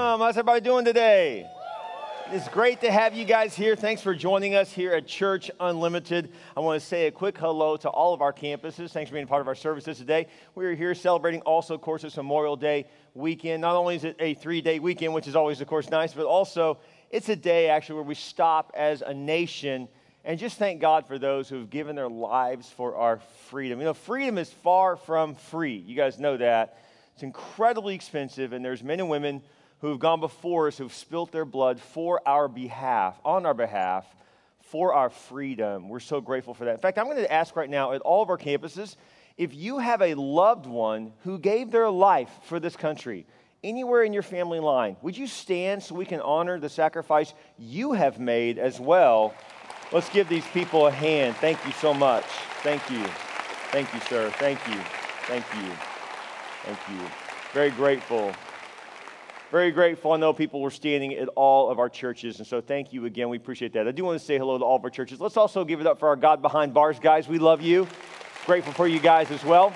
How's 0.00 0.38
everybody 0.38 0.62
doing 0.62 0.86
today? 0.86 1.46
It's 2.30 2.48
great 2.48 2.80
to 2.80 2.90
have 2.90 3.14
you 3.14 3.26
guys 3.26 3.54
here. 3.54 3.76
Thanks 3.76 4.00
for 4.00 4.14
joining 4.14 4.54
us 4.54 4.72
here 4.72 4.94
at 4.94 5.06
Church 5.06 5.50
Unlimited. 5.60 6.32
I 6.56 6.60
want 6.60 6.80
to 6.80 6.86
say 6.86 7.06
a 7.06 7.10
quick 7.10 7.36
hello 7.36 7.76
to 7.76 7.90
all 7.90 8.14
of 8.14 8.22
our 8.22 8.32
campuses. 8.32 8.92
Thanks 8.92 9.10
for 9.10 9.14
being 9.14 9.26
part 9.26 9.42
of 9.42 9.46
our 9.46 9.54
services 9.54 9.98
today. 9.98 10.26
We 10.54 10.64
are 10.64 10.74
here 10.74 10.94
celebrating 10.94 11.42
also, 11.42 11.74
of 11.74 11.82
course, 11.82 12.02
it's 12.02 12.16
Memorial 12.16 12.56
Day 12.56 12.86
weekend. 13.12 13.60
Not 13.60 13.76
only 13.76 13.94
is 13.94 14.04
it 14.04 14.16
a 14.20 14.32
three 14.32 14.62
day 14.62 14.78
weekend, 14.78 15.12
which 15.12 15.28
is 15.28 15.36
always, 15.36 15.60
of 15.60 15.68
course, 15.68 15.90
nice, 15.90 16.14
but 16.14 16.24
also 16.24 16.78
it's 17.10 17.28
a 17.28 17.36
day 17.36 17.68
actually 17.68 17.96
where 17.96 18.04
we 18.04 18.14
stop 18.14 18.72
as 18.74 19.02
a 19.02 19.12
nation 19.12 19.86
and 20.24 20.40
just 20.40 20.56
thank 20.56 20.80
God 20.80 21.06
for 21.06 21.18
those 21.18 21.46
who 21.50 21.58
have 21.58 21.68
given 21.68 21.94
their 21.94 22.08
lives 22.08 22.70
for 22.70 22.96
our 22.96 23.20
freedom. 23.50 23.78
You 23.78 23.84
know, 23.84 23.94
freedom 23.94 24.38
is 24.38 24.50
far 24.50 24.96
from 24.96 25.34
free. 25.34 25.76
You 25.76 25.94
guys 25.94 26.18
know 26.18 26.38
that. 26.38 26.78
It's 27.12 27.22
incredibly 27.22 27.94
expensive, 27.94 28.54
and 28.54 28.64
there's 28.64 28.82
men 28.82 28.98
and 28.98 29.10
women 29.10 29.42
who 29.80 29.88
have 29.88 29.98
gone 29.98 30.20
before 30.20 30.68
us, 30.68 30.78
who've 30.78 30.92
spilt 30.92 31.32
their 31.32 31.44
blood 31.44 31.80
for 31.80 32.20
our 32.26 32.48
behalf, 32.48 33.18
on 33.24 33.46
our 33.46 33.54
behalf, 33.54 34.06
for 34.60 34.94
our 34.94 35.10
freedom. 35.10 35.88
We're 35.88 36.00
so 36.00 36.20
grateful 36.20 36.54
for 36.54 36.66
that. 36.66 36.72
In 36.72 36.78
fact, 36.78 36.98
I'm 36.98 37.06
going 37.06 37.16
to 37.16 37.32
ask 37.32 37.56
right 37.56 37.70
now 37.70 37.92
at 37.92 38.02
all 38.02 38.22
of 38.22 38.30
our 38.30 38.38
campuses 38.38 38.96
if 39.36 39.54
you 39.54 39.78
have 39.78 40.02
a 40.02 40.14
loved 40.14 40.66
one 40.66 41.12
who 41.24 41.38
gave 41.38 41.70
their 41.70 41.88
life 41.88 42.30
for 42.42 42.60
this 42.60 42.76
country, 42.76 43.26
anywhere 43.64 44.02
in 44.02 44.12
your 44.12 44.22
family 44.22 44.60
line, 44.60 44.96
would 45.00 45.16
you 45.16 45.26
stand 45.26 45.82
so 45.82 45.94
we 45.94 46.04
can 46.04 46.20
honor 46.20 46.60
the 46.60 46.68
sacrifice 46.68 47.32
you 47.58 47.92
have 47.92 48.20
made 48.20 48.58
as 48.58 48.78
well? 48.78 49.34
Let's 49.92 50.10
give 50.10 50.28
these 50.28 50.46
people 50.48 50.86
a 50.86 50.90
hand. 50.90 51.36
Thank 51.36 51.64
you 51.64 51.72
so 51.72 51.94
much. 51.94 52.24
Thank 52.62 52.88
you. 52.90 53.02
Thank 53.70 53.92
you, 53.94 54.00
sir. 54.00 54.30
Thank 54.32 54.58
you. 54.68 54.78
Thank 55.22 55.46
you. 55.54 55.72
Thank 56.64 56.78
you. 56.90 57.08
Very 57.54 57.70
grateful 57.70 58.34
very 59.50 59.72
grateful. 59.72 60.12
I 60.12 60.16
know 60.16 60.32
people 60.32 60.60
were 60.60 60.70
standing 60.70 61.14
at 61.14 61.28
all 61.34 61.70
of 61.70 61.80
our 61.80 61.88
churches, 61.88 62.38
and 62.38 62.46
so 62.46 62.60
thank 62.60 62.92
you 62.92 63.06
again. 63.06 63.28
We 63.28 63.36
appreciate 63.36 63.72
that. 63.72 63.88
I 63.88 63.90
do 63.90 64.04
want 64.04 64.18
to 64.18 64.24
say 64.24 64.38
hello 64.38 64.56
to 64.56 64.64
all 64.64 64.76
of 64.76 64.84
our 64.84 64.90
churches. 64.90 65.20
Let's 65.20 65.36
also 65.36 65.64
give 65.64 65.80
it 65.80 65.86
up 65.88 65.98
for 65.98 66.08
our 66.08 66.16
God 66.16 66.40
Behind 66.40 66.72
Bars 66.72 67.00
guys. 67.00 67.26
We 67.26 67.38
love 67.38 67.60
you. 67.60 67.88
Grateful 68.46 68.72
for 68.72 68.86
you 68.86 69.00
guys 69.00 69.30
as 69.32 69.44
well. 69.44 69.72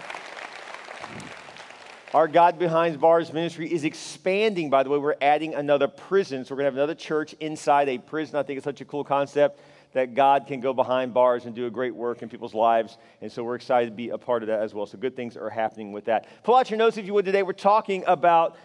Our 2.14 2.28
God 2.28 2.60
Behind 2.60 3.00
Bars 3.00 3.32
ministry 3.32 3.72
is 3.72 3.82
expanding, 3.82 4.70
by 4.70 4.84
the 4.84 4.90
way. 4.90 4.98
We're 4.98 5.16
adding 5.20 5.56
another 5.56 5.88
prison. 5.88 6.44
So 6.44 6.54
we're 6.54 6.58
going 6.62 6.66
to 6.66 6.70
have 6.70 6.74
another 6.74 6.94
church 6.94 7.34
inside 7.40 7.88
a 7.88 7.98
prison. 7.98 8.36
I 8.36 8.44
think 8.44 8.58
it's 8.58 8.64
such 8.64 8.80
a 8.80 8.84
cool 8.84 9.02
concept 9.02 9.58
that 9.94 10.14
God 10.14 10.46
can 10.46 10.60
go 10.60 10.72
behind 10.72 11.14
bars 11.14 11.46
and 11.46 11.54
do 11.54 11.66
a 11.66 11.70
great 11.70 11.94
work 11.94 12.22
in 12.22 12.28
people's 12.28 12.54
lives. 12.54 12.98
And 13.20 13.30
so 13.30 13.42
we're 13.42 13.54
excited 13.56 13.86
to 13.86 13.96
be 13.96 14.10
a 14.10 14.18
part 14.18 14.42
of 14.42 14.48
that 14.48 14.60
as 14.60 14.74
well. 14.74 14.86
So 14.86 14.98
good 14.98 15.16
things 15.16 15.36
are 15.36 15.50
happening 15.50 15.92
with 15.92 16.04
that. 16.04 16.28
Pull 16.44 16.54
out 16.54 16.70
your 16.70 16.78
notes 16.78 16.96
if 16.96 17.06
you 17.06 17.14
would 17.14 17.24
today. 17.24 17.42
We're 17.42 17.52
talking 17.52 18.04
about 18.06 18.56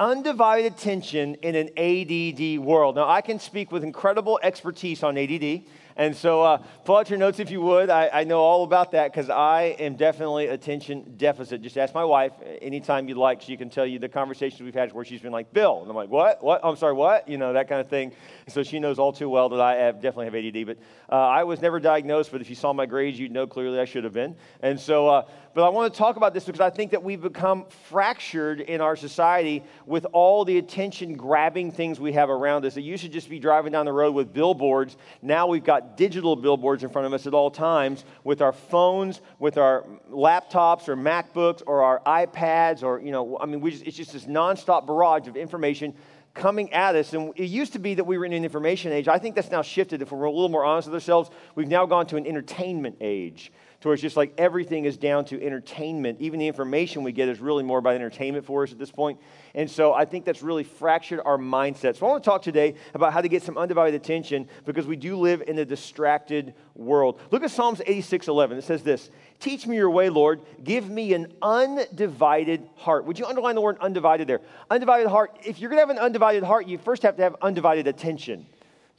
undivided 0.00 0.72
attention 0.72 1.34
in 1.36 1.54
an 1.54 1.68
ADD 1.76 2.58
world. 2.58 2.96
Now, 2.96 3.08
I 3.08 3.20
can 3.20 3.38
speak 3.38 3.70
with 3.70 3.84
incredible 3.84 4.40
expertise 4.42 5.02
on 5.02 5.18
ADD. 5.18 5.62
And 5.96 6.16
so 6.16 6.42
uh, 6.42 6.62
pull 6.86 6.96
out 6.96 7.10
your 7.10 7.18
notes 7.18 7.40
if 7.40 7.50
you 7.50 7.60
would. 7.60 7.90
I, 7.90 8.08
I 8.10 8.24
know 8.24 8.40
all 8.40 8.64
about 8.64 8.92
that 8.92 9.12
because 9.12 9.28
I 9.28 9.76
am 9.78 9.96
definitely 9.96 10.46
attention 10.46 11.14
deficit. 11.18 11.60
Just 11.60 11.76
ask 11.76 11.92
my 11.92 12.04
wife 12.04 12.32
anytime 12.62 13.06
you'd 13.06 13.18
like. 13.18 13.42
She 13.42 13.54
can 13.58 13.68
tell 13.68 13.84
you 13.84 13.98
the 13.98 14.08
conversations 14.08 14.62
we've 14.62 14.72
had 14.72 14.94
where 14.94 15.04
she's 15.04 15.20
been 15.20 15.32
like, 15.32 15.52
Bill. 15.52 15.82
And 15.82 15.90
I'm 15.90 15.96
like, 15.96 16.08
what? 16.08 16.42
What? 16.42 16.62
I'm 16.64 16.76
sorry, 16.76 16.94
what? 16.94 17.28
You 17.28 17.36
know, 17.36 17.52
that 17.52 17.68
kind 17.68 17.82
of 17.82 17.88
thing. 17.88 18.12
So 18.48 18.62
she 18.62 18.78
knows 18.78 18.98
all 18.98 19.12
too 19.12 19.28
well 19.28 19.50
that 19.50 19.60
I 19.60 19.74
have, 19.74 19.96
definitely 19.96 20.26
have 20.26 20.56
ADD. 20.56 20.66
But 20.66 20.78
uh, 21.14 21.18
I 21.18 21.44
was 21.44 21.60
never 21.60 21.78
diagnosed, 21.78 22.32
but 22.32 22.40
if 22.40 22.48
you 22.48 22.56
saw 22.56 22.72
my 22.72 22.86
grades, 22.86 23.18
you'd 23.18 23.32
know 23.32 23.46
clearly 23.46 23.78
I 23.78 23.84
should 23.84 24.04
have 24.04 24.14
been. 24.14 24.36
And 24.62 24.80
so, 24.80 25.06
uh, 25.06 25.22
but 25.52 25.64
I 25.64 25.68
want 25.68 25.92
to 25.92 25.98
talk 25.98 26.16
about 26.16 26.32
this 26.32 26.44
because 26.44 26.60
I 26.60 26.70
think 26.70 26.92
that 26.92 27.02
we've 27.02 27.20
become 27.20 27.64
fractured 27.88 28.60
in 28.60 28.80
our 28.80 28.94
society 28.94 29.64
with 29.84 30.06
all 30.12 30.44
the 30.44 30.58
attention 30.58 31.14
grabbing 31.14 31.72
things 31.72 31.98
we 31.98 32.12
have 32.12 32.30
around 32.30 32.64
us. 32.64 32.76
It 32.76 32.82
used 32.82 33.02
to 33.02 33.08
just 33.08 33.28
be 33.28 33.40
driving 33.40 33.72
down 33.72 33.84
the 33.86 33.92
road 33.92 34.14
with 34.14 34.32
billboards. 34.32 34.96
Now 35.22 35.48
we've 35.48 35.64
got 35.64 35.96
digital 35.96 36.36
billboards 36.36 36.84
in 36.84 36.88
front 36.88 37.06
of 37.06 37.12
us 37.12 37.26
at 37.26 37.34
all 37.34 37.50
times 37.50 38.04
with 38.22 38.42
our 38.42 38.52
phones, 38.52 39.20
with 39.40 39.58
our 39.58 39.84
laptops 40.10 40.88
or 40.88 40.96
MacBooks 40.96 41.62
or 41.66 41.82
our 41.82 42.00
iPads 42.06 42.84
or, 42.84 43.00
you 43.00 43.10
know, 43.10 43.36
I 43.40 43.46
mean, 43.46 43.68
just, 43.68 43.84
it's 43.84 43.96
just 43.96 44.12
this 44.12 44.26
nonstop 44.26 44.86
barrage 44.86 45.26
of 45.26 45.36
information 45.36 45.94
coming 46.32 46.72
at 46.72 46.94
us. 46.94 47.12
And 47.12 47.32
it 47.36 47.46
used 47.46 47.72
to 47.72 47.80
be 47.80 47.94
that 47.94 48.04
we 48.04 48.18
were 48.18 48.24
in 48.24 48.32
an 48.32 48.44
information 48.44 48.92
age. 48.92 49.08
I 49.08 49.18
think 49.18 49.34
that's 49.34 49.50
now 49.50 49.62
shifted. 49.62 50.00
If 50.00 50.12
we're 50.12 50.24
a 50.24 50.30
little 50.30 50.48
more 50.48 50.64
honest 50.64 50.86
with 50.86 50.94
ourselves, 50.94 51.28
we've 51.56 51.66
now 51.66 51.86
gone 51.86 52.06
to 52.06 52.16
an 52.16 52.26
entertainment 52.26 52.98
age 53.00 53.52
to 53.80 53.88
where 53.88 53.94
it's 53.94 54.02
just 54.02 54.16
like 54.16 54.34
everything 54.36 54.84
is 54.84 54.96
down 54.96 55.24
to 55.26 55.42
entertainment. 55.42 56.20
Even 56.20 56.38
the 56.38 56.46
information 56.46 57.02
we 57.02 57.12
get 57.12 57.28
is 57.28 57.40
really 57.40 57.62
more 57.62 57.78
about 57.78 57.94
entertainment 57.94 58.44
for 58.44 58.62
us 58.62 58.72
at 58.72 58.78
this 58.78 58.90
point. 58.90 59.18
And 59.54 59.70
so 59.70 59.94
I 59.94 60.04
think 60.04 60.24
that's 60.24 60.42
really 60.42 60.64
fractured 60.64 61.20
our 61.24 61.38
mindset. 61.38 61.96
So 61.96 62.06
I 62.06 62.10
want 62.10 62.22
to 62.22 62.28
talk 62.28 62.42
today 62.42 62.74
about 62.92 63.12
how 63.12 63.22
to 63.22 63.28
get 63.28 63.42
some 63.42 63.56
undivided 63.56 64.00
attention 64.00 64.48
because 64.66 64.86
we 64.86 64.96
do 64.96 65.16
live 65.16 65.42
in 65.46 65.58
a 65.58 65.64
distracted 65.64 66.54
world. 66.74 67.20
Look 67.30 67.42
at 67.42 67.50
Psalms 67.50 67.80
86 67.84 68.28
11. 68.28 68.58
It 68.58 68.64
says 68.64 68.82
this 68.82 69.10
Teach 69.38 69.66
me 69.66 69.76
your 69.76 69.90
way, 69.90 70.10
Lord. 70.10 70.42
Give 70.62 70.88
me 70.88 71.14
an 71.14 71.32
undivided 71.40 72.68
heart. 72.76 73.06
Would 73.06 73.18
you 73.18 73.24
underline 73.24 73.54
the 73.54 73.62
word 73.62 73.78
undivided 73.80 74.28
there? 74.28 74.42
Undivided 74.70 75.08
heart. 75.08 75.38
If 75.42 75.58
you're 75.58 75.70
going 75.70 75.78
to 75.78 75.86
have 75.86 75.96
an 75.96 75.98
undivided 75.98 76.42
heart, 76.42 76.66
you 76.66 76.76
first 76.76 77.02
have 77.02 77.16
to 77.16 77.22
have 77.22 77.36
undivided 77.40 77.86
attention. 77.86 78.46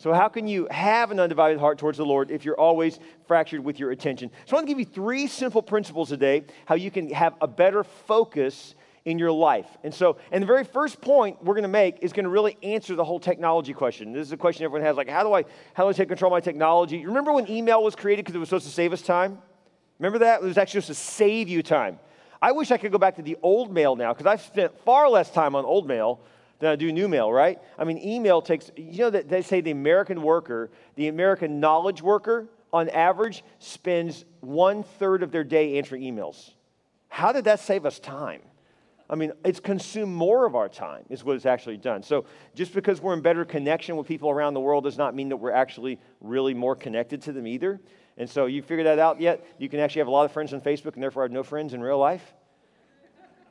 So, 0.02 0.12
how 0.14 0.30
can 0.30 0.48
you 0.48 0.68
have 0.72 1.12
an 1.12 1.20
undivided 1.20 1.60
heart 1.60 1.78
towards 1.78 2.00
the 2.00 2.06
Lord 2.06 2.32
if 2.32 2.44
you're 2.44 2.60
always 2.60 3.00
fractured 3.28 3.64
with 3.64 3.80
your 3.80 3.92
attention? 3.92 4.32
So, 4.48 4.56
I 4.56 4.58
want 4.58 4.68
to 4.68 4.74
give 4.74 4.80
you 4.80 4.86
three 4.86 5.28
simple 5.28 5.62
principles 5.62 6.10
today 6.10 6.46
how 6.66 6.74
you 6.74 6.90
can 6.90 7.14
have 7.14 7.36
a 7.40 7.48
better 7.48 7.84
focus 7.84 8.74
in 9.06 9.20
your 9.20 9.32
life. 9.32 9.68
And 9.84 9.94
so, 9.94 10.18
and 10.32 10.42
the 10.42 10.48
very 10.48 10.64
first 10.64 11.02
point 11.02 11.44
we're 11.44 11.54
going 11.54 11.64
to 11.64 11.68
make 11.68 12.00
is 12.02 12.14
going 12.14 12.24
to 12.24 12.32
really 12.32 12.58
answer 12.64 12.96
the 12.96 13.04
whole 13.04 13.20
technology 13.20 13.74
question. 13.74 14.12
This 14.12 14.26
is 14.26 14.32
a 14.32 14.38
question 14.38 14.66
everyone 14.66 14.82
has 14.88 14.98
like, 14.98 15.08
how 15.08 15.22
do 15.22 15.34
I, 15.34 15.44
how 15.76 15.84
do 15.84 15.90
I 15.90 15.94
take 15.94 16.08
control 16.08 16.34
of 16.34 16.36
my 16.36 16.40
technology? 16.40 17.06
Remember 17.06 17.32
when 17.32 17.48
email 17.48 17.84
was 17.84 17.96
created 17.96 18.26
because 18.26 18.36
it 18.36 18.40
was 18.40 18.50
supposed 18.50 18.66
to 18.66 18.74
save 18.74 18.94
us 18.94 19.04
time? 19.04 19.38
Remember 20.00 20.18
that? 20.20 20.42
It 20.42 20.46
was 20.46 20.58
actually 20.58 20.82
supposed 20.82 21.00
to 21.00 21.06
save 21.06 21.48
you 21.48 21.62
time. 21.62 22.00
I 22.42 22.54
wish 22.54 22.72
I 22.72 22.78
could 22.78 22.92
go 22.92 22.98
back 22.98 23.18
to 23.18 23.22
the 23.22 23.38
old 23.44 23.72
mail 23.72 23.96
now 23.96 24.14
because 24.14 24.26
I've 24.26 24.42
spent 24.42 24.76
far 24.84 25.08
less 25.10 25.30
time 25.30 25.56
on 25.56 25.64
old 25.64 25.88
mail 25.88 26.22
than 26.62 26.72
I 26.72 26.76
do 26.78 26.92
new 26.94 27.10
mail, 27.10 27.32
right? 27.34 27.60
I 27.78 27.84
mean, 27.84 27.98
email 27.98 28.42
takes, 28.42 28.72
you 28.78 29.00
know, 29.00 29.10
that 29.10 29.28
they 29.28 29.42
say 29.42 29.60
the 29.60 29.72
American 29.72 30.22
worker, 30.22 30.72
the 30.96 31.10
American 31.10 31.60
knowledge 31.60 32.02
worker, 32.02 32.48
on 32.72 32.88
average, 32.90 33.44
spends 33.60 34.24
one 34.40 34.84
third 34.84 35.24
of 35.24 35.32
their 35.32 35.44
day 35.44 35.78
answering 35.78 36.04
emails. 36.04 36.52
How 37.10 37.34
did 37.34 37.44
that 37.46 37.60
save 37.60 37.86
us 37.86 38.00
time? 38.00 38.42
I 39.10 39.16
mean, 39.16 39.34
it's 39.44 39.60
consumed 39.60 40.14
more 40.14 40.46
of 40.46 40.56
our 40.56 40.70
time, 40.70 41.04
is 41.10 41.26
what 41.26 41.36
it's 41.36 41.46
actually 41.46 41.76
done. 41.76 42.02
So 42.02 42.26
just 42.56 42.74
because 42.74 43.02
we're 43.02 43.14
in 43.14 43.22
better 43.22 43.44
connection 43.44 43.98
with 43.98 44.08
people 44.08 44.30
around 44.30 44.54
the 44.54 44.62
world 44.62 44.86
does 44.86 44.98
not 44.98 45.14
mean 45.14 45.30
that 45.30 45.38
we're 45.38 45.52
actually 45.52 46.00
really 46.22 46.54
more 46.54 46.78
connected 46.78 47.22
to 47.24 47.34
them 47.34 47.46
either. 47.46 47.82
And 48.18 48.30
so 48.30 48.46
you 48.46 48.62
figured 48.62 48.86
that 48.86 49.00
out 49.00 49.20
yet? 49.20 49.46
You 49.58 49.68
can 49.68 49.82
actually 49.82 50.00
have 50.00 50.08
a 50.08 50.12
lot 50.12 50.24
of 50.24 50.32
friends 50.32 50.54
on 50.54 50.62
Facebook 50.62 50.94
and 50.94 51.04
therefore 51.04 51.24
have 51.24 51.32
no 51.32 51.44
friends 51.44 51.74
in 51.74 51.82
real 51.82 51.98
life? 51.98 52.34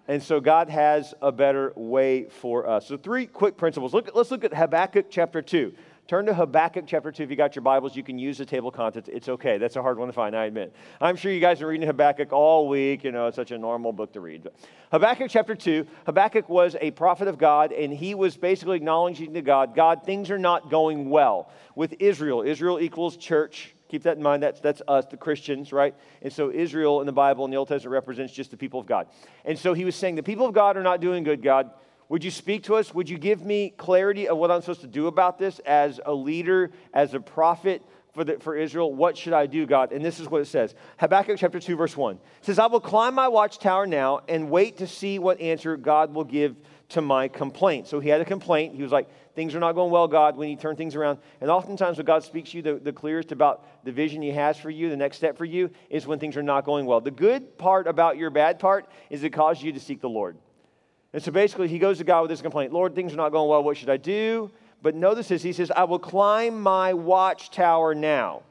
And 0.09 0.23
so 0.23 0.41
God 0.41 0.69
has 0.69 1.15
a 1.23 1.31
better 1.31 1.73
way 1.77 2.25
for 2.25 2.69
us. 2.69 2.89
So, 2.89 2.97
three 2.97 3.27
quick 3.27 3.57
principles. 3.57 3.95
Look, 3.95 4.11
let's 4.15 4.31
look 4.31 4.45
at 4.45 4.53
Habakkuk 4.53 5.07
chapter 5.09 5.41
2. 5.41 5.73
Turn 6.11 6.27
to 6.27 6.35
Habakkuk 6.35 6.87
chapter 6.89 7.13
2. 7.13 7.23
If 7.23 7.31
you 7.31 7.37
got 7.37 7.55
your 7.55 7.63
Bibles, 7.63 7.95
you 7.95 8.03
can 8.03 8.19
use 8.19 8.37
the 8.37 8.45
table 8.45 8.71
of 8.71 8.75
contents. 8.75 9.09
It's 9.09 9.29
okay. 9.29 9.59
That's 9.59 9.77
a 9.77 9.83
hard 9.83 9.97
one 9.97 10.09
to 10.09 10.13
find, 10.13 10.35
I 10.35 10.47
admit. 10.47 10.75
I'm 11.01 11.15
sure 11.15 11.31
you 11.31 11.39
guys 11.39 11.63
are 11.63 11.69
reading 11.69 11.87
Habakkuk 11.87 12.33
all 12.33 12.67
week. 12.69 13.05
You 13.05 13.13
know, 13.13 13.29
it's 13.29 13.37
such 13.37 13.53
a 13.53 13.59
normal 13.59 13.93
book 13.93 14.13
to 14.15 14.21
read. 14.21 14.43
But 14.43 14.57
Habakkuk 14.91 15.31
chapter 15.31 15.55
2, 15.55 15.87
Habakkuk 16.07 16.49
was 16.49 16.75
a 16.81 16.91
prophet 16.91 17.29
of 17.29 17.39
God, 17.39 17.71
and 17.71 17.93
he 17.93 18.17
was 18.17 18.37
basically 18.37 18.79
acknowledging 18.79 19.35
to 19.35 19.43
God, 19.43 19.77
God, 19.77 20.03
things 20.05 20.33
are 20.33 20.39
not 20.39 20.69
going 20.69 21.11
well 21.11 21.53
with 21.77 21.95
Israel. 22.01 22.43
Israel 22.43 22.81
equals 22.81 23.17
church. 23.17 23.77
Keep 23.91 24.05
that 24.05 24.17
in 24.17 24.23
mind. 24.23 24.41
That's, 24.41 24.61
that's 24.61 24.81
us, 24.87 25.05
the 25.07 25.17
Christians, 25.17 25.73
right? 25.73 25.97
And 26.23 26.33
so 26.33 26.53
Israel 26.53 27.01
in 27.01 27.07
the 27.07 27.13
Bible 27.13 27.45
in 27.45 27.51
the 27.51 27.57
Old 27.57 27.67
Testament 27.67 27.93
represents 27.93 28.33
just 28.33 28.53
the 28.53 28.57
people 28.57 28.79
of 28.79 28.87
God. 28.87 29.09
And 29.45 29.59
so 29.59 29.75
he 29.75 29.85
was 29.85 29.97
saying, 29.97 30.15
The 30.15 30.23
people 30.23 30.47
of 30.47 30.55
God 30.55 30.77
are 30.77 30.83
not 30.83 31.01
doing 31.01 31.25
good, 31.25 31.43
God. 31.43 31.71
Would 32.09 32.23
you 32.23 32.31
speak 32.31 32.65
to 32.65 32.77
us? 32.77 32.95
Would 32.95 33.09
you 33.09 33.19
give 33.19 33.45
me 33.45 33.71
clarity 33.71 34.29
of 34.29 34.39
what 34.39 34.51
I'm 34.51 34.61
supposed 34.61 34.81
to 34.83 34.87
do 34.87 35.09
about 35.09 35.39
this 35.39 35.59
as 35.61 36.01
a 36.07 36.13
leader, 36.13 36.71
as 36.95 37.15
a 37.15 37.21
prophet 37.21 37.83
for, 38.15 38.23
the, 38.25 38.39
for 38.39 38.57
Israel? 38.57 38.95
What 38.95 39.17
should 39.17 39.33
I 39.33 39.47
do, 39.47 39.67
God? 39.67 39.93
And 39.93 40.05
this 40.05 40.21
is 40.21 40.29
what 40.29 40.41
it 40.41 40.47
says 40.47 40.75
Habakkuk 40.99 41.39
chapter 41.39 41.59
2, 41.59 41.77
verse 41.77 41.97
1 41.97 42.15
it 42.15 42.21
says, 42.43 42.61
I 42.61 42.67
will 42.67 42.81
climb 42.81 43.15
my 43.15 43.27
watchtower 43.27 43.87
now 43.87 44.21
and 44.29 44.51
wait 44.51 44.79
to 44.79 44.87
see 44.87 45.19
what 45.19 45.41
answer 45.41 45.77
God 45.77 46.15
will 46.15 46.25
give 46.25 46.57
to 46.91 47.01
my 47.01 47.29
complaint. 47.29 47.89
So 47.89 48.01
he 48.01 48.09
had 48.09 48.21
a 48.21 48.25
complaint. 48.25 48.75
He 48.75 48.83
was 48.83 48.93
like, 48.93 49.09
Things 49.35 49.55
are 49.55 49.61
not 49.61 49.73
going 49.73 49.93
well, 49.93 50.09
God, 50.09 50.37
when 50.37 50.49
you 50.49 50.57
turn 50.57 50.75
things 50.75 50.97
around. 50.97 51.19
And 51.41 51.51
oftentimes, 51.51 51.99
when 51.99 52.05
God 52.05 52.25
speaks 52.25 52.51
to 52.51 52.57
you, 52.57 52.63
the, 52.63 52.75
the 52.75 52.93
clearest 52.93 53.31
about 53.31 53.85
the 53.85 53.93
vision 53.93 54.21
He 54.23 54.33
has 54.33 54.59
for 54.59 54.71
you, 54.71 54.91
the 54.91 54.97
next 54.97 55.19
step 55.19 55.39
for 55.39 55.45
you, 55.45 55.71
is 55.89 56.07
when 56.07 56.19
things 56.19 56.37
are 56.37 56.43
not 56.43 56.65
going 56.65 56.85
well. 56.85 57.01
The 57.01 57.13
good 57.13 57.57
part 57.57 57.87
about 57.87 58.17
your 58.17 58.31
bad 58.31 58.59
part 58.59 58.91
is 59.09 59.23
it 59.23 59.31
causes 59.31 59.63
you 59.63 59.73
to 59.73 59.81
seek 59.81 60.01
the 60.01 60.09
Lord. 60.09 60.37
And 61.13 61.23
so 61.23 61.31
basically, 61.31 61.69
he 61.69 61.79
goes 61.79 61.99
to 61.99 62.05
God 62.05 62.23
with 62.23 62.31
this 62.31 62.43
complaint 62.43 62.73
Lord, 62.73 62.95
things 62.95 63.13
are 63.13 63.17
not 63.17 63.31
going 63.31 63.49
well. 63.49 63.63
What 63.63 63.77
should 63.77 63.89
I 63.89 63.97
do? 63.97 64.51
But 64.83 64.95
notice 64.95 65.29
this 65.29 65.43
He 65.43 65.53
says, 65.53 65.71
I 65.71 65.85
will 65.85 65.99
climb 66.01 66.61
my 66.61 66.93
watchtower 66.93 67.95
now. 67.95 68.43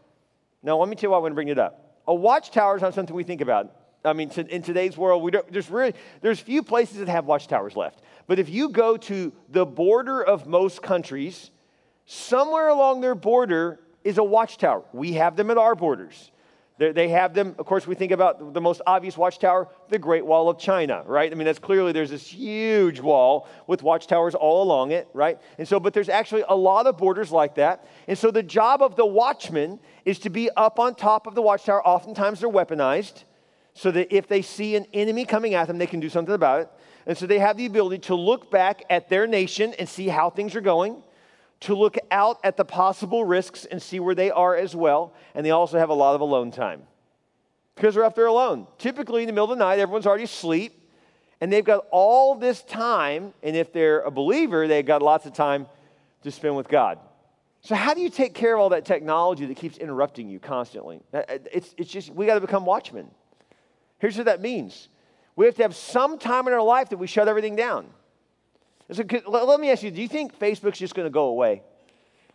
Now, 0.63 0.77
let 0.77 0.89
me 0.89 0.95
tell 0.95 1.09
you 1.09 1.11
why 1.11 1.17
I 1.17 1.21
want 1.21 1.33
to 1.33 1.35
bring 1.35 1.49
it 1.49 1.59
up. 1.59 2.01
A 2.07 2.13
watchtower 2.13 2.77
is 2.77 2.81
not 2.81 2.93
something 2.93 3.15
we 3.15 3.23
think 3.23 3.41
about. 3.41 3.75
I 4.03 4.13
mean, 4.13 4.31
in 4.31 4.61
today's 4.61 4.97
world, 4.97 5.23
we 5.23 5.31
don't, 5.31 5.51
there's 5.51 5.69
really 5.69 5.93
there's 6.21 6.39
few 6.39 6.63
places 6.63 6.99
that 6.99 7.09
have 7.09 7.25
watchtowers 7.25 7.75
left. 7.75 8.01
But 8.27 8.39
if 8.39 8.49
you 8.49 8.69
go 8.69 8.95
to 8.95 9.33
the 9.49 9.65
border 9.65 10.23
of 10.23 10.47
most 10.47 10.81
countries, 10.81 11.51
somewhere 12.05 12.69
along 12.69 13.01
their 13.01 13.15
border 13.15 13.79
is 14.03 14.17
a 14.17 14.23
watchtower. 14.23 14.83
We 14.93 15.13
have 15.13 15.35
them 15.35 15.51
at 15.51 15.57
our 15.57 15.75
borders. 15.75 16.31
They're, 16.77 16.93
they 16.93 17.09
have 17.09 17.33
them, 17.33 17.55
of 17.59 17.65
course, 17.65 17.85
we 17.85 17.93
think 17.93 18.13
about 18.13 18.53
the 18.53 18.61
most 18.61 18.81
obvious 18.87 19.17
watchtower, 19.17 19.67
the 19.89 19.99
Great 19.99 20.25
Wall 20.25 20.49
of 20.49 20.57
China, 20.57 21.03
right? 21.05 21.29
I 21.29 21.35
mean, 21.35 21.45
that's 21.45 21.59
clearly 21.59 21.91
there's 21.91 22.09
this 22.09 22.25
huge 22.25 23.01
wall 23.01 23.49
with 23.67 23.83
watchtowers 23.83 24.33
all 24.33 24.63
along 24.63 24.91
it, 24.91 25.09
right? 25.13 25.39
And 25.57 25.67
so, 25.67 25.77
but 25.77 25.93
there's 25.93 26.07
actually 26.07 26.45
a 26.47 26.55
lot 26.55 26.87
of 26.87 26.97
borders 26.97 27.33
like 27.33 27.55
that. 27.55 27.85
And 28.07 28.17
so 28.17 28.31
the 28.31 28.43
job 28.43 28.81
of 28.81 28.95
the 28.95 29.05
watchman 29.05 29.79
is 30.05 30.19
to 30.19 30.29
be 30.29 30.49
up 30.55 30.79
on 30.79 30.95
top 30.95 31.27
of 31.27 31.35
the 31.35 31.41
watchtower. 31.41 31.85
Oftentimes 31.85 32.39
they're 32.39 32.49
weaponized 32.49 33.25
so 33.79 33.91
that 33.91 34.13
if 34.13 34.27
they 34.27 34.41
see 34.41 34.75
an 34.75 34.85
enemy 34.93 35.23
coming 35.23 35.53
at 35.53 35.65
them, 35.69 35.77
they 35.77 35.87
can 35.87 36.01
do 36.01 36.09
something 36.09 36.35
about 36.35 36.59
it. 36.59 36.69
And 37.05 37.17
so 37.17 37.25
they 37.25 37.39
have 37.39 37.55
the 37.55 37.65
ability 37.65 37.99
to 37.99 38.15
look 38.15 38.51
back 38.51 38.83
at 38.89 39.07
their 39.07 39.25
nation 39.25 39.73
and 39.79 39.87
see 39.87 40.09
how 40.09 40.29
things 40.29 40.53
are 40.53 40.61
going 40.61 41.01
to 41.61 41.75
look 41.75 41.95
out 42.11 42.39
at 42.43 42.57
the 42.57 42.65
possible 42.65 43.23
risks 43.23 43.63
and 43.63 43.81
see 43.81 44.01
where 44.01 44.13
they 44.13 44.31
are 44.31 44.53
as 44.53 44.75
well. 44.75 45.13
And 45.33 45.45
they 45.45 45.51
also 45.51 45.79
have 45.79 45.87
a 45.87 45.93
lot 45.93 46.13
of 46.13 46.19
alone 46.19 46.51
time 46.51 46.81
because 47.73 47.95
they're 47.95 48.03
up 48.03 48.15
there 48.15 48.25
alone. 48.25 48.67
Typically, 48.79 49.21
in 49.23 49.27
the 49.27 49.31
middle 49.31 49.49
of 49.49 49.57
the 49.57 49.63
night, 49.63 49.79
everyone's 49.79 50.05
already 50.05 50.25
asleep, 50.25 50.73
and 51.39 51.49
they've 51.51 51.63
got 51.63 51.85
all 51.89 52.35
this 52.35 52.61
time. 52.63 53.33
And 53.41 53.55
if 53.55 53.71
they're 53.71 54.01
a 54.01 54.11
believer, 54.11 54.67
they've 54.67 54.85
got 54.85 55.01
lots 55.01 55.25
of 55.25 55.31
time 55.31 55.67
to 56.23 56.31
spend 56.31 56.57
with 56.57 56.67
God. 56.67 56.99
So, 57.61 57.75
how 57.75 57.93
do 57.93 58.01
you 58.01 58.09
take 58.09 58.33
care 58.33 58.55
of 58.55 58.59
all 58.59 58.69
that 58.69 58.83
technology 58.83 59.45
that 59.45 59.55
keeps 59.55 59.77
interrupting 59.77 60.27
you 60.27 60.39
constantly? 60.39 60.99
Uh, 61.13 61.19
uh, 61.29 61.37
it's, 61.53 61.73
it's 61.77 61.89
just, 61.89 62.09
we 62.13 62.25
got 62.25 62.33
to 62.33 62.41
become 62.41 62.65
watchmen. 62.65 63.09
Here's 63.99 64.17
what 64.17 64.25
that 64.25 64.41
means 64.41 64.89
we 65.35 65.45
have 65.45 65.55
to 65.55 65.61
have 65.61 65.75
some 65.75 66.17
time 66.17 66.47
in 66.47 66.53
our 66.53 66.61
life 66.61 66.89
that 66.89 66.97
we 66.97 67.07
shut 67.07 67.27
everything 67.27 67.55
down. 67.55 67.87
So, 68.91 69.03
let 69.27 69.59
me 69.59 69.69
ask 69.69 69.83
you, 69.83 69.91
do 69.91 70.01
you 70.01 70.07
think 70.07 70.37
Facebook's 70.37 70.79
just 70.79 70.95
going 70.95 71.05
to 71.05 71.11
go 71.11 71.25
away? 71.25 71.61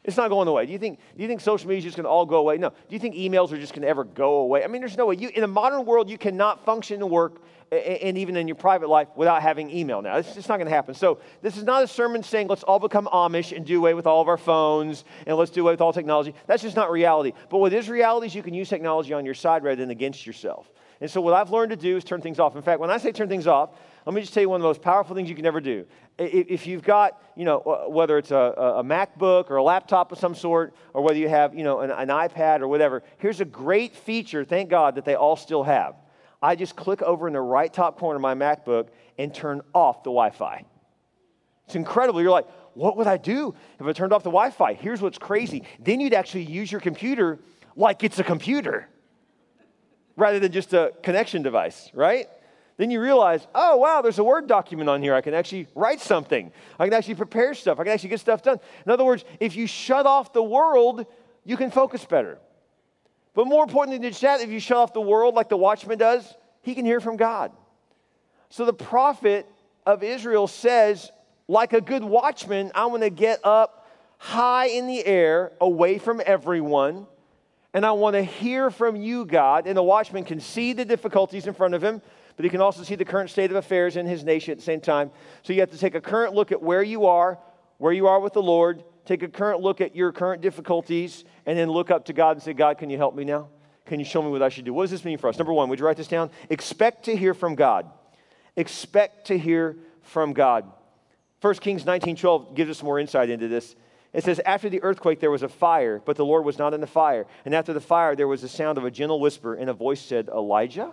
It's 0.05 0.19
not 0.19 0.29
going 0.29 0.49
away. 0.49 0.67
Do 0.67 0.73
you 0.73 0.79
think, 0.79 0.99
do 1.17 1.23
you 1.23 1.29
think 1.29 1.41
social 1.41 1.67
media 1.67 1.79
is 1.79 1.85
just 1.85 1.97
going 1.97 2.05
to 2.05 2.11
all 2.11 2.27
go 2.27 2.37
away? 2.37 2.59
No. 2.59 2.69
Do 2.69 2.77
you 2.91 2.99
think 2.99 3.15
emails 3.15 3.53
are 3.53 3.59
just 3.59 3.73
going 3.73 3.83
to 3.83 3.89
ever 3.89 4.05
go 4.05 4.37
away? 4.37 4.63
I 4.63 4.67
mean, 4.67 4.83
there's 4.83 4.99
no 4.99 5.07
way. 5.07 5.17
You, 5.17 5.31
in 5.31 5.41
the 5.41 5.47
modern 5.47 5.87
world, 5.87 6.11
you 6.11 6.19
cannot 6.19 6.65
function 6.67 7.01
and 7.01 7.11
work, 7.11 7.41
and 7.73 8.19
even 8.19 8.37
in 8.37 8.47
your 8.47 8.55
private 8.55 8.91
life, 8.91 9.09
without 9.17 9.41
having 9.41 9.71
email 9.71 10.03
now. 10.03 10.19
It's 10.19 10.35
just 10.35 10.49
not 10.49 10.59
going 10.59 10.67
to 10.67 10.75
happen. 10.75 10.95
So, 10.95 11.19
this 11.41 11.57
is 11.57 11.65
not 11.65 11.83
a 11.83 11.89
sermon 11.89 12.23
saying 12.23 12.49
let's 12.49 12.63
all 12.63 12.79
become 12.79 13.07
Amish 13.07 13.57
and 13.57 13.65
do 13.65 13.79
away 13.79 13.95
with 13.95 14.07
all 14.07 14.21
of 14.21 14.29
our 14.29 14.37
phones 14.37 15.05
and 15.27 15.37
let's 15.39 15.51
do 15.51 15.63
away 15.63 15.73
with 15.73 15.81
all 15.81 15.93
technology. 15.93 16.35
That's 16.47 16.63
just 16.63 16.77
not 16.77 16.91
reality. 16.91 17.33
But 17.49 17.59
what 17.59 17.73
is 17.73 17.89
reality 17.89 18.27
is 18.27 18.35
you 18.35 18.43
can 18.43 18.53
use 18.55 18.69
technology 18.69 19.15
on 19.15 19.25
your 19.25 19.35
side 19.35 19.65
rather 19.65 19.77
than 19.77 19.91
against 19.91 20.27
yourself. 20.27 20.71
And 21.01 21.11
so, 21.11 21.21
what 21.21 21.35
I've 21.35 21.51
learned 21.51 21.71
to 21.71 21.77
do 21.77 21.97
is 21.97 22.05
turn 22.05 22.21
things 22.21 22.39
off. 22.39 22.57
In 22.57 22.63
fact, 22.63 22.81
when 22.81 22.91
I 22.91 22.99
say 22.99 23.13
turn 23.13 23.29
things 23.29 23.47
off, 23.47 23.71
let 24.07 24.15
me 24.15 24.21
just 24.21 24.35
tell 24.35 24.43
you 24.43 24.49
one 24.49 24.61
of 24.61 24.63
the 24.63 24.69
most 24.69 24.83
powerful 24.83 25.17
things 25.17 25.29
you 25.29 25.35
can 25.35 25.47
ever 25.47 25.61
do. 25.61 25.87
If 26.19 26.67
you've 26.67 26.83
got, 26.83 27.21
you 27.37 27.45
know, 27.45 27.87
whether 27.89 28.19
it's 28.19 28.31
a, 28.31 28.37
a 28.37 28.85
MacBook 28.85 29.51
or 29.51 29.57
a 29.57 29.63
laptop 29.63 30.13
of 30.13 30.19
some 30.19 30.35
sort, 30.35 30.75
or 30.93 31.03
whether 31.03 31.19
you 31.19 31.29
have, 31.29 31.55
you 31.55 31.65
know, 31.65 31.81
an, 31.81 31.91
an 31.91 32.09
iPad 32.09 32.61
or 32.61 32.69
whatever, 32.69 33.03
here's 33.19 33.41
a 33.41 33.45
great 33.45 33.97
feature, 33.97 34.45
thank 34.45 34.69
God, 34.71 34.95
that 34.97 35.05
they 35.05 35.15
all 35.15 35.37
still 35.37 35.65
have. 35.65 35.97
I 36.43 36.55
just 36.55 36.77
click 36.77 37.01
over 37.03 37.27
in 37.27 37.33
the 37.33 37.41
right 37.41 37.73
top 37.73 37.99
corner 37.99 38.17
of 38.17 38.23
my 38.23 38.35
MacBook 38.35 38.89
and 39.19 39.35
turn 39.35 39.63
off 39.73 40.03
the 40.03 40.11
Wi 40.11 40.31
Fi. 40.31 40.65
It's 41.67 41.75
incredible. 41.75 42.21
You're 42.21 42.31
like, 42.31 42.49
what 42.75 42.97
would 42.99 43.07
I 43.07 43.17
do 43.17 43.55
if 43.81 43.87
I 43.87 43.93
turned 43.93 44.13
off 44.13 44.23
the 44.23 44.31
Wi 44.31 44.51
Fi? 44.51 44.75
Here's 44.75 45.01
what's 45.01 45.19
crazy. 45.19 45.65
Then 45.81 46.01
you'd 46.01 46.15
actually 46.15 46.45
use 46.45 46.71
your 46.71 46.83
computer 46.83 47.39
like 47.75 48.05
it's 48.05 48.19
a 48.19 48.25
computer 48.25 48.89
rather 50.17 50.39
than 50.39 50.53
just 50.53 50.73
a 50.73 50.93
connection 51.03 51.43
device, 51.43 51.91
right? 51.95 52.29
Then 52.77 52.91
you 52.91 53.01
realize, 53.01 53.47
oh, 53.55 53.77
wow, 53.77 54.03
there's 54.03 54.19
a 54.19 54.25
Word 54.25 54.47
document 54.49 54.89
on 54.89 55.03
here. 55.03 55.15
I 55.15 55.21
can 55.21 55.35
actually 55.35 55.69
write 55.75 56.01
something. 56.01 56.51
I 56.79 56.87
can 56.87 56.93
actually 56.93 57.15
prepare 57.15 57.55
stuff. 57.55 57.79
I 57.79 57.85
can 57.85 57.93
actually 57.93 58.09
get 58.09 58.21
stuff 58.21 58.43
done. 58.43 58.59
In 58.85 58.91
other 58.91 59.05
words, 59.05 59.25
if 59.39 59.55
you 59.55 59.67
shut 59.67 60.07
off 60.07 60.33
the 60.33 60.43
world, 60.43 61.07
you 61.45 61.57
can 61.57 61.71
focus 61.71 62.05
better. 62.05 62.39
But 63.35 63.47
more 63.47 63.63
importantly 63.63 63.99
than 63.99 64.11
just 64.11 64.23
that, 64.23 64.41
if 64.41 64.51
you 64.51 64.61
shut 64.61 64.77
off 64.77 64.93
the 64.93 65.01
world 65.01 65.35
like 65.35 65.49
the 65.49 65.57
watchman 65.57 65.99
does, 65.99 66.35
he 66.63 66.75
can 66.75 66.85
hear 66.85 67.01
from 67.01 67.17
God. 67.17 67.53
So 68.49 68.65
the 68.65 68.73
prophet 68.73 69.47
of 69.87 70.03
Israel 70.03 70.47
says, 70.47 71.11
like 71.47 71.73
a 71.73 71.81
good 71.81 72.03
watchman, 72.03 72.73
I 72.75 72.87
want 72.87 73.03
to 73.03 73.11
get 73.11 73.41
up 73.45 73.87
high 74.19 74.67
in 74.67 74.87
the 74.87 75.05
air, 75.05 75.53
away 75.61 75.99
from 75.99 76.23
everyone, 76.25 77.07
and 77.75 77.85
I 77.85 77.91
want 77.91 78.15
to 78.15 78.23
hear 78.23 78.71
from 78.71 78.95
you, 78.95 79.27
God. 79.27 79.67
And 79.67 79.77
the 79.77 79.83
watchman 79.83 80.25
can 80.25 80.39
see 80.39 80.73
the 80.73 80.85
difficulties 80.85 81.49
in 81.49 81.55
front 81.55 81.75
of 81.75 81.83
him, 81.83 82.01
but 82.37 82.45
he 82.45 82.49
can 82.49 82.61
also 82.61 82.85
see 82.85 82.95
the 82.95 83.05
current 83.05 83.31
state 83.31 83.51
of 83.51 83.57
affairs 83.57 83.97
in 83.97 84.07
his 84.07 84.23
nation 84.23 84.53
at 84.53 84.59
the 84.59 84.65
same 84.65 84.81
time. 84.81 85.11
So 85.43 85.53
you 85.53 85.61
have 85.61 85.73
to 85.73 85.79
take 85.79 85.97
a 85.97 86.01
current 86.01 86.35
look 86.35 86.53
at 86.53 86.63
where 86.63 86.85
you 86.85 87.07
are, 87.07 87.39
where 87.79 87.93
you 87.93 88.07
are 88.07 88.21
with 88.21 88.33
the 88.33 88.43
Lord, 88.43 88.85
take 89.05 89.25
a 89.25 89.29
current 89.29 89.61
look 89.61 89.81
at 89.81 89.97
your 89.97 90.13
current 90.13 90.41
difficulties, 90.41 91.25
and 91.47 91.59
then 91.59 91.69
look 91.69 91.91
up 91.91 92.05
to 92.07 92.13
God 92.13 92.37
and 92.37 92.43
say, 92.43 92.53
God, 92.53 92.79
can 92.79 92.91
you 92.91 92.97
help 92.97 93.17
me 93.17 93.25
now? 93.25 93.49
Can 93.87 93.99
you 93.99 94.07
show 94.07 94.23
me 94.23 94.31
what 94.31 94.41
I 94.41 94.49
should 94.49 94.65
do? 94.65 94.73
What 94.73 94.85
does 94.85 94.93
this 94.93 95.05
mean 95.05 95.19
for 95.19 95.29
us? 95.29 95.37
Number 95.37 95.53
one, 95.53 95.69
would 95.69 95.81
you 95.81 95.85
write 95.85 95.97
this 95.97 96.09
down? 96.09 96.31
Expect 96.49 97.05
to 97.07 97.17
hear 97.17 97.35
from 97.35 97.57
God. 97.57 97.91
Expect 98.57 99.27
to 99.27 99.37
hear 99.37 99.77
from 100.03 100.33
God. 100.33 100.65
1 101.41 101.55
Kings 101.57 101.85
19 101.85 102.17
12 102.17 102.55
gives 102.55 102.71
us 102.71 102.83
more 102.83 103.01
insight 103.01 103.29
into 103.29 103.49
this. 103.49 103.75
It 104.15 104.25
says, 104.25 104.41
After 104.47 104.71
the 104.71 104.83
earthquake, 104.83 105.21
there 105.21 105.31
was 105.31 105.43
a 105.43 105.49
fire, 105.49 106.01
but 106.05 106.17
the 106.17 106.25
Lord 106.25 106.45
was 106.45 106.59
not 106.59 106.73
in 106.73 106.81
the 106.81 106.87
fire. 106.87 107.27
And 107.45 107.55
after 107.55 107.73
the 107.73 107.81
fire, 107.81 108.15
there 108.15 108.29
was 108.29 108.41
the 108.41 108.49
sound 108.49 108.79
of 108.79 108.85
a 108.85 108.91
gentle 108.91 109.21
whisper, 109.21 109.55
and 109.55 109.69
a 109.69 109.75
voice 109.75 110.01
said, 110.01 110.29
Elijah? 110.29 110.93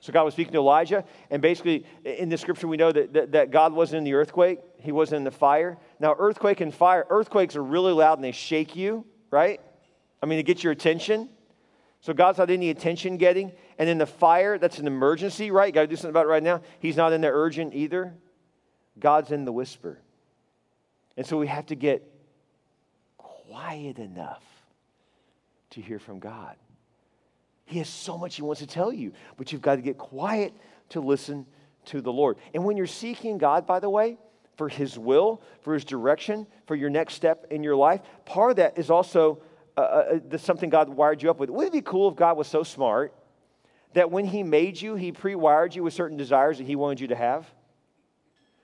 So 0.00 0.12
God 0.12 0.22
was 0.22 0.34
speaking 0.34 0.52
to 0.52 0.58
Elijah, 0.58 1.04
and 1.30 1.42
basically 1.42 1.84
in 2.04 2.28
the 2.28 2.38
scripture 2.38 2.68
we 2.68 2.76
know 2.76 2.92
that, 2.92 3.12
that, 3.14 3.32
that, 3.32 3.50
God 3.50 3.72
wasn't 3.72 3.98
in 3.98 4.04
the 4.04 4.14
earthquake, 4.14 4.60
he 4.78 4.92
wasn't 4.92 5.18
in 5.18 5.24
the 5.24 5.32
fire. 5.32 5.78
Now, 5.98 6.14
earthquake 6.16 6.60
and 6.60 6.72
fire, 6.72 7.04
earthquakes 7.10 7.56
are 7.56 7.64
really 7.64 7.92
loud 7.92 8.18
and 8.18 8.24
they 8.24 8.32
shake 8.32 8.76
you, 8.76 9.04
right? 9.30 9.60
I 10.22 10.26
mean, 10.26 10.38
to 10.38 10.44
get 10.44 10.62
your 10.62 10.72
attention. 10.72 11.28
So 12.00 12.12
God's 12.12 12.38
not 12.38 12.50
in 12.50 12.60
the 12.60 12.70
attention 12.70 13.16
getting. 13.16 13.52
And 13.78 13.88
in 13.88 13.98
the 13.98 14.06
fire, 14.06 14.58
that's 14.58 14.78
an 14.78 14.86
emergency, 14.86 15.50
right? 15.50 15.74
Got 15.74 15.82
to 15.82 15.86
do 15.88 15.96
something 15.96 16.10
about 16.10 16.26
it 16.26 16.28
right 16.28 16.42
now. 16.42 16.60
He's 16.78 16.96
not 16.96 17.12
in 17.12 17.20
the 17.20 17.28
urgent 17.28 17.74
either. 17.74 18.14
God's 19.00 19.32
in 19.32 19.44
the 19.44 19.52
whisper. 19.52 19.98
And 21.16 21.26
so 21.26 21.36
we 21.36 21.48
have 21.48 21.66
to 21.66 21.74
get 21.74 22.08
quiet 23.56 23.98
enough 23.98 24.42
to 25.70 25.80
hear 25.80 25.98
from 25.98 26.18
God. 26.18 26.56
He 27.64 27.78
has 27.78 27.88
so 27.88 28.18
much 28.18 28.36
He 28.36 28.42
wants 28.42 28.60
to 28.60 28.66
tell 28.66 28.92
you, 28.92 29.12
but 29.36 29.50
you've 29.50 29.62
got 29.62 29.76
to 29.76 29.82
get 29.82 29.96
quiet 29.96 30.52
to 30.90 31.00
listen 31.00 31.46
to 31.86 32.00
the 32.00 32.12
Lord. 32.12 32.36
And 32.54 32.64
when 32.64 32.76
you're 32.76 32.86
seeking 32.86 33.38
God, 33.38 33.66
by 33.66 33.80
the 33.80 33.88
way, 33.88 34.18
for 34.56 34.68
His 34.68 34.98
will, 34.98 35.42
for 35.62 35.74
His 35.74 35.84
direction, 35.84 36.46
for 36.66 36.74
your 36.74 36.90
next 36.90 37.14
step 37.14 37.46
in 37.50 37.62
your 37.62 37.76
life, 37.76 38.02
part 38.24 38.50
of 38.50 38.56
that 38.56 38.78
is 38.78 38.90
also 38.90 39.40
uh, 39.76 39.80
uh, 39.80 40.18
uh 40.32 40.38
something 40.38 40.68
God 40.68 40.88
wired 40.90 41.22
you 41.22 41.30
up 41.30 41.38
with. 41.38 41.48
Wouldn't 41.48 41.74
it 41.74 41.78
be 41.78 41.82
cool 41.82 42.10
if 42.10 42.16
God 42.16 42.36
was 42.36 42.48
so 42.48 42.62
smart 42.62 43.14
that 43.94 44.10
when 44.10 44.26
He 44.26 44.42
made 44.42 44.80
you, 44.80 44.96
He 44.96 45.12
pre 45.12 45.34
wired 45.34 45.74
you 45.74 45.82
with 45.82 45.94
certain 45.94 46.18
desires 46.18 46.58
that 46.58 46.64
He 46.64 46.76
wanted 46.76 47.00
you 47.00 47.08
to 47.08 47.16
have? 47.16 47.46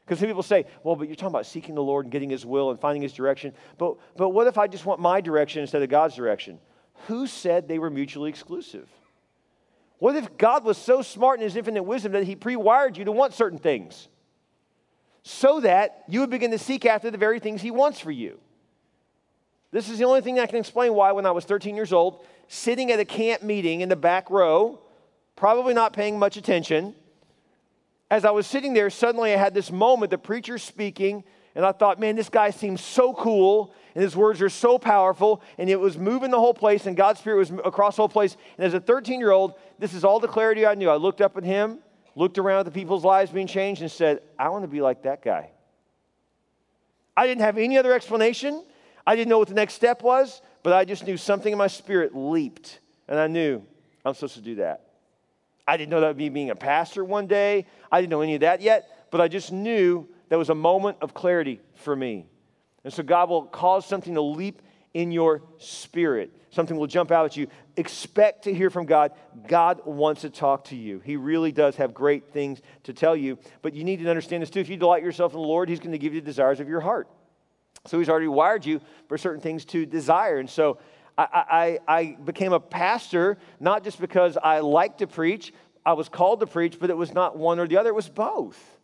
Because 0.05 0.19
some 0.19 0.29
people 0.29 0.43
say, 0.43 0.67
well, 0.83 0.97
but 0.97 1.07
you're 1.07 1.15
talking 1.15 1.29
about 1.29 1.47
seeking 1.47 1.75
the 1.75 1.83
Lord 1.83 2.07
and 2.07 2.13
getting 2.13 2.31
His 2.31 2.45
will 2.45 2.71
and 2.71 2.81
finding 2.81 3.03
His 3.03 3.13
direction. 3.13 3.53
But, 3.79 3.97
but 4.17 4.31
what 4.31 4.47
if 4.47 4.59
I 4.59 4.67
just 4.67 4.85
want 4.85 5.01
my 5.01 5.21
direction 5.21 5.63
instead 5.63 5.83
of 5.83 5.89
God's 5.89 6.17
direction? 6.17 6.59
Who 7.07 7.27
said 7.27 7.69
they 7.69 7.79
were 7.79 7.91
mutually 7.91 8.29
exclusive? 8.29 8.89
What 9.99 10.17
if 10.17 10.37
God 10.37 10.65
was 10.65 10.77
so 10.77 11.03
smart 11.03 11.39
in 11.39 11.45
His 11.45 11.55
infinite 11.55 11.85
wisdom 11.85 12.13
that 12.13 12.25
He 12.25 12.35
pre 12.35 12.57
wired 12.57 12.97
you 12.97 13.05
to 13.05 13.13
want 13.13 13.35
certain 13.35 13.59
things 13.59 14.09
so 15.23 15.61
that 15.61 16.03
you 16.09 16.19
would 16.21 16.31
begin 16.31 16.51
to 16.51 16.59
seek 16.59 16.85
after 16.85 17.11
the 17.11 17.19
very 17.19 17.39
things 17.39 17.63
He 17.63 17.71
wants 17.71 18.01
for 18.01 18.11
you? 18.11 18.41
This 19.71 19.89
is 19.89 19.99
the 19.99 20.05
only 20.05 20.21
thing 20.21 20.39
I 20.39 20.47
can 20.47 20.59
explain 20.59 20.95
why, 20.95 21.13
when 21.13 21.25
I 21.25 21.31
was 21.31 21.45
13 21.45 21.77
years 21.77 21.93
old, 21.93 22.25
sitting 22.49 22.91
at 22.93 23.01
a 23.01 23.05
camp 23.05 23.43
meeting 23.43 23.81
in 23.81 23.89
the 23.89 23.97
back 23.97 24.29
row, 24.29 24.81
probably 25.37 25.73
not 25.73 25.93
paying 25.95 26.19
much 26.19 26.37
attention, 26.37 26.95
as 28.13 28.27
I 28.27 28.31
was 28.31 28.47
sitting 28.47 28.75
there, 28.75 28.91
suddenly 28.91 29.33
I 29.33 29.39
had 29.39 29.55
this 29.55 29.73
moment, 29.73 30.11
the 30.11 30.19
preacher 30.19 30.59
speaking, 30.59 31.25
and 31.55 31.65
I 31.65 31.73
thought, 31.73 31.99
man, 31.99 32.15
this 32.15 32.29
guy 32.29 32.51
seems 32.51 32.83
so 32.83 33.15
cool, 33.15 33.73
and 33.95 34.05
his 34.05 34.15
words 34.15 34.43
are 34.43 34.51
so 34.51 34.79
powerful, 34.79 35.41
and 35.57 35.71
it 35.71 35.81
was 35.81 35.97
moving 35.97 36.31
the 36.31 36.39
whole 36.39 36.53
place, 36.53 36.85
and 36.85 36.95
God's 36.95 37.21
Spirit 37.21 37.39
was 37.39 37.51
across 37.65 37.97
the 37.97 38.03
whole 38.03 38.11
place. 38.11 38.37
And 38.59 38.67
as 38.67 38.75
a 38.75 38.81
13 38.81 39.19
year 39.19 39.31
old, 39.31 39.55
this 39.79 39.95
is 39.95 40.05
all 40.05 40.21
the 40.21 40.29
clarity 40.29 40.67
I 40.67 40.75
knew. 40.75 40.91
I 40.91 40.97
looked 40.97 41.23
up 41.23 41.39
at 41.39 41.43
him, 41.43 41.79
looked 42.15 42.37
around 42.37 42.61
at 42.61 42.67
the 42.67 42.71
people's 42.71 43.03
lives 43.03 43.31
being 43.31 43.47
changed, 43.47 43.81
and 43.81 43.91
said, 43.91 44.21
I 44.39 44.51
want 44.51 44.65
to 44.65 44.69
be 44.69 44.83
like 44.83 45.05
that 45.05 45.23
guy. 45.23 45.49
I 47.17 47.27
didn't 47.27 47.45
have 47.45 47.57
any 47.57 47.79
other 47.79 47.95
explanation. 47.95 48.63
I 49.07 49.17
didn't 49.17 49.31
know 49.31 49.39
what 49.39 49.49
the 49.49 49.55
next 49.55 49.73
step 49.73 50.03
was, 50.03 50.43
but 50.63 50.75
I 50.75 50.85
just 50.85 51.07
knew 51.07 51.17
something 51.17 51.51
in 51.51 51.57
my 51.57 51.67
spirit 51.67 52.15
leaped, 52.15 52.79
and 53.09 53.19
I 53.19 53.27
knew 53.27 53.65
I'm 54.05 54.13
supposed 54.13 54.35
to 54.35 54.43
do 54.43 54.57
that. 54.57 54.92
I 55.67 55.77
didn't 55.77 55.91
know 55.91 56.01
that 56.01 56.09
would 56.09 56.17
be 56.17 56.29
being 56.29 56.51
a 56.51 56.57
pastor 56.57 57.05
one 57.05 57.27
day. 57.27 57.67
I 57.91 58.01
didn't 58.01 58.11
know 58.11 58.21
any 58.21 58.35
of 58.35 58.41
that 58.41 58.61
yet, 58.61 59.07
but 59.11 59.21
I 59.21 59.29
just 59.29 59.53
knew 59.53 60.09
that 60.29 60.39
was 60.39 60.51
a 60.51 60.55
moment 60.55 60.99
of 61.01 61.15
clarity 61.15 61.61
for 61.75 61.95
me. 61.95 62.27
And 62.85 62.93
so 62.93 63.03
God 63.03 63.29
will 63.29 63.43
cause 63.43 63.87
something 63.87 64.15
to 64.15 64.21
leap 64.21 64.63
in 64.95 65.13
your 65.13 65.43
spirit. 65.59 66.33
Something 66.51 66.77
will 66.77 66.87
jump 66.87 67.11
out 67.11 67.25
at 67.25 67.37
you. 67.37 67.47
Expect 67.77 68.45
to 68.45 68.53
hear 68.53 68.69
from 68.69 68.85
God. 68.85 69.13
God 69.47 69.81
wants 69.87 70.23
to 70.23 70.31
talk 70.31 70.65
to 70.65 70.77
you. 70.77 71.01
He 71.01 71.17
really 71.17 71.53
does 71.53 71.77
have 71.77 71.95
great 71.95 72.33
things 72.33 72.61
to 72.85 72.93
tell 72.93 73.17
you. 73.17 73.39
But 73.63 73.75
you 73.75 73.85
need 73.85 74.01
to 74.01 74.09
understand 74.11 74.43
this 74.43 74.51
too. 74.51 74.61
If 74.61 74.69
you 74.69 74.77
delight 74.77 75.03
yourself 75.03 75.33
in 75.33 75.41
the 75.41 75.47
Lord, 75.47 75.69
He's 75.69 75.81
going 75.81 75.93
to 75.93 75.99
give 75.99 76.13
you 76.13 76.21
the 76.21 76.27
desires 76.27 76.61
of 76.61 76.69
your 76.69 76.81
heart. 76.81 77.09
So 77.87 77.99
He's 77.99 78.11
already 78.11 78.29
wired 78.29 78.67
you 78.67 78.81
for 79.09 79.17
certain 79.17 79.41
things 79.41 79.65
to 79.67 79.87
desire. 79.87 80.39
And 80.39 80.51
so 80.51 80.79
I, 81.33 81.79
I, 81.89 81.99
I 81.99 82.17
became 82.25 82.53
a 82.53 82.61
pastor 82.61 83.39
not 83.61 83.85
just 83.85 84.01
because 84.01 84.37
I 84.43 84.61
like 84.61 84.99
to 84.99 85.07
preach, 85.07 85.53
I 85.85 85.95
was 85.95 86.09
called 86.09 86.41
to 86.41 86.47
preach, 86.47 86.79
but 86.79 86.91
it 86.91 86.97
was 86.97 87.13
not 87.13 87.37
one 87.37 87.59
or 87.59 87.67
the 87.67 87.77
other, 87.77 87.91
it 87.91 87.95
was 87.95 88.09
both. 88.09 88.79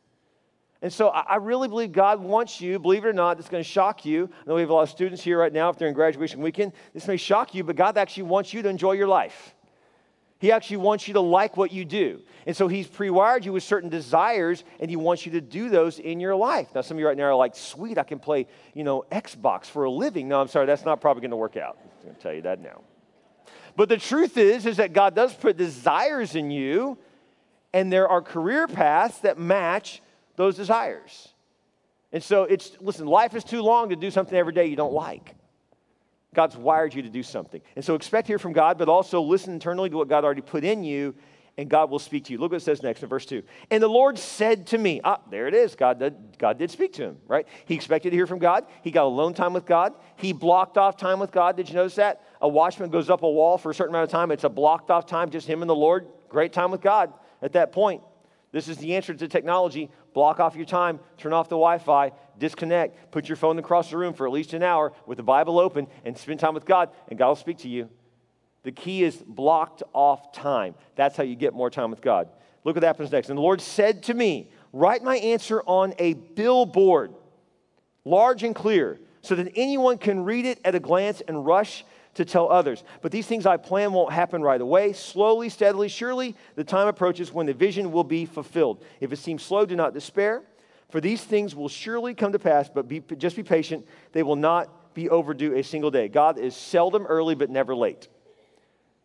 And 0.80 0.92
so 0.92 1.08
I 1.08 1.36
really 1.36 1.66
believe 1.66 1.90
God 1.90 2.20
wants 2.20 2.60
you, 2.60 2.78
believe 2.78 3.04
it 3.04 3.08
or 3.08 3.12
not, 3.12 3.40
it's 3.40 3.48
going 3.48 3.62
to 3.62 3.68
shock 3.68 4.04
you. 4.04 4.30
I 4.32 4.48
know 4.48 4.54
we 4.54 4.60
have 4.60 4.70
a 4.70 4.74
lot 4.74 4.82
of 4.82 4.90
students 4.90 5.22
here 5.22 5.38
right 5.38 5.52
now, 5.52 5.70
if 5.70 5.76
they're 5.76 5.88
in 5.88 5.94
graduation 5.94 6.40
weekend. 6.40 6.72
This 6.94 7.08
may 7.08 7.16
shock 7.16 7.52
you, 7.52 7.64
but 7.64 7.74
God 7.74 7.98
actually 7.98 8.24
wants 8.24 8.54
you 8.54 8.62
to 8.62 8.68
enjoy 8.68 8.92
your 8.92 9.08
life. 9.08 9.56
He 10.38 10.52
actually 10.52 10.78
wants 10.78 11.08
you 11.08 11.14
to 11.14 11.20
like 11.20 11.56
what 11.56 11.72
you 11.72 11.84
do. 11.84 12.20
And 12.46 12.56
so 12.56 12.68
He's 12.68 12.86
pre 12.86 13.10
wired 13.10 13.44
you 13.44 13.52
with 13.52 13.64
certain 13.64 13.90
desires, 13.90 14.62
and 14.78 14.88
He 14.88 14.96
wants 14.96 15.26
you 15.26 15.32
to 15.32 15.40
do 15.40 15.68
those 15.68 15.98
in 15.98 16.20
your 16.20 16.36
life. 16.36 16.68
Now, 16.74 16.80
some 16.80 16.96
of 16.96 17.00
you 17.00 17.06
right 17.06 17.16
now 17.16 17.24
are 17.24 17.34
like, 17.34 17.56
sweet, 17.56 17.98
I 17.98 18.04
can 18.04 18.20
play, 18.20 18.46
you 18.72 18.84
know, 18.84 19.04
Xbox 19.10 19.66
for 19.66 19.84
a 19.84 19.90
living. 19.90 20.28
No, 20.28 20.40
I'm 20.40 20.48
sorry, 20.48 20.66
that's 20.66 20.84
not 20.84 21.00
probably 21.00 21.22
going 21.22 21.32
to 21.32 21.36
work 21.36 21.56
out. 21.56 21.76
I'm 21.82 22.04
going 22.04 22.14
to 22.14 22.22
tell 22.22 22.32
you 22.32 22.42
that 22.42 22.60
now. 22.60 22.82
But 23.76 23.88
the 23.88 23.96
truth 23.96 24.36
is, 24.36 24.66
is 24.66 24.76
that 24.78 24.92
God 24.92 25.14
does 25.14 25.34
put 25.34 25.56
desires 25.56 26.34
in 26.34 26.50
you, 26.50 26.98
and 27.72 27.92
there 27.92 28.08
are 28.08 28.22
career 28.22 28.66
paths 28.68 29.18
that 29.20 29.38
match 29.38 30.02
those 30.36 30.56
desires. 30.56 31.28
And 32.12 32.22
so 32.22 32.44
it's, 32.44 32.72
listen, 32.80 33.06
life 33.06 33.34
is 33.34 33.44
too 33.44 33.60
long 33.60 33.90
to 33.90 33.96
do 33.96 34.10
something 34.10 34.36
every 34.36 34.52
day 34.52 34.66
you 34.66 34.76
don't 34.76 34.94
like. 34.94 35.34
God's 36.38 36.56
wired 36.56 36.94
you 36.94 37.02
to 37.02 37.08
do 37.08 37.24
something. 37.24 37.60
And 37.74 37.84
so 37.84 37.96
expect 37.96 38.28
to 38.28 38.30
hear 38.30 38.38
from 38.38 38.52
God, 38.52 38.78
but 38.78 38.88
also 38.88 39.20
listen 39.20 39.54
internally 39.54 39.90
to 39.90 39.96
what 39.96 40.06
God 40.06 40.24
already 40.24 40.40
put 40.40 40.62
in 40.62 40.84
you, 40.84 41.16
and 41.56 41.68
God 41.68 41.90
will 41.90 41.98
speak 41.98 42.26
to 42.26 42.32
you. 42.32 42.38
Look 42.38 42.52
what 42.52 42.58
it 42.58 42.64
says 42.64 42.80
next 42.80 43.02
in 43.02 43.08
verse 43.08 43.26
2. 43.26 43.42
And 43.72 43.82
the 43.82 43.88
Lord 43.88 44.16
said 44.20 44.68
to 44.68 44.78
me, 44.78 45.00
ah, 45.02 45.20
there 45.32 45.48
it 45.48 45.54
is. 45.54 45.74
God 45.74 45.98
did, 45.98 46.38
God 46.38 46.56
did 46.56 46.70
speak 46.70 46.92
to 46.92 47.02
him, 47.02 47.16
right? 47.26 47.48
He 47.64 47.74
expected 47.74 48.10
to 48.10 48.16
hear 48.16 48.28
from 48.28 48.38
God. 48.38 48.66
He 48.82 48.92
got 48.92 49.02
alone 49.02 49.34
time 49.34 49.52
with 49.52 49.66
God. 49.66 49.94
He 50.14 50.32
blocked 50.32 50.78
off 50.78 50.96
time 50.96 51.18
with 51.18 51.32
God. 51.32 51.56
Did 51.56 51.68
you 51.70 51.74
notice 51.74 51.96
that? 51.96 52.22
A 52.40 52.46
watchman 52.46 52.90
goes 52.90 53.10
up 53.10 53.24
a 53.24 53.28
wall 53.28 53.58
for 53.58 53.72
a 53.72 53.74
certain 53.74 53.96
amount 53.96 54.04
of 54.04 54.12
time. 54.12 54.30
It's 54.30 54.44
a 54.44 54.48
blocked 54.48 54.92
off 54.92 55.06
time, 55.06 55.30
just 55.30 55.48
him 55.48 55.60
and 55.60 55.68
the 55.68 55.74
Lord. 55.74 56.06
Great 56.28 56.52
time 56.52 56.70
with 56.70 56.82
God 56.82 57.12
at 57.42 57.54
that 57.54 57.72
point. 57.72 58.00
This 58.52 58.68
is 58.68 58.76
the 58.76 58.94
answer 58.94 59.12
to 59.12 59.26
technology. 59.26 59.90
Block 60.18 60.40
off 60.40 60.56
your 60.56 60.64
time, 60.64 60.98
turn 61.16 61.32
off 61.32 61.48
the 61.48 61.54
Wi 61.54 61.78
Fi, 61.78 62.10
disconnect, 62.40 63.12
put 63.12 63.28
your 63.28 63.36
phone 63.36 63.56
across 63.60 63.88
the 63.90 63.96
room 63.96 64.12
for 64.12 64.26
at 64.26 64.32
least 64.32 64.52
an 64.52 64.64
hour 64.64 64.92
with 65.06 65.16
the 65.16 65.22
Bible 65.22 65.60
open, 65.60 65.86
and 66.04 66.18
spend 66.18 66.40
time 66.40 66.54
with 66.54 66.64
God, 66.64 66.90
and 67.06 67.16
God 67.16 67.28
will 67.28 67.36
speak 67.36 67.58
to 67.58 67.68
you. 67.68 67.88
The 68.64 68.72
key 68.72 69.04
is 69.04 69.14
blocked 69.14 69.84
off 69.92 70.32
time. 70.32 70.74
That's 70.96 71.16
how 71.16 71.22
you 71.22 71.36
get 71.36 71.54
more 71.54 71.70
time 71.70 71.92
with 71.92 72.00
God. 72.00 72.30
Look 72.64 72.74
what 72.74 72.82
happens 72.82 73.12
next. 73.12 73.28
And 73.28 73.38
the 73.38 73.42
Lord 73.42 73.60
said 73.60 74.02
to 74.02 74.14
me, 74.14 74.50
Write 74.72 75.04
my 75.04 75.18
answer 75.18 75.62
on 75.66 75.94
a 76.00 76.14
billboard, 76.14 77.14
large 78.04 78.42
and 78.42 78.56
clear, 78.56 78.98
so 79.22 79.36
that 79.36 79.52
anyone 79.54 79.98
can 79.98 80.24
read 80.24 80.46
it 80.46 80.58
at 80.64 80.74
a 80.74 80.80
glance 80.80 81.22
and 81.28 81.46
rush 81.46 81.84
to 82.18 82.24
tell 82.24 82.50
others. 82.50 82.82
But 83.00 83.12
these 83.12 83.28
things 83.28 83.46
I 83.46 83.56
plan 83.56 83.92
won't 83.92 84.12
happen 84.12 84.42
right 84.42 84.60
away. 84.60 84.92
Slowly, 84.92 85.48
steadily, 85.48 85.88
surely 85.88 86.34
the 86.56 86.64
time 86.64 86.88
approaches 86.88 87.32
when 87.32 87.46
the 87.46 87.54
vision 87.54 87.92
will 87.92 88.02
be 88.02 88.26
fulfilled. 88.26 88.82
If 89.00 89.12
it 89.12 89.18
seems 89.18 89.44
slow, 89.44 89.64
do 89.64 89.76
not 89.76 89.94
despair, 89.94 90.42
for 90.90 91.00
these 91.00 91.22
things 91.22 91.54
will 91.54 91.68
surely 91.68 92.14
come 92.14 92.32
to 92.32 92.38
pass, 92.40 92.68
but 92.68 92.88
be, 92.88 93.00
just 93.18 93.36
be 93.36 93.44
patient. 93.44 93.86
They 94.10 94.24
will 94.24 94.34
not 94.34 94.94
be 94.94 95.08
overdue 95.08 95.54
a 95.54 95.62
single 95.62 95.92
day. 95.92 96.08
God 96.08 96.40
is 96.40 96.56
seldom 96.56 97.06
early, 97.06 97.36
but 97.36 97.50
never 97.50 97.72
late. 97.72 98.08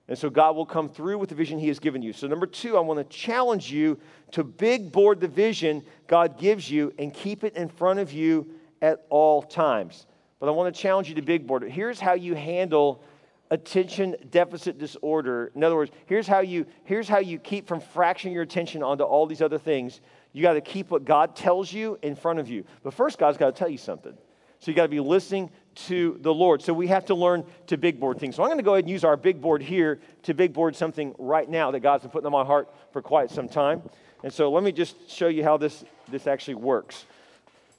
And 0.07 0.17
so 0.17 0.31
God 0.31 0.55
will 0.55 0.65
come 0.65 0.89
through 0.89 1.19
with 1.19 1.29
the 1.29 1.35
vision 1.35 1.59
He 1.59 1.67
has 1.67 1.77
given 1.77 2.01
you. 2.01 2.13
So, 2.13 2.25
number 2.25 2.47
two, 2.47 2.77
I 2.77 2.79
want 2.79 2.97
to 2.97 3.15
challenge 3.15 3.71
you 3.71 3.99
to 4.31 4.43
big 4.43 4.91
board 4.91 5.19
the 5.19 5.27
vision 5.27 5.83
God 6.07 6.39
gives 6.39 6.69
you 6.69 6.91
and 6.97 7.13
keep 7.13 7.43
it 7.43 7.55
in 7.55 7.69
front 7.69 7.99
of 7.99 8.11
you 8.11 8.49
at 8.81 9.05
all 9.09 9.43
times 9.43 10.07
but 10.43 10.49
I 10.49 10.51
want 10.51 10.75
to 10.75 10.81
challenge 10.81 11.07
you 11.07 11.15
to 11.15 11.21
big 11.21 11.47
board. 11.47 11.63
Here's 11.71 12.01
how 12.01 12.15
you 12.15 12.35
handle 12.35 13.01
attention 13.49 14.17
deficit 14.29 14.77
disorder. 14.77 15.53
In 15.55 15.63
other 15.63 15.77
words, 15.77 15.89
here's 16.05 16.27
how 16.27 16.41
you 16.41 16.65
here's 16.83 17.07
how 17.07 17.19
you 17.19 17.39
keep 17.39 17.65
from 17.65 17.79
fracturing 17.79 18.33
your 18.33 18.43
attention 18.43 18.83
onto 18.83 19.05
all 19.05 19.25
these 19.25 19.41
other 19.41 19.57
things. 19.57 20.01
You 20.33 20.41
got 20.41 20.55
to 20.55 20.59
keep 20.59 20.91
what 20.91 21.05
God 21.05 21.37
tells 21.37 21.71
you 21.71 21.97
in 22.01 22.13
front 22.17 22.39
of 22.39 22.49
you. 22.49 22.65
But 22.83 22.93
first, 22.93 23.19
God's 23.19 23.37
got 23.37 23.55
to 23.55 23.57
tell 23.57 23.69
you 23.69 23.77
something. 23.77 24.17
So 24.59 24.69
you 24.69 24.75
got 24.75 24.83
to 24.83 24.89
be 24.89 24.99
listening 24.99 25.49
to 25.75 26.17
the 26.19 26.33
Lord. 26.33 26.61
So 26.61 26.73
we 26.73 26.87
have 26.87 27.05
to 27.05 27.15
learn 27.15 27.45
to 27.67 27.77
big 27.77 27.97
board 27.97 28.19
things. 28.19 28.35
So 28.35 28.43
I'm 28.43 28.49
going 28.49 28.57
to 28.57 28.65
go 28.65 28.73
ahead 28.73 28.83
and 28.83 28.91
use 28.91 29.05
our 29.05 29.15
big 29.15 29.39
board 29.39 29.61
here 29.61 30.01
to 30.23 30.33
big 30.33 30.51
board 30.51 30.75
something 30.75 31.15
right 31.19 31.49
now 31.49 31.71
that 31.71 31.79
God's 31.79 32.03
been 32.03 32.11
putting 32.11 32.25
on 32.25 32.33
my 32.33 32.43
heart 32.43 32.67
for 32.91 33.01
quite 33.01 33.31
some 33.31 33.47
time. 33.47 33.81
And 34.23 34.33
so 34.33 34.51
let 34.51 34.61
me 34.61 34.73
just 34.73 35.09
show 35.09 35.29
you 35.29 35.41
how 35.41 35.55
this, 35.55 35.85
this 36.09 36.27
actually 36.27 36.55
works. 36.55 37.05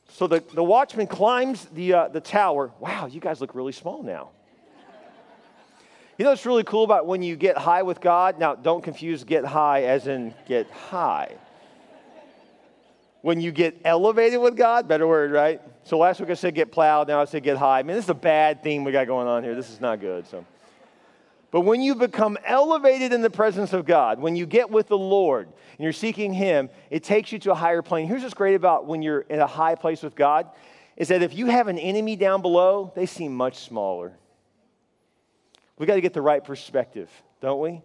So 0.08 0.26
the, 0.26 0.44
the 0.52 0.62
watchman 0.62 1.06
climbs 1.06 1.64
the, 1.66 1.92
uh, 1.92 2.08
the 2.08 2.20
tower. 2.20 2.70
Wow, 2.78 3.06
you 3.06 3.20
guys 3.20 3.40
look 3.40 3.54
really 3.54 3.72
small 3.72 4.02
now. 4.02 4.30
You 6.16 6.24
know 6.24 6.30
what's 6.30 6.46
really 6.46 6.62
cool 6.62 6.84
about 6.84 7.06
when 7.06 7.22
you 7.22 7.34
get 7.34 7.58
high 7.58 7.82
with 7.82 8.00
God? 8.00 8.38
Now, 8.38 8.54
don't 8.54 8.84
confuse 8.84 9.24
get 9.24 9.44
high 9.44 9.82
as 9.82 10.06
in 10.06 10.32
get 10.46 10.70
high. 10.70 11.34
When 13.22 13.40
you 13.40 13.50
get 13.50 13.80
elevated 13.84 14.40
with 14.40 14.56
God, 14.56 14.86
better 14.86 15.08
word, 15.08 15.32
right? 15.32 15.60
So 15.82 15.98
last 15.98 16.20
week 16.20 16.30
I 16.30 16.34
said 16.34 16.54
get 16.54 16.70
plowed, 16.70 17.08
now 17.08 17.20
I 17.20 17.24
said 17.24 17.42
get 17.42 17.56
high. 17.56 17.82
Man, 17.82 17.96
this 17.96 18.04
is 18.04 18.10
a 18.10 18.14
bad 18.14 18.62
theme 18.62 18.84
we 18.84 18.92
got 18.92 19.06
going 19.06 19.26
on 19.26 19.42
here. 19.42 19.56
This 19.56 19.70
is 19.70 19.80
not 19.80 20.00
good. 20.00 20.26
So 20.28 20.44
but 21.54 21.60
when 21.60 21.80
you 21.80 21.94
become 21.94 22.36
elevated 22.44 23.12
in 23.12 23.22
the 23.22 23.30
presence 23.30 23.72
of 23.72 23.86
God, 23.86 24.18
when 24.18 24.34
you 24.34 24.44
get 24.44 24.70
with 24.70 24.88
the 24.88 24.98
Lord 24.98 25.46
and 25.46 25.78
you're 25.78 25.92
seeking 25.92 26.32
Him, 26.32 26.68
it 26.90 27.04
takes 27.04 27.30
you 27.30 27.38
to 27.38 27.52
a 27.52 27.54
higher 27.54 27.80
plane. 27.80 28.08
Here's 28.08 28.22
what's 28.22 28.34
great 28.34 28.56
about 28.56 28.86
when 28.86 29.02
you're 29.02 29.20
in 29.20 29.38
a 29.38 29.46
high 29.46 29.76
place 29.76 30.02
with 30.02 30.16
God 30.16 30.48
is 30.96 31.06
that 31.06 31.22
if 31.22 31.32
you 31.32 31.46
have 31.46 31.68
an 31.68 31.78
enemy 31.78 32.16
down 32.16 32.42
below, 32.42 32.92
they 32.96 33.06
seem 33.06 33.36
much 33.36 33.58
smaller. 33.58 34.14
We 35.78 35.86
got 35.86 35.94
to 35.94 36.00
get 36.00 36.12
the 36.12 36.20
right 36.20 36.42
perspective, 36.42 37.08
don't 37.40 37.60
we? 37.60 37.82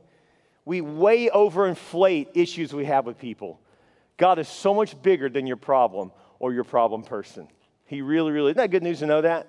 We 0.65 0.81
way 0.81 1.29
overinflate 1.29 2.29
issues 2.33 2.73
we 2.73 2.85
have 2.85 3.05
with 3.05 3.19
people. 3.19 3.59
God 4.17 4.39
is 4.39 4.47
so 4.47 4.73
much 4.73 4.99
bigger 4.99 5.29
than 5.29 5.45
your 5.45 5.57
problem 5.57 6.11
or 6.39 6.53
your 6.53 6.63
problem 6.63 7.03
person. 7.03 7.47
He 7.85 8.01
really, 8.01 8.31
really, 8.31 8.49
isn't 8.49 8.57
that 8.57 8.71
good 8.71 8.81
news 8.81 8.97
to 8.97 9.05
know 9.05 9.21
that? 9.21 9.47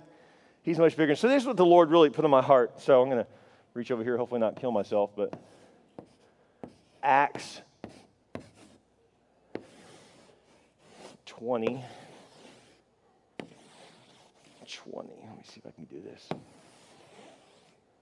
He's 0.60 0.78
much 0.78 0.94
bigger. 0.94 1.14
So 1.14 1.26
this 1.26 1.42
is 1.42 1.46
what 1.46 1.56
the 1.56 1.64
Lord 1.64 1.90
really 1.90 2.10
put 2.10 2.26
in 2.26 2.30
my 2.30 2.42
heart. 2.42 2.82
So 2.82 3.00
I'm 3.00 3.08
going 3.08 3.24
to 3.24 3.30
reach 3.74 3.90
over 3.90 4.02
here, 4.02 4.16
hopefully 4.16 4.40
not 4.40 4.56
kill 4.56 4.72
myself, 4.72 5.10
but 5.16 5.32
Acts 7.02 7.60
20. 11.26 11.84
20. 14.66 15.08
Let 15.08 15.36
me 15.36 15.42
see 15.44 15.60
if 15.64 15.66
I 15.66 15.70
can 15.70 15.84
do 15.84 16.00
this. 16.02 16.28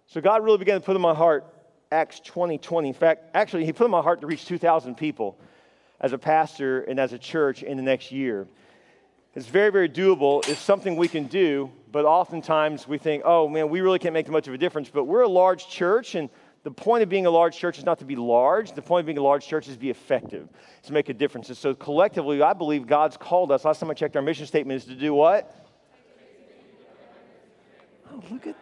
So 0.07 0.21
God 0.21 0.43
really 0.45 0.59
began 0.59 0.81
to 0.81 0.85
put 0.85 0.97
in 0.97 1.03
my 1.03 1.15
heart 1.15 1.45
Acts 1.91 2.21
20 2.21 2.59
20. 2.59 2.89
In 2.89 2.95
fact, 2.95 3.31
actually, 3.35 3.65
He 3.65 3.73
put 3.73 3.85
in 3.85 3.91
my 3.91 4.03
heart 4.03 4.21
to 4.21 4.27
reach 4.27 4.45
2,000 4.45 4.97
people 4.97 5.39
as 6.01 6.13
a 6.13 6.19
pastor 6.19 6.83
and 6.83 6.99
as 6.99 7.13
a 7.13 7.19
church 7.19 7.63
in 7.63 7.77
the 7.77 7.83
next 7.83 8.13
year. 8.13 8.47
It's 9.35 9.47
very, 9.47 9.71
very 9.71 9.89
doable. 9.89 10.47
It's 10.49 10.61
something 10.61 10.97
we 10.97 11.09
can 11.09 11.27
do, 11.27 11.71
but 11.91 12.05
oftentimes 12.05 12.87
we 12.87 12.99
think, 12.99 13.23
oh 13.25 13.49
man, 13.49 13.69
we 13.69 13.81
really 13.81 13.99
can't 13.99 14.15
make 14.15 14.29
much 14.29 14.49
of 14.49 14.55
a 14.55 14.59
difference. 14.59 14.91
But 14.91 15.05
we're 15.05 15.23
a 15.23 15.29
large 15.29 15.69
church, 15.69 16.15
and 16.15 16.29
the 16.65 16.71
point 16.71 17.03
of 17.03 17.09
being 17.09 17.27
a 17.27 17.31
large 17.31 17.57
church 17.57 17.79
is 17.79 17.85
not 17.85 17.99
to 18.01 18.05
be 18.05 18.17
large. 18.17 18.73
The 18.73 18.83
point 18.83 19.01
of 19.01 19.07
being 19.07 19.19
a 19.19 19.23
large 19.23 19.47
church 19.47 19.69
is 19.69 19.75
to 19.75 19.81
be 19.81 19.91
effective, 19.91 20.49
to 20.85 20.93
make 20.93 21.09
a 21.09 21.15
difference. 21.15 21.49
And 21.49 21.57
so 21.57 21.75
collectively, 21.75 22.43
I 22.43 22.53
believe 22.53 22.87
God's 22.87 23.17
called 23.17 23.53
us. 23.53 23.65
Last 23.65 23.81
time 23.81 23.91
I 23.91 23.95
checked, 23.95 24.17
our 24.17 24.23
mission 24.23 24.47
statement 24.47 24.83
is 24.83 24.85
to 24.87 24.95
do 24.95 25.15
what? 25.15 25.55
Oh, 28.13 28.23
look 28.31 28.47
at 28.47 28.57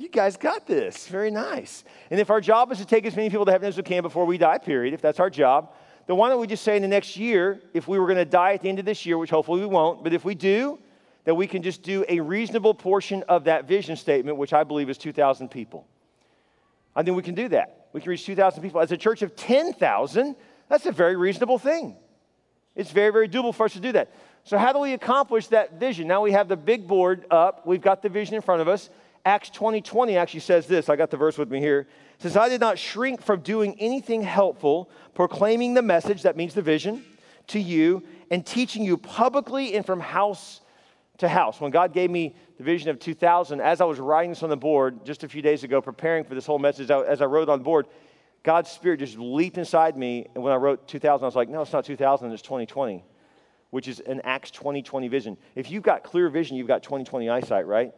you 0.00 0.08
guys 0.08 0.38
got 0.38 0.66
this. 0.66 1.06
Very 1.08 1.30
nice. 1.30 1.84
And 2.10 2.18
if 2.18 2.30
our 2.30 2.40
job 2.40 2.72
is 2.72 2.78
to 2.78 2.86
take 2.86 3.04
as 3.04 3.14
many 3.14 3.28
people 3.28 3.44
to 3.44 3.52
heaven 3.52 3.68
as 3.68 3.76
we 3.76 3.82
can 3.82 4.02
before 4.02 4.24
we 4.24 4.38
die, 4.38 4.56
period, 4.56 4.94
if 4.94 5.02
that's 5.02 5.20
our 5.20 5.28
job, 5.28 5.74
then 6.06 6.16
why 6.16 6.30
don't 6.30 6.40
we 6.40 6.46
just 6.46 6.64
say 6.64 6.74
in 6.74 6.80
the 6.80 6.88
next 6.88 7.18
year, 7.18 7.60
if 7.74 7.86
we 7.86 7.98
were 7.98 8.06
going 8.06 8.16
to 8.16 8.24
die 8.24 8.54
at 8.54 8.62
the 8.62 8.68
end 8.70 8.78
of 8.78 8.86
this 8.86 9.04
year, 9.04 9.18
which 9.18 9.28
hopefully 9.28 9.60
we 9.60 9.66
won't, 9.66 10.02
but 10.02 10.14
if 10.14 10.24
we 10.24 10.34
do, 10.34 10.78
that 11.24 11.34
we 11.34 11.46
can 11.46 11.62
just 11.62 11.82
do 11.82 12.04
a 12.08 12.20
reasonable 12.20 12.74
portion 12.74 13.22
of 13.28 13.44
that 13.44 13.66
vision 13.66 13.96
statement, 13.96 14.36
which 14.36 14.52
I 14.52 14.64
believe 14.64 14.88
is 14.88 14.98
2,000 14.98 15.50
people. 15.50 15.86
I 16.94 17.02
think 17.02 17.16
we 17.16 17.22
can 17.22 17.34
do 17.34 17.48
that. 17.48 17.88
We 17.92 18.00
can 18.00 18.10
reach 18.10 18.24
2,000 18.24 18.62
people. 18.62 18.80
As 18.80 18.92
a 18.92 18.96
church 18.96 19.22
of 19.22 19.36
10,000, 19.36 20.36
that's 20.68 20.86
a 20.86 20.92
very 20.92 21.16
reasonable 21.16 21.58
thing. 21.58 21.96
It's 22.74 22.90
very, 22.90 23.12
very 23.12 23.28
doable 23.28 23.54
for 23.54 23.64
us 23.66 23.72
to 23.74 23.80
do 23.80 23.92
that. 23.92 24.12
So, 24.44 24.56
how 24.56 24.72
do 24.72 24.78
we 24.78 24.94
accomplish 24.94 25.48
that 25.48 25.78
vision? 25.78 26.08
Now 26.08 26.22
we 26.22 26.32
have 26.32 26.48
the 26.48 26.56
big 26.56 26.86
board 26.86 27.26
up, 27.30 27.66
we've 27.66 27.82
got 27.82 28.02
the 28.02 28.08
vision 28.08 28.34
in 28.34 28.42
front 28.42 28.62
of 28.62 28.68
us. 28.68 28.90
Acts 29.24 29.50
20 29.50 29.82
20 29.82 30.16
actually 30.16 30.40
says 30.40 30.66
this. 30.66 30.88
I 30.88 30.96
got 30.96 31.10
the 31.10 31.16
verse 31.16 31.36
with 31.36 31.50
me 31.50 31.60
here. 31.60 31.80
It 32.14 32.22
says, 32.22 32.36
I 32.36 32.48
did 32.48 32.60
not 32.60 32.78
shrink 32.78 33.22
from 33.22 33.40
doing 33.40 33.76
anything 33.78 34.22
helpful, 34.22 34.90
proclaiming 35.14 35.74
the 35.74 35.82
message, 35.82 36.22
that 36.22 36.36
means 36.36 36.54
the 36.54 36.62
vision, 36.62 37.04
to 37.48 37.60
you, 37.60 38.02
and 38.30 38.44
teaching 38.44 38.82
you 38.82 38.96
publicly 38.96 39.74
and 39.74 39.84
from 39.84 40.00
house 40.00 40.60
to 41.20 41.28
house. 41.28 41.60
When 41.60 41.70
God 41.70 41.92
gave 41.92 42.10
me 42.10 42.34
the 42.58 42.64
vision 42.64 42.90
of 42.90 42.98
2000, 42.98 43.60
as 43.60 43.80
I 43.80 43.84
was 43.84 43.98
writing 43.98 44.30
this 44.30 44.42
on 44.42 44.50
the 44.50 44.56
board 44.56 45.04
just 45.04 45.24
a 45.24 45.28
few 45.28 45.42
days 45.42 45.64
ago, 45.64 45.80
preparing 45.80 46.24
for 46.24 46.34
this 46.34 46.46
whole 46.46 46.58
message, 46.58 46.90
as 46.90 47.22
I 47.22 47.26
wrote 47.26 47.48
on 47.48 47.58
the 47.58 47.64
board, 47.64 47.86
God's 48.42 48.70
Spirit 48.70 49.00
just 49.00 49.18
leaped 49.18 49.58
inside 49.58 49.96
me. 49.96 50.26
And 50.34 50.42
when 50.42 50.52
I 50.52 50.56
wrote 50.56 50.88
2000, 50.88 51.24
I 51.24 51.26
was 51.26 51.36
like, 51.36 51.48
no, 51.48 51.62
it's 51.62 51.72
not 51.72 51.84
2000, 51.84 52.32
it's 52.32 52.42
2020, 52.42 53.04
which 53.70 53.88
is 53.88 54.00
an 54.00 54.20
Acts 54.24 54.50
2020 54.50 55.08
vision. 55.08 55.36
If 55.54 55.70
you've 55.70 55.82
got 55.82 56.04
clear 56.04 56.28
vision, 56.28 56.56
you've 56.56 56.68
got 56.68 56.82
2020 56.82 57.28
eyesight, 57.28 57.66
right? 57.66 57.92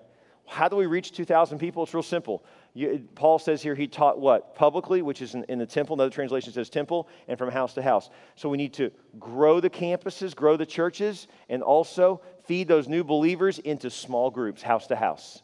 How 0.47 0.69
do 0.69 0.77
we 0.77 0.87
reach 0.87 1.13
2,000 1.13 1.59
people? 1.59 1.85
It's 1.85 1.95
real 1.95 2.03
simple. 2.03 2.45
You, 2.75 3.07
Paul 3.15 3.39
says 3.39 3.63
here 3.63 3.75
he 3.75 3.87
taught 3.87 4.19
what? 4.19 4.55
Publicly, 4.55 5.03
which 5.03 5.23
is 5.23 5.35
in, 5.35 5.45
in, 5.45 5.59
the 5.59 5.67
temple. 5.67 5.95
Another 5.95 6.11
translation 6.11 6.53
says 6.53 6.69
temple, 6.69 7.09
and 7.29 7.39
from 7.39 7.51
house 7.51 7.75
to 7.75 7.83
house. 7.83 8.11
So 8.35 8.49
we 8.49 8.57
need 8.57 8.73
to 8.75 8.91
grow 9.19 9.61
the 9.61 9.71
campuses, 9.71 10.35
grow 10.35 10.57
the 10.57 10.67
churches, 10.67 11.29
and 11.49 11.63
also 11.63 12.21
feed 12.45 12.69
those 12.69 12.89
new 12.89 13.05
believers 13.05 13.59
into 13.59 13.91
small 13.91 14.31
groups, 14.31 14.63
house 14.63 14.87
to 14.89 14.97
house. 14.97 15.43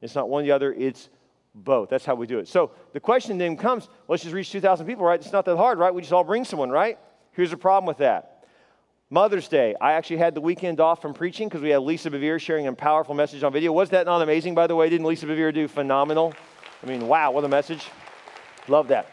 It's 0.00 0.14
not 0.14 0.28
one 0.28 0.42
or 0.42 0.46
the 0.46 0.52
other, 0.52 0.72
it's 0.72 1.08
both. 1.54 1.88
That's 1.88 2.04
how 2.04 2.14
we 2.14 2.26
do 2.26 2.38
it. 2.38 2.48
So 2.48 2.72
the 2.92 3.00
question 3.00 3.38
then 3.38 3.56
comes 3.56 3.88
let's 4.08 4.22
just 4.22 4.34
reach 4.34 4.50
2,000 4.50 4.86
people, 4.86 5.04
right? 5.04 5.20
It's 5.20 5.32
not 5.32 5.44
that 5.44 5.56
hard, 5.56 5.78
right? 5.78 5.94
We 5.94 6.02
just 6.02 6.12
all 6.12 6.24
bring 6.24 6.44
someone, 6.44 6.70
right? 6.70 6.98
Here's 7.32 7.50
the 7.50 7.56
problem 7.56 7.86
with 7.86 7.98
that. 7.98 8.44
Mother's 9.10 9.46
Day, 9.46 9.74
I 9.78 9.92
actually 9.92 10.16
had 10.16 10.34
the 10.34 10.40
weekend 10.40 10.80
off 10.80 11.02
from 11.02 11.12
preaching 11.12 11.46
because 11.46 11.60
we 11.60 11.68
had 11.68 11.82
Lisa 11.82 12.10
Bevere 12.10 12.40
sharing 12.40 12.66
a 12.66 12.72
powerful 12.72 13.14
message 13.14 13.42
on 13.42 13.52
video. 13.52 13.70
Was 13.70 13.90
that 13.90 14.06
not 14.06 14.22
amazing, 14.22 14.54
by 14.54 14.66
the 14.66 14.74
way? 14.74 14.88
Didn't 14.88 15.06
Lisa 15.06 15.26
Bevere 15.26 15.52
do 15.52 15.68
phenomenal? 15.68 16.32
I 16.82 16.86
mean, 16.86 17.06
wow, 17.06 17.30
what 17.30 17.44
a 17.44 17.48
message. 17.48 17.86
Love 18.68 18.88
that. 18.88 19.06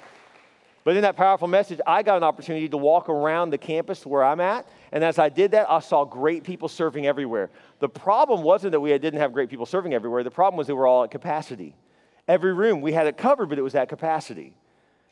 But 0.85 0.95
in 0.95 1.01
that 1.01 1.17
powerful 1.17 1.49
message, 1.49 1.81
I 1.85 2.01
got 2.01 2.15
an 2.15 2.23
opportunity 2.23 2.69
to 2.69 2.77
walk 2.77 3.09
around 3.09 3.49
the 3.49 3.57
campus 3.57 4.05
where 4.05 4.23
I'm 4.23 4.39
at. 4.39 4.65
And 4.91 5.03
as 5.03 5.19
I 5.19 5.29
did 5.29 5.51
that, 5.51 5.69
I 5.69 5.79
saw 5.79 6.05
great 6.05 6.43
people 6.43 6.67
serving 6.67 7.05
everywhere. 7.05 7.49
The 7.79 7.89
problem 7.89 8.41
wasn't 8.41 8.71
that 8.71 8.79
we 8.79 8.89
didn't 8.97 9.19
have 9.19 9.33
great 9.33 9.49
people 9.49 9.65
serving 9.65 9.93
everywhere, 9.93 10.23
the 10.23 10.31
problem 10.31 10.57
was 10.57 10.67
they 10.67 10.73
were 10.73 10.87
all 10.87 11.03
at 11.03 11.11
capacity. 11.11 11.75
Every 12.27 12.53
room, 12.53 12.81
we 12.81 12.93
had 12.93 13.07
it 13.07 13.17
covered, 13.17 13.49
but 13.49 13.57
it 13.57 13.63
was 13.63 13.75
at 13.75 13.89
capacity. 13.89 14.55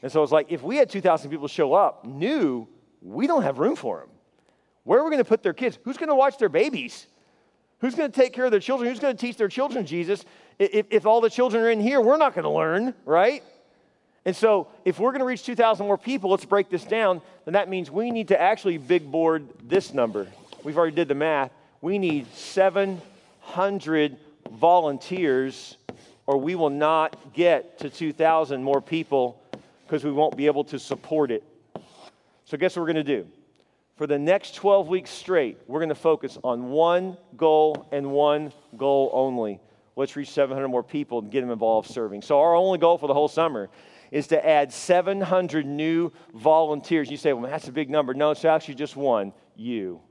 And 0.02 0.12
so 0.12 0.22
it's 0.22 0.32
like, 0.32 0.52
if 0.52 0.62
we 0.62 0.78
had 0.78 0.90
2,000 0.90 1.32
people 1.32 1.48
show 1.48 1.74
up, 1.74 2.06
new, 2.06 2.68
we 3.02 3.26
don't 3.26 3.42
have 3.42 3.60
room 3.60 3.76
for 3.76 4.00
them. 4.02 4.10
Where 4.84 5.00
are 5.00 5.04
we 5.04 5.10
going 5.10 5.24
to 5.24 5.28
put 5.28 5.44
their 5.44 5.54
kids? 5.54 5.80
Who's 5.84 5.98
going 5.98 6.10
to 6.10 6.16
watch 6.16 6.38
their 6.38 6.50
babies? 6.50 7.08
Who's 7.80 7.96
going 7.96 8.12
to 8.12 8.16
take 8.16 8.34
care 8.34 8.46
of 8.46 8.52
their 8.52 8.60
children? 8.60 8.90
Who's 8.90 9.00
going 9.00 9.16
to 9.16 9.20
teach 9.20 9.38
their 9.38 9.48
children 9.48 9.86
Jesus? 9.86 10.24
If, 10.60 10.88
if 10.90 11.06
all 11.06 11.22
the 11.22 11.30
children 11.30 11.64
are 11.64 11.70
in 11.70 11.80
here, 11.80 12.02
we're 12.02 12.18
not 12.18 12.34
going 12.34 12.44
to 12.44 12.50
learn, 12.50 12.94
right? 13.06 13.44
And 14.28 14.36
so, 14.36 14.68
if 14.84 15.00
we're 15.00 15.12
going 15.12 15.22
to 15.22 15.26
reach 15.26 15.44
2,000 15.44 15.86
more 15.86 15.98
people, 15.98 16.30
let's 16.30 16.44
break 16.44 16.70
this 16.70 16.84
down. 16.84 17.22
Then 17.46 17.54
that 17.54 17.70
means 17.70 17.90
we 17.90 18.12
need 18.12 18.28
to 18.28 18.40
actually 18.40 18.78
big 18.78 19.10
board 19.10 19.48
this 19.64 19.94
number. 19.94 20.28
We've 20.66 20.78
already 20.78 20.98
did 20.98 21.08
the 21.08 21.16
math. 21.16 21.50
We 21.80 21.98
need 21.98 22.28
700 22.36 24.18
volunteers 24.52 25.78
or 26.26 26.38
we 26.40 26.56
will 26.56 26.70
not 26.70 27.34
get 27.34 27.80
to 27.80 27.90
2,000 27.90 28.62
more 28.62 28.82
people 28.82 29.42
because 29.86 30.04
we 30.04 30.12
won't 30.12 30.36
be 30.36 30.48
able 30.48 30.66
to 30.66 30.78
support 30.78 31.32
it. 31.32 31.42
So, 32.44 32.58
guess 32.58 32.76
what 32.76 32.82
we're 32.82 32.92
going 32.92 33.06
to 33.06 33.24
do? 33.24 33.28
For 33.96 34.08
the 34.08 34.20
next 34.20 34.56
12 34.56 34.90
weeks 34.90 35.10
straight, 35.10 35.58
we're 35.68 35.80
going 35.80 35.88
to 35.88 35.96
focus 35.96 36.38
on 36.44 36.68
one 36.68 37.16
goal 37.38 37.88
and 37.94 38.12
one 38.12 38.52
goal 38.76 39.10
only. 39.14 39.62
Let's 39.96 40.18
reach 40.18 40.32
700 40.32 40.68
more 40.68 40.84
people 40.84 41.20
and 41.20 41.32
get 41.32 41.40
them 41.40 41.50
involved 41.50 41.90
serving. 41.90 42.24
So, 42.24 42.42
our 42.42 42.56
only 42.56 42.78
goal 42.78 42.98
for 42.98 43.08
the 43.08 43.14
whole 43.14 43.30
summer 43.30 43.70
is 44.12 44.28
to 44.28 44.48
add 44.48 44.72
700 44.72 45.66
new 45.66 46.12
volunteers. 46.34 47.10
You 47.12 47.18
say, 47.18 47.34
well, 47.34 47.50
that's 47.50 47.68
a 47.68 47.72
big 47.72 47.90
number. 47.90 48.14
No, 48.14 48.32
it's 48.32 48.46
actually 48.46 48.76
just 48.76 48.96
one 48.96 49.34
you. 49.56 50.02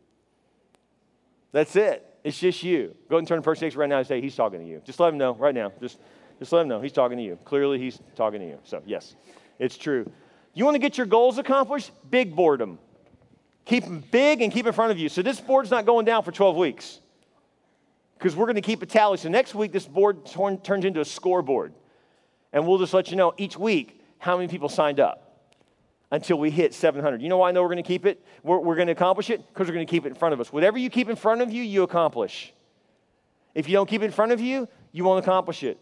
That's 1.52 1.76
it. 1.76 2.04
It's 2.24 2.38
just 2.38 2.62
you. 2.62 2.94
Go 3.08 3.18
and 3.18 3.26
turn 3.26 3.38
to 3.38 3.42
person 3.42 3.66
next 3.66 3.76
right 3.76 3.88
now 3.88 3.98
and 3.98 4.06
say, 4.06 4.20
He's 4.20 4.34
talking 4.34 4.60
to 4.60 4.66
you. 4.66 4.82
Just 4.84 4.98
let 4.98 5.12
him 5.12 5.18
know 5.18 5.34
right 5.34 5.54
now. 5.54 5.72
Just, 5.80 5.98
just 6.38 6.52
let 6.52 6.62
him 6.62 6.68
know. 6.68 6.80
He's 6.80 6.92
talking 6.92 7.16
to 7.16 7.22
you. 7.22 7.38
Clearly, 7.44 7.78
He's 7.78 8.00
talking 8.16 8.40
to 8.40 8.46
you. 8.46 8.58
So, 8.64 8.82
yes, 8.84 9.14
it's 9.58 9.78
true. 9.78 10.10
You 10.54 10.64
want 10.64 10.74
to 10.74 10.80
get 10.80 10.98
your 10.98 11.06
goals 11.06 11.38
accomplished? 11.38 11.92
Big 12.10 12.34
boredom. 12.34 12.78
Keep 13.64 13.84
them 13.84 14.04
big 14.10 14.42
and 14.42 14.52
keep 14.52 14.66
in 14.66 14.72
front 14.72 14.90
of 14.90 14.98
you. 14.98 15.08
So, 15.08 15.22
this 15.22 15.40
board's 15.40 15.70
not 15.70 15.86
going 15.86 16.04
down 16.04 16.24
for 16.24 16.32
12 16.32 16.56
weeks 16.56 17.00
because 18.18 18.34
we're 18.34 18.46
going 18.46 18.56
to 18.56 18.60
keep 18.60 18.82
a 18.82 18.86
tally. 18.86 19.18
So, 19.18 19.28
next 19.28 19.54
week, 19.54 19.72
this 19.72 19.86
board 19.86 20.26
turns 20.26 20.84
into 20.84 21.00
a 21.00 21.04
scoreboard. 21.04 21.72
And 22.56 22.66
we'll 22.66 22.78
just 22.78 22.94
let 22.94 23.10
you 23.10 23.18
know 23.18 23.34
each 23.36 23.58
week 23.58 24.00
how 24.16 24.38
many 24.38 24.48
people 24.48 24.70
signed 24.70 24.98
up 24.98 25.42
until 26.10 26.38
we 26.38 26.50
hit 26.50 26.72
700. 26.72 27.20
You 27.20 27.28
know 27.28 27.36
why 27.36 27.50
I 27.50 27.52
know 27.52 27.60
we're 27.60 27.68
going 27.68 27.76
to 27.76 27.86
keep 27.86 28.06
it? 28.06 28.24
We're, 28.42 28.58
we're 28.58 28.76
going 28.76 28.86
to 28.86 28.94
accomplish 28.94 29.28
it? 29.28 29.46
Because 29.46 29.68
we're 29.68 29.74
going 29.74 29.86
to 29.86 29.90
keep 29.90 30.06
it 30.06 30.08
in 30.08 30.14
front 30.14 30.32
of 30.32 30.40
us. 30.40 30.50
Whatever 30.50 30.78
you 30.78 30.88
keep 30.88 31.10
in 31.10 31.16
front 31.16 31.42
of 31.42 31.52
you, 31.52 31.62
you 31.62 31.82
accomplish. 31.82 32.54
If 33.54 33.68
you 33.68 33.74
don't 33.74 33.86
keep 33.86 34.00
it 34.00 34.06
in 34.06 34.10
front 34.10 34.32
of 34.32 34.40
you, 34.40 34.68
you 34.90 35.04
won't 35.04 35.22
accomplish 35.22 35.62
it. 35.64 35.78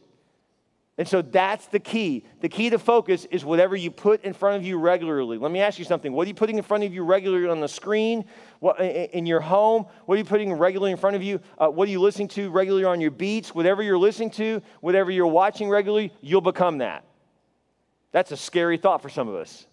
And 0.96 1.08
so 1.08 1.22
that's 1.22 1.66
the 1.66 1.80
key. 1.80 2.24
The 2.40 2.48
key 2.48 2.70
to 2.70 2.78
focus 2.78 3.26
is 3.32 3.44
whatever 3.44 3.74
you 3.74 3.90
put 3.90 4.22
in 4.22 4.32
front 4.32 4.56
of 4.56 4.64
you 4.64 4.78
regularly. 4.78 5.38
Let 5.38 5.50
me 5.50 5.60
ask 5.60 5.76
you 5.76 5.84
something. 5.84 6.12
What 6.12 6.26
are 6.26 6.28
you 6.28 6.34
putting 6.34 6.56
in 6.56 6.62
front 6.62 6.84
of 6.84 6.94
you 6.94 7.02
regularly 7.02 7.48
on 7.48 7.60
the 7.60 7.68
screen, 7.68 8.24
what, 8.60 8.80
in 8.80 9.26
your 9.26 9.40
home? 9.40 9.86
What 10.06 10.14
are 10.14 10.18
you 10.18 10.24
putting 10.24 10.52
regularly 10.52 10.92
in 10.92 10.96
front 10.96 11.16
of 11.16 11.22
you? 11.22 11.40
Uh, 11.58 11.66
what 11.66 11.88
are 11.88 11.90
you 11.90 12.00
listening 12.00 12.28
to 12.28 12.48
regularly 12.48 12.84
on 12.84 13.00
your 13.00 13.10
beats? 13.10 13.52
Whatever 13.52 13.82
you're 13.82 13.98
listening 13.98 14.30
to, 14.32 14.62
whatever 14.82 15.10
you're 15.10 15.26
watching 15.26 15.68
regularly, 15.68 16.12
you'll 16.20 16.40
become 16.40 16.78
that. 16.78 17.04
That's 18.12 18.30
a 18.30 18.36
scary 18.36 18.76
thought 18.76 19.02
for 19.02 19.08
some 19.08 19.26
of 19.26 19.34
us. 19.34 19.66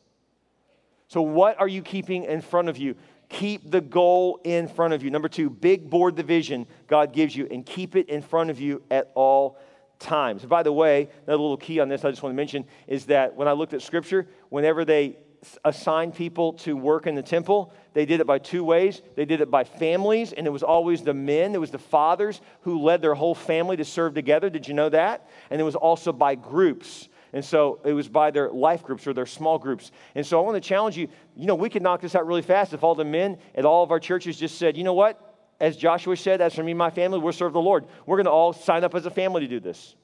So, 1.07 1.21
what 1.21 1.60
are 1.60 1.67
you 1.67 1.84
keeping 1.84 2.23
in 2.23 2.41
front 2.41 2.67
of 2.67 2.77
you? 2.77 2.95
Keep 3.29 3.69
the 3.69 3.81
goal 3.81 4.41
in 4.43 4.67
front 4.67 4.95
of 4.95 5.03
you. 5.03 5.12
Number 5.12 5.29
two, 5.29 5.51
big 5.51 5.89
board 5.89 6.15
the 6.15 6.23
vision 6.23 6.65
God 6.88 7.13
gives 7.13 7.36
you 7.36 7.47
and 7.51 7.63
keep 7.63 7.95
it 7.95 8.10
in 8.10 8.23
front 8.23 8.49
of 8.49 8.60
you 8.60 8.81
at 8.89 9.12
all 9.13 9.60
times. 10.02 10.44
By 10.46 10.64
the 10.64 10.72
way, 10.72 11.10
another 11.26 11.42
little 11.42 11.58
key 11.58 11.80
on 11.80 11.90
this 11.90 12.04
I 12.04 12.10
just 12.10 12.24
want 12.24 12.34
to 12.34 12.38
mention 12.38 12.66
is 12.88 13.06
that 13.06 13.36
when 13.36 13.48
I 13.48 13.54
looked 13.54 13.74
at 13.74 13.82
scripture, 13.82 14.28
whenever 14.50 14.84
they 14.84 15.18
assigned 15.64 16.14
people 16.14 16.54
to 16.54 16.76
work 16.76 17.08
in 17.08 17.16
the 17.16 17.24
temple, 17.24 17.74
they 17.94 18.06
did 18.06 18.20
it 18.20 18.28
by 18.28 18.38
two 18.38 18.64
ways. 18.64 19.02
They 19.16 19.26
did 19.26 19.42
it 19.42 19.50
by 19.50 19.64
families, 19.64 20.34
and 20.34 20.46
it 20.46 20.52
was 20.52 20.64
always 20.64 21.02
the 21.02 21.14
men, 21.14 21.56
it 21.56 21.60
was 21.60 21.72
the 21.72 21.80
fathers 21.80 22.42
who 22.62 22.82
led 22.82 23.02
their 23.02 23.16
whole 23.16 23.36
family 23.36 23.78
to 23.78 23.86
serve 23.86 24.14
together. 24.14 24.50
Did 24.50 24.68
you 24.68 24.74
know 24.74 24.90
that? 24.90 25.28
And 25.50 25.60
it 25.60 25.64
was 25.64 25.76
also 25.76 26.12
by 26.14 26.36
groups. 26.36 27.10
And 27.34 27.44
so 27.44 27.80
it 27.86 27.94
was 27.94 28.10
by 28.10 28.32
their 28.32 28.50
life 28.52 28.84
groups 28.84 29.08
or 29.08 29.14
their 29.14 29.26
small 29.26 29.58
groups. 29.58 29.92
And 30.16 30.26
so 30.26 30.38
I 30.40 30.44
want 30.44 30.62
to 30.62 30.68
challenge 30.68 30.98
you 30.98 31.08
you 31.36 31.46
know, 31.46 31.56
we 31.56 31.70
could 31.70 31.82
knock 31.82 32.02
this 32.02 32.14
out 32.14 32.28
really 32.28 32.42
fast 32.42 32.74
if 32.74 32.84
all 32.84 32.94
the 32.94 33.06
men 33.06 33.38
at 33.56 33.66
all 33.66 33.84
of 33.84 33.92
our 33.92 34.00
churches 34.00 34.38
just 34.38 34.58
said, 34.58 34.76
you 34.76 34.84
know 34.84 34.94
what? 34.94 35.31
As 35.62 35.78
Joshua 35.78 36.17
said, 36.17 36.41
as 36.41 36.56
for 36.56 36.63
me 36.63 36.71
and 36.71 36.80
my 36.80 36.89
family, 36.89 37.19
we'll 37.19 37.34
serve 37.34 37.54
the 37.54 37.62
Lord. 37.62 37.86
We're 38.08 38.17
going 38.17 38.26
to 38.26 38.32
all 38.32 38.52
sign 38.52 38.84
up 38.84 38.95
as 38.95 39.06
a 39.06 39.12
family 39.12 39.41
to 39.41 39.47
do 39.47 39.60
this. 39.60 39.95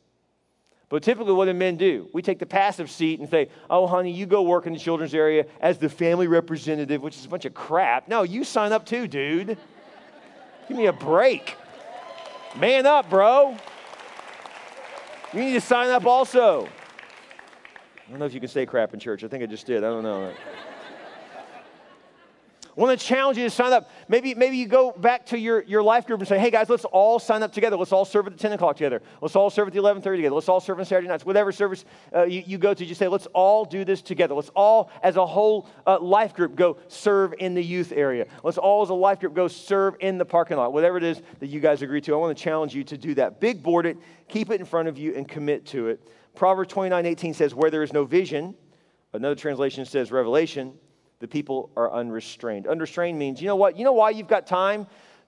But 0.88 1.02
typically, 1.02 1.34
what 1.34 1.46
do 1.46 1.54
men 1.56 1.78
do? 1.78 2.08
We 2.14 2.22
take 2.22 2.38
the 2.38 2.46
passive 2.46 2.92
seat 2.92 3.20
and 3.20 3.28
say, 3.28 3.50
oh, 3.68 3.88
honey, 3.88 4.12
you 4.12 4.28
go 4.28 4.44
work 4.44 4.68
in 4.68 4.74
the 4.74 4.80
children's 4.80 5.16
area 5.16 5.48
as 5.60 5.80
the 5.80 5.90
family 5.90 6.28
representative, 6.28 7.02
which 7.02 7.18
is 7.18 7.26
a 7.26 7.28
bunch 7.28 7.46
of 7.46 7.56
crap. 7.56 8.08
No, 8.08 8.22
you 8.22 8.44
sign 8.44 8.72
up 8.72 8.86
too, 8.86 9.08
dude. 9.08 9.58
Give 10.68 10.78
me 10.78 10.86
a 10.86 10.94
break. 10.94 11.56
Man 12.56 12.86
up, 12.86 13.10
bro. 13.10 13.58
You 15.34 15.40
need 15.40 15.54
to 15.54 15.62
sign 15.62 15.90
up 15.90 16.06
also. 16.06 16.68
I 16.68 18.12
don't 18.12 18.20
know 18.20 18.26
if 18.26 18.34
you 18.36 18.40
can 18.40 18.48
say 18.48 18.68
crap 18.68 18.94
in 18.94 19.00
church. 19.00 19.24
I 19.24 19.28
think 19.28 19.42
I 19.42 19.48
just 19.48 19.66
did. 19.66 19.84
I 19.84 19.90
don't 19.90 20.04
know. 20.04 20.32
Want 22.78 22.98
to 22.98 23.04
challenge 23.04 23.40
you 23.40 23.44
to 23.44 23.50
sign 23.50 23.74
up. 23.74 23.90
Maybe, 24.08 24.36
maybe 24.36 24.56
you 24.56 24.68
go 24.68 24.92
back 24.92 25.26
to 25.28 25.40
your, 25.40 25.64
your 25.64 25.82
life 25.82 26.06
group 26.06 26.20
and 26.20 26.30
say, 26.30 26.38
hey 26.38 26.52
guys, 26.52 26.70
let's 26.70 26.86
all 26.86 27.18
sign 27.18 27.42
up 27.42 27.52
together. 27.52 27.76
Let's 27.76 27.92
all 27.92 28.06
serve 28.06 28.28
at 28.28 28.34
the 28.34 28.40
10 28.40 28.52
o'clock 28.52 28.76
together. 28.76 29.02
Let's 29.20 29.36
all 29.36 29.50
serve 29.50 29.70
at 29.70 29.74
the 29.74 29.80
11.30 29.80 30.04
together. 30.04 30.36
Let's 30.36 30.48
all 30.48 30.60
serve 30.60 30.78
on 30.78 30.86
Saturday 30.86 31.08
nights. 31.08 31.26
Whatever 31.26 31.52
service 31.52 31.86
uh, 32.16 32.26
you, 32.26 32.44
you, 32.46 32.60
go 32.60 32.76
to, 32.76 32.86
just 32.86 33.00
say, 33.00 33.08
let's 33.08 33.26
all 33.34 33.66
do 33.66 33.84
this 33.84 34.04
together. 34.04 34.36
Let's 34.36 34.50
all, 34.50 34.92
as 35.02 35.16
a 35.16 35.26
whole 35.26 35.68
uh, 35.88 36.00
life 36.00 36.36
group, 36.36 36.56
go 36.56 36.78
serve 36.88 37.34
in 37.40 37.56
the 37.56 37.64
youth 37.64 37.92
area. 37.92 38.28
Let's 38.44 38.60
all, 38.60 38.84
as 38.84 38.90
a 38.90 38.94
life 38.94 39.22
group, 39.22 39.34
go 39.34 39.48
serve 39.48 39.96
in 40.00 40.20
the 40.20 40.26
parking 40.26 40.58
lot. 40.58 40.72
Whatever 40.72 40.98
it 40.98 41.04
is 41.04 41.24
that 41.40 41.48
you 41.48 41.60
guys 41.60 41.82
agree 41.82 42.02
to, 42.02 42.14
I 42.14 42.18
want 42.18 42.38
to 42.38 42.44
challenge 42.44 42.76
you 42.76 42.84
to 42.84 42.98
do 42.98 43.16
that. 43.16 43.40
Big 43.40 43.64
board 43.64 43.88
it, 43.88 43.98
keep 44.28 44.52
it 44.52 44.60
in 44.60 44.68
front 44.68 44.88
of 44.88 45.00
you, 45.00 45.16
and 45.16 45.28
commit 45.28 45.66
to 45.68 45.88
it. 45.88 46.08
Proverbs 46.36 46.72
29 46.74 47.08
18 47.08 47.34
says, 47.34 47.56
Where 47.56 47.72
there 47.72 47.82
is 47.82 47.92
no 47.92 48.06
vision, 48.06 48.54
another 49.14 49.34
translation 49.34 49.84
says 49.84 50.12
revelation, 50.12 50.78
the 51.20 51.28
people 51.28 51.72
are 51.76 51.92
unrestrained. 51.92 52.68
Unrestrained 52.68 53.18
means, 53.18 53.42
you 53.42 53.48
know 53.48 53.56
what? 53.56 53.78
You 53.78 53.84
know 53.84 53.94
why 53.94 54.12
you've 54.12 54.28
got 54.28 54.48
time 54.48 54.88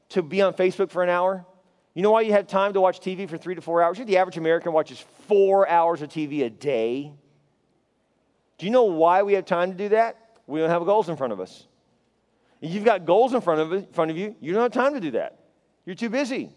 to 0.10 0.21
be 0.21 0.41
on 0.41 0.54
Facebook 0.54 0.91
for 0.91 1.04
an 1.04 1.10
hour? 1.10 1.45
You 1.93 2.04
know 2.04 2.12
why 2.12 2.21
you 2.21 2.32
have 2.34 2.47
time 2.47 2.73
to 2.73 2.82
watch 2.82 2.99
TV 2.99 3.28
for 3.28 3.38
three 3.38 3.56
to 3.56 3.62
four 3.62 3.82
hours? 3.82 3.97
You 3.97 4.06
the 4.06 4.17
average 4.17 4.38
American 4.38 4.71
watches 4.73 5.04
four 5.28 5.67
hours 5.67 6.02
of 6.02 6.10
TV 6.10 6.45
a 6.45 6.49
day. 6.49 7.12
Do 8.58 8.65
you 8.65 8.71
know 8.71 8.86
why 8.86 9.23
we 9.23 9.34
have 9.34 9.45
time 9.45 9.71
to 9.71 9.78
do 9.78 9.89
that? 9.89 10.17
We 10.47 10.60
don't 10.60 10.69
have 10.69 10.86
goals 10.86 11.10
in 11.10 11.15
front 11.15 11.34
of 11.34 11.39
us. 11.39 11.65
You've 12.62 12.84
got 12.84 13.06
goals 13.06 13.34
in 13.34 13.41
front 13.41 13.62
of, 13.62 13.73
in 13.73 13.86
front 13.88 14.12
of 14.12 14.17
you, 14.17 14.36
you 14.41 14.54
don't 14.54 14.62
have 14.62 14.71
time 14.71 14.93
to 14.93 14.99
do 14.99 15.12
that. 15.12 15.39
You're 15.86 15.95
too 15.95 16.10
busy. 16.10 16.52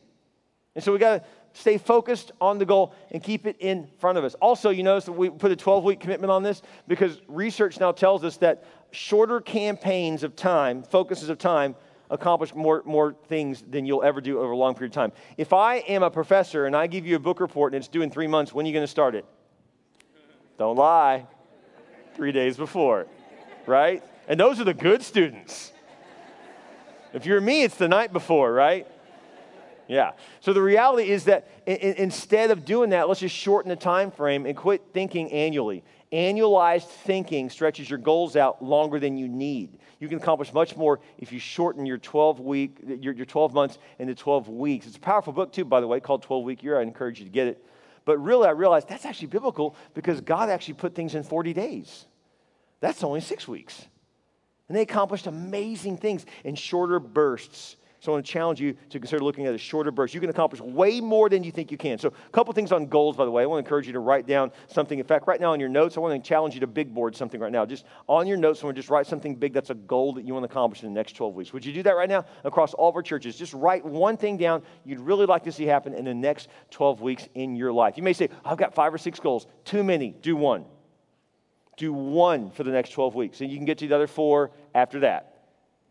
And 0.74 0.82
so 0.82 0.92
we 0.92 0.98
got 0.98 1.18
to 1.18 1.24
stay 1.52 1.78
focused 1.78 2.32
on 2.40 2.58
the 2.58 2.64
goal 2.64 2.94
and 3.10 3.22
keep 3.22 3.46
it 3.46 3.56
in 3.60 3.88
front 3.98 4.18
of 4.18 4.24
us. 4.24 4.34
Also, 4.34 4.70
you 4.70 4.82
notice 4.82 5.04
that 5.04 5.12
we 5.12 5.30
put 5.30 5.50
a 5.50 5.56
12 5.56 5.84
week 5.84 6.00
commitment 6.00 6.30
on 6.30 6.42
this 6.42 6.62
because 6.88 7.20
research 7.28 7.78
now 7.80 7.92
tells 7.92 8.24
us 8.24 8.36
that 8.38 8.64
shorter 8.90 9.40
campaigns 9.40 10.22
of 10.22 10.36
time, 10.36 10.82
focuses 10.82 11.28
of 11.28 11.38
time, 11.38 11.74
accomplish 12.10 12.54
more, 12.54 12.82
more 12.84 13.16
things 13.28 13.62
than 13.68 13.86
you'll 13.86 14.02
ever 14.02 14.20
do 14.20 14.38
over 14.38 14.52
a 14.52 14.56
long 14.56 14.74
period 14.74 14.92
of 14.92 14.94
time. 14.94 15.12
If 15.36 15.52
I 15.52 15.76
am 15.76 16.02
a 16.02 16.10
professor 16.10 16.66
and 16.66 16.76
I 16.76 16.86
give 16.86 17.06
you 17.06 17.16
a 17.16 17.18
book 17.18 17.40
report 17.40 17.72
and 17.72 17.80
it's 17.80 17.88
due 17.88 18.02
in 18.02 18.10
three 18.10 18.26
months, 18.26 18.52
when 18.52 18.66
are 18.66 18.68
you 18.68 18.72
going 18.72 18.84
to 18.84 18.90
start 18.90 19.14
it? 19.14 19.24
Don't 20.58 20.76
lie. 20.76 21.26
Three 22.14 22.32
days 22.32 22.58
before, 22.58 23.06
right? 23.66 24.02
And 24.28 24.38
those 24.38 24.60
are 24.60 24.64
the 24.64 24.74
good 24.74 25.02
students. 25.02 25.72
If 27.14 27.24
you're 27.24 27.40
me, 27.40 27.62
it's 27.62 27.76
the 27.76 27.88
night 27.88 28.12
before, 28.12 28.52
right? 28.52 28.86
Yeah. 29.92 30.12
So 30.40 30.54
the 30.54 30.62
reality 30.62 31.10
is 31.10 31.24
that 31.24 31.46
instead 31.66 32.50
of 32.50 32.64
doing 32.64 32.90
that, 32.90 33.08
let's 33.08 33.20
just 33.20 33.36
shorten 33.36 33.68
the 33.68 33.76
time 33.76 34.10
frame 34.10 34.46
and 34.46 34.56
quit 34.56 34.80
thinking 34.94 35.30
annually. 35.30 35.84
Annualized 36.10 36.86
thinking 36.86 37.50
stretches 37.50 37.90
your 37.90 37.98
goals 37.98 38.34
out 38.34 38.64
longer 38.64 38.98
than 38.98 39.18
you 39.18 39.28
need. 39.28 39.78
You 40.00 40.08
can 40.08 40.16
accomplish 40.16 40.50
much 40.54 40.76
more 40.76 41.00
if 41.18 41.30
you 41.30 41.38
shorten 41.38 41.84
your 41.84 41.98
12 41.98 42.40
week, 42.40 42.78
your, 43.00 43.12
your 43.12 43.26
12 43.26 43.52
months 43.52 43.76
into 43.98 44.14
12 44.14 44.48
weeks. 44.48 44.86
It's 44.86 44.96
a 44.96 45.00
powerful 45.00 45.34
book 45.34 45.52
too, 45.52 45.66
by 45.66 45.82
the 45.82 45.86
way, 45.86 46.00
called 46.00 46.22
12 46.22 46.42
Week 46.42 46.62
Year. 46.62 46.78
I 46.78 46.82
encourage 46.82 47.18
you 47.18 47.26
to 47.26 47.30
get 47.30 47.46
it. 47.48 47.62
But 48.06 48.16
really, 48.16 48.48
I 48.48 48.52
realized 48.52 48.88
that's 48.88 49.04
actually 49.04 49.28
biblical 49.28 49.76
because 49.92 50.22
God 50.22 50.48
actually 50.48 50.74
put 50.74 50.94
things 50.94 51.14
in 51.14 51.22
40 51.22 51.52
days. 51.52 52.06
That's 52.80 53.04
only 53.04 53.20
six 53.20 53.46
weeks. 53.46 53.84
And 54.68 54.76
they 54.76 54.82
accomplished 54.82 55.26
amazing 55.26 55.98
things 55.98 56.24
in 56.44 56.54
shorter 56.54 56.98
bursts. 56.98 57.76
So 58.02 58.10
I 58.10 58.16
want 58.16 58.26
to 58.26 58.32
challenge 58.32 58.60
you 58.60 58.74
to 58.90 58.98
consider 58.98 59.22
looking 59.22 59.46
at 59.46 59.54
a 59.54 59.58
shorter 59.58 59.92
burst. 59.92 60.12
You 60.12 60.18
can 60.18 60.28
accomplish 60.28 60.60
way 60.60 61.00
more 61.00 61.28
than 61.28 61.44
you 61.44 61.52
think 61.52 61.70
you 61.70 61.78
can. 61.78 62.00
So 62.00 62.08
a 62.08 62.30
couple 62.30 62.52
things 62.52 62.72
on 62.72 62.86
goals, 62.86 63.14
by 63.14 63.24
the 63.24 63.30
way. 63.30 63.44
I 63.44 63.46
want 63.46 63.64
to 63.64 63.64
encourage 63.64 63.86
you 63.86 63.92
to 63.92 64.00
write 64.00 64.26
down 64.26 64.50
something. 64.66 64.98
In 64.98 65.04
fact, 65.04 65.28
right 65.28 65.40
now 65.40 65.52
on 65.52 65.60
your 65.60 65.68
notes, 65.68 65.96
I 65.96 66.00
want 66.00 66.20
to 66.20 66.28
challenge 66.28 66.54
you 66.54 66.60
to 66.62 66.66
big 66.66 66.92
board 66.92 67.14
something 67.14 67.40
right 67.40 67.52
now. 67.52 67.64
Just 67.64 67.84
on 68.08 68.26
your 68.26 68.36
notes, 68.36 68.58
someone 68.58 68.74
just 68.74 68.90
write 68.90 69.06
something 69.06 69.36
big 69.36 69.52
that's 69.52 69.70
a 69.70 69.76
goal 69.76 70.14
that 70.14 70.24
you 70.24 70.32
want 70.32 70.42
to 70.42 70.50
accomplish 70.50 70.82
in 70.82 70.92
the 70.92 70.98
next 70.98 71.12
12 71.12 71.36
weeks. 71.36 71.52
Would 71.52 71.64
you 71.64 71.72
do 71.72 71.84
that 71.84 71.92
right 71.92 72.08
now 72.08 72.24
across 72.42 72.74
all 72.74 72.88
of 72.88 72.96
our 72.96 73.02
churches? 73.02 73.36
Just 73.36 73.54
write 73.54 73.84
one 73.84 74.16
thing 74.16 74.36
down 74.36 74.64
you'd 74.84 74.98
really 74.98 75.26
like 75.26 75.44
to 75.44 75.52
see 75.52 75.64
happen 75.64 75.94
in 75.94 76.04
the 76.04 76.12
next 76.12 76.48
12 76.72 77.02
weeks 77.02 77.28
in 77.36 77.54
your 77.54 77.72
life. 77.72 77.96
You 77.96 78.02
may 78.02 78.14
say, 78.14 78.30
I've 78.44 78.58
got 78.58 78.74
five 78.74 78.92
or 78.92 78.98
six 78.98 79.20
goals. 79.20 79.46
Too 79.64 79.84
many. 79.84 80.10
Do 80.10 80.34
one. 80.34 80.64
Do 81.76 81.92
one 81.92 82.50
for 82.50 82.64
the 82.64 82.72
next 82.72 82.90
12 82.90 83.14
weeks. 83.14 83.40
And 83.42 83.48
you 83.48 83.58
can 83.58 83.64
get 83.64 83.78
to 83.78 83.86
the 83.86 83.94
other 83.94 84.08
four 84.08 84.50
after 84.74 84.98
that. 85.00 85.31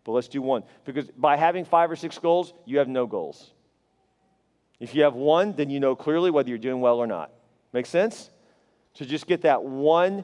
But 0.04 0.14
let's 0.14 0.28
do 0.28 0.42
one. 0.42 0.64
Because 0.86 1.10
by 1.12 1.38
having 1.38 1.66
five 1.66 1.92
or 1.92 1.96
six 1.96 2.18
goals, 2.18 2.54
you 2.66 2.80
have 2.80 2.88
no 2.88 3.06
goals. 3.06 3.52
If 4.80 4.96
you 4.96 5.04
have 5.04 5.14
one, 5.14 5.54
then 5.54 5.70
you 5.70 5.80
know 5.80 5.96
clearly 5.96 6.32
whether 6.32 6.50
you're 6.50 6.58
doing 6.58 6.82
well 6.82 6.98
or 6.98 7.08
not. 7.08 7.32
Make 7.72 7.86
sense? 7.86 8.32
So 8.94 9.06
just 9.06 9.28
get 9.28 9.44
that 9.44 9.64
one 9.64 10.24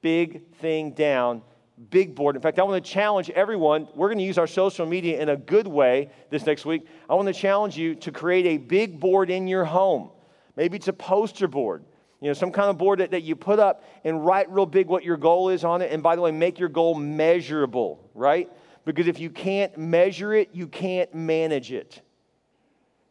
big 0.00 0.54
thing 0.54 0.92
down, 0.92 1.42
big 1.90 2.14
board. 2.14 2.34
In 2.34 2.42
fact, 2.42 2.58
I 2.58 2.62
want 2.62 2.82
to 2.82 2.90
challenge 2.90 3.30
everyone. 3.30 3.86
We're 3.94 4.08
going 4.08 4.18
to 4.18 4.24
use 4.24 4.38
our 4.38 4.46
social 4.46 4.86
media 4.86 5.20
in 5.20 5.28
a 5.28 5.36
good 5.36 5.66
way 5.66 6.10
this 6.30 6.46
next 6.46 6.64
week. 6.64 6.86
I 7.08 7.14
want 7.14 7.28
to 7.28 7.34
challenge 7.34 7.76
you 7.76 7.94
to 7.96 8.10
create 8.10 8.46
a 8.46 8.56
big 8.56 8.98
board 8.98 9.30
in 9.30 9.46
your 9.46 9.64
home. 9.64 10.10
Maybe 10.56 10.76
it's 10.76 10.88
a 10.88 10.92
poster 10.92 11.46
board. 11.46 11.84
You 12.20 12.28
know, 12.28 12.34
some 12.34 12.50
kind 12.50 12.68
of 12.68 12.78
board 12.78 12.98
that, 12.98 13.12
that 13.12 13.22
you 13.22 13.36
put 13.36 13.60
up 13.60 13.84
and 14.02 14.24
write 14.26 14.50
real 14.50 14.66
big 14.66 14.88
what 14.88 15.04
your 15.04 15.16
goal 15.16 15.50
is 15.50 15.62
on 15.62 15.82
it. 15.82 15.92
And 15.92 16.02
by 16.02 16.16
the 16.16 16.22
way, 16.22 16.32
make 16.32 16.58
your 16.58 16.68
goal 16.68 16.96
measurable, 16.96 18.10
right? 18.14 18.50
Because 18.84 19.06
if 19.06 19.18
you 19.20 19.30
can't 19.30 19.76
measure 19.76 20.34
it, 20.34 20.50
you 20.52 20.66
can't 20.66 21.12
manage 21.14 21.72
it. 21.72 22.00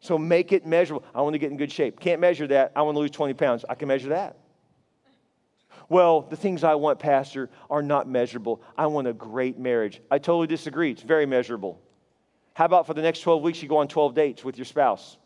So 0.00 0.18
make 0.18 0.52
it 0.52 0.66
measurable. 0.66 1.04
I 1.14 1.22
want 1.22 1.34
to 1.34 1.38
get 1.38 1.50
in 1.50 1.56
good 1.56 1.72
shape. 1.72 2.00
Can't 2.00 2.20
measure 2.20 2.46
that. 2.48 2.72
I 2.76 2.82
want 2.82 2.94
to 2.94 3.00
lose 3.00 3.10
20 3.10 3.34
pounds. 3.34 3.64
I 3.68 3.74
can 3.74 3.88
measure 3.88 4.10
that. 4.10 4.36
Well, 5.88 6.22
the 6.22 6.36
things 6.36 6.64
I 6.64 6.74
want, 6.74 6.98
Pastor, 6.98 7.48
are 7.70 7.82
not 7.82 8.08
measurable. 8.08 8.62
I 8.76 8.86
want 8.86 9.06
a 9.06 9.12
great 9.12 9.58
marriage. 9.58 10.00
I 10.10 10.18
totally 10.18 10.46
disagree. 10.46 10.90
It's 10.90 11.02
very 11.02 11.26
measurable. 11.26 11.80
How 12.54 12.66
about 12.66 12.86
for 12.86 12.94
the 12.94 13.02
next 13.02 13.20
12 13.20 13.42
weeks, 13.42 13.62
you 13.62 13.68
go 13.68 13.78
on 13.78 13.88
12 13.88 14.14
dates 14.14 14.44
with 14.44 14.58
your 14.58 14.66
spouse? 14.66 15.16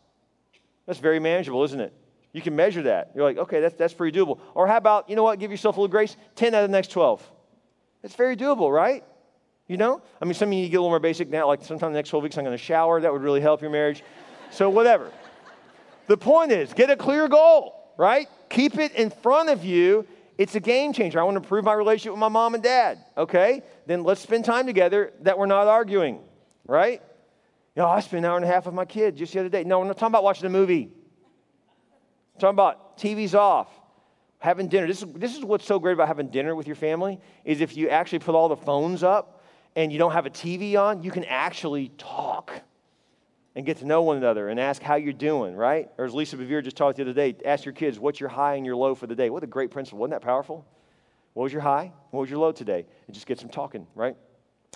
That's 0.85 0.99
very 0.99 1.19
manageable, 1.19 1.63
isn't 1.63 1.79
it? 1.79 1.93
You 2.31 2.41
can 2.41 2.55
measure 2.55 2.83
that. 2.83 3.11
You're 3.13 3.25
like, 3.25 3.37
okay, 3.37 3.59
that's, 3.59 3.75
that's 3.75 3.93
pretty 3.93 4.17
doable. 4.17 4.39
Or 4.55 4.67
how 4.67 4.77
about, 4.77 5.09
you 5.09 5.15
know 5.15 5.23
what, 5.23 5.39
give 5.39 5.51
yourself 5.51 5.77
a 5.77 5.81
little 5.81 5.91
grace? 5.91 6.15
10 6.35 6.53
out 6.53 6.63
of 6.63 6.69
the 6.69 6.75
next 6.75 6.91
12. 6.91 7.31
That's 8.01 8.15
very 8.15 8.35
doable, 8.35 8.73
right? 8.73 9.03
You 9.67 9.77
know? 9.77 10.01
I 10.21 10.25
mean, 10.25 10.33
some 10.33 10.49
of 10.49 10.53
you 10.53 10.67
get 10.67 10.77
a 10.77 10.79
little 10.79 10.89
more 10.89 10.99
basic 10.99 11.29
now, 11.29 11.47
like 11.47 11.63
sometime 11.63 11.93
the 11.93 11.97
next 11.97 12.09
12 12.09 12.23
weeks 12.23 12.37
I'm 12.37 12.43
going 12.43 12.57
to 12.57 12.63
shower. 12.63 12.99
That 13.01 13.11
would 13.13 13.21
really 13.21 13.41
help 13.41 13.61
your 13.61 13.71
marriage. 13.71 14.03
So, 14.51 14.69
whatever. 14.69 15.11
the 16.07 16.17
point 16.17 16.51
is, 16.51 16.73
get 16.73 16.89
a 16.89 16.95
clear 16.95 17.27
goal, 17.27 17.93
right? 17.97 18.27
Keep 18.49 18.77
it 18.77 18.93
in 18.93 19.09
front 19.09 19.49
of 19.49 19.63
you. 19.63 20.05
It's 20.37 20.55
a 20.55 20.59
game 20.59 20.93
changer. 20.93 21.19
I 21.19 21.23
want 21.23 21.35
to 21.35 21.41
improve 21.41 21.63
my 21.63 21.73
relationship 21.73 22.13
with 22.13 22.19
my 22.19 22.27
mom 22.27 22.55
and 22.55 22.63
dad, 22.63 23.03
okay? 23.17 23.61
Then 23.85 24.03
let's 24.03 24.21
spend 24.21 24.45
time 24.45 24.65
together 24.65 25.13
that 25.21 25.37
we're 25.37 25.45
not 25.45 25.67
arguing, 25.67 26.19
right? 26.67 27.01
You 27.75 27.81
know, 27.81 27.87
I 27.87 27.99
spent 28.01 28.25
an 28.25 28.29
hour 28.29 28.35
and 28.35 28.45
a 28.45 28.47
half 28.47 28.65
with 28.65 28.75
my 28.75 28.85
kid 28.85 29.15
just 29.15 29.33
the 29.33 29.39
other 29.39 29.49
day. 29.49 29.63
No, 29.63 29.79
we're 29.79 29.85
not 29.85 29.97
talking 29.97 30.11
about 30.11 30.23
watching 30.23 30.45
a 30.45 30.49
movie. 30.49 30.91
I'm 32.35 32.39
talking 32.39 32.55
about 32.55 32.97
TV's 32.97 33.35
off 33.35 33.69
having 34.43 34.67
dinner 34.67 34.85
this 34.85 35.01
is, 35.01 35.13
this 35.13 35.37
is 35.37 35.43
what's 35.45 35.65
so 35.65 35.79
great 35.79 35.93
about 35.93 36.05
having 36.05 36.27
dinner 36.27 36.53
with 36.53 36.67
your 36.67 36.75
family 36.75 37.17
is 37.45 37.61
if 37.61 37.77
you 37.77 37.87
actually 37.87 38.19
put 38.19 38.35
all 38.35 38.49
the 38.49 38.57
phones 38.57 39.01
up 39.01 39.41
and 39.75 39.91
you 39.91 39.99
don't 39.99 40.11
have 40.11 40.25
a 40.25 40.29
TV 40.29 40.79
on, 40.79 41.03
you 41.03 41.11
can 41.11 41.23
actually 41.25 41.89
talk 41.97 42.61
and 43.55 43.65
get 43.65 43.77
to 43.77 43.85
know 43.85 44.01
one 44.01 44.17
another 44.17 44.49
and 44.49 44.59
ask 44.59 44.81
how 44.81 44.95
you're 44.95 45.13
doing, 45.13 45.55
right? 45.55 45.89
Or 45.97 46.05
as 46.05 46.13
Lisa 46.13 46.37
Bevere 46.37 46.63
just 46.63 46.75
talked 46.75 46.97
the 46.97 47.03
other 47.03 47.13
day, 47.13 47.35
ask 47.45 47.65
your 47.65 47.73
kids, 47.73 47.99
what's 47.99 48.19
your 48.19 48.29
high 48.29 48.55
and 48.55 48.65
your 48.65 48.75
low 48.75 48.95
for 48.95 49.07
the 49.07 49.15
day? 49.15 49.29
What 49.29 49.43
a 49.43 49.47
great 49.47 49.71
principle. 49.71 49.99
Wasn't 49.99 50.19
that 50.19 50.25
powerful? 50.25 50.65
What 51.33 51.43
was 51.43 51.53
your 51.53 51.61
high? 51.61 51.91
What 52.11 52.21
was 52.21 52.29
your 52.29 52.39
low 52.39 52.51
today? 52.51 52.85
And 53.07 53.13
just 53.13 53.25
get 53.25 53.39
some 53.39 53.49
talking, 53.49 53.87
right? 53.95 54.15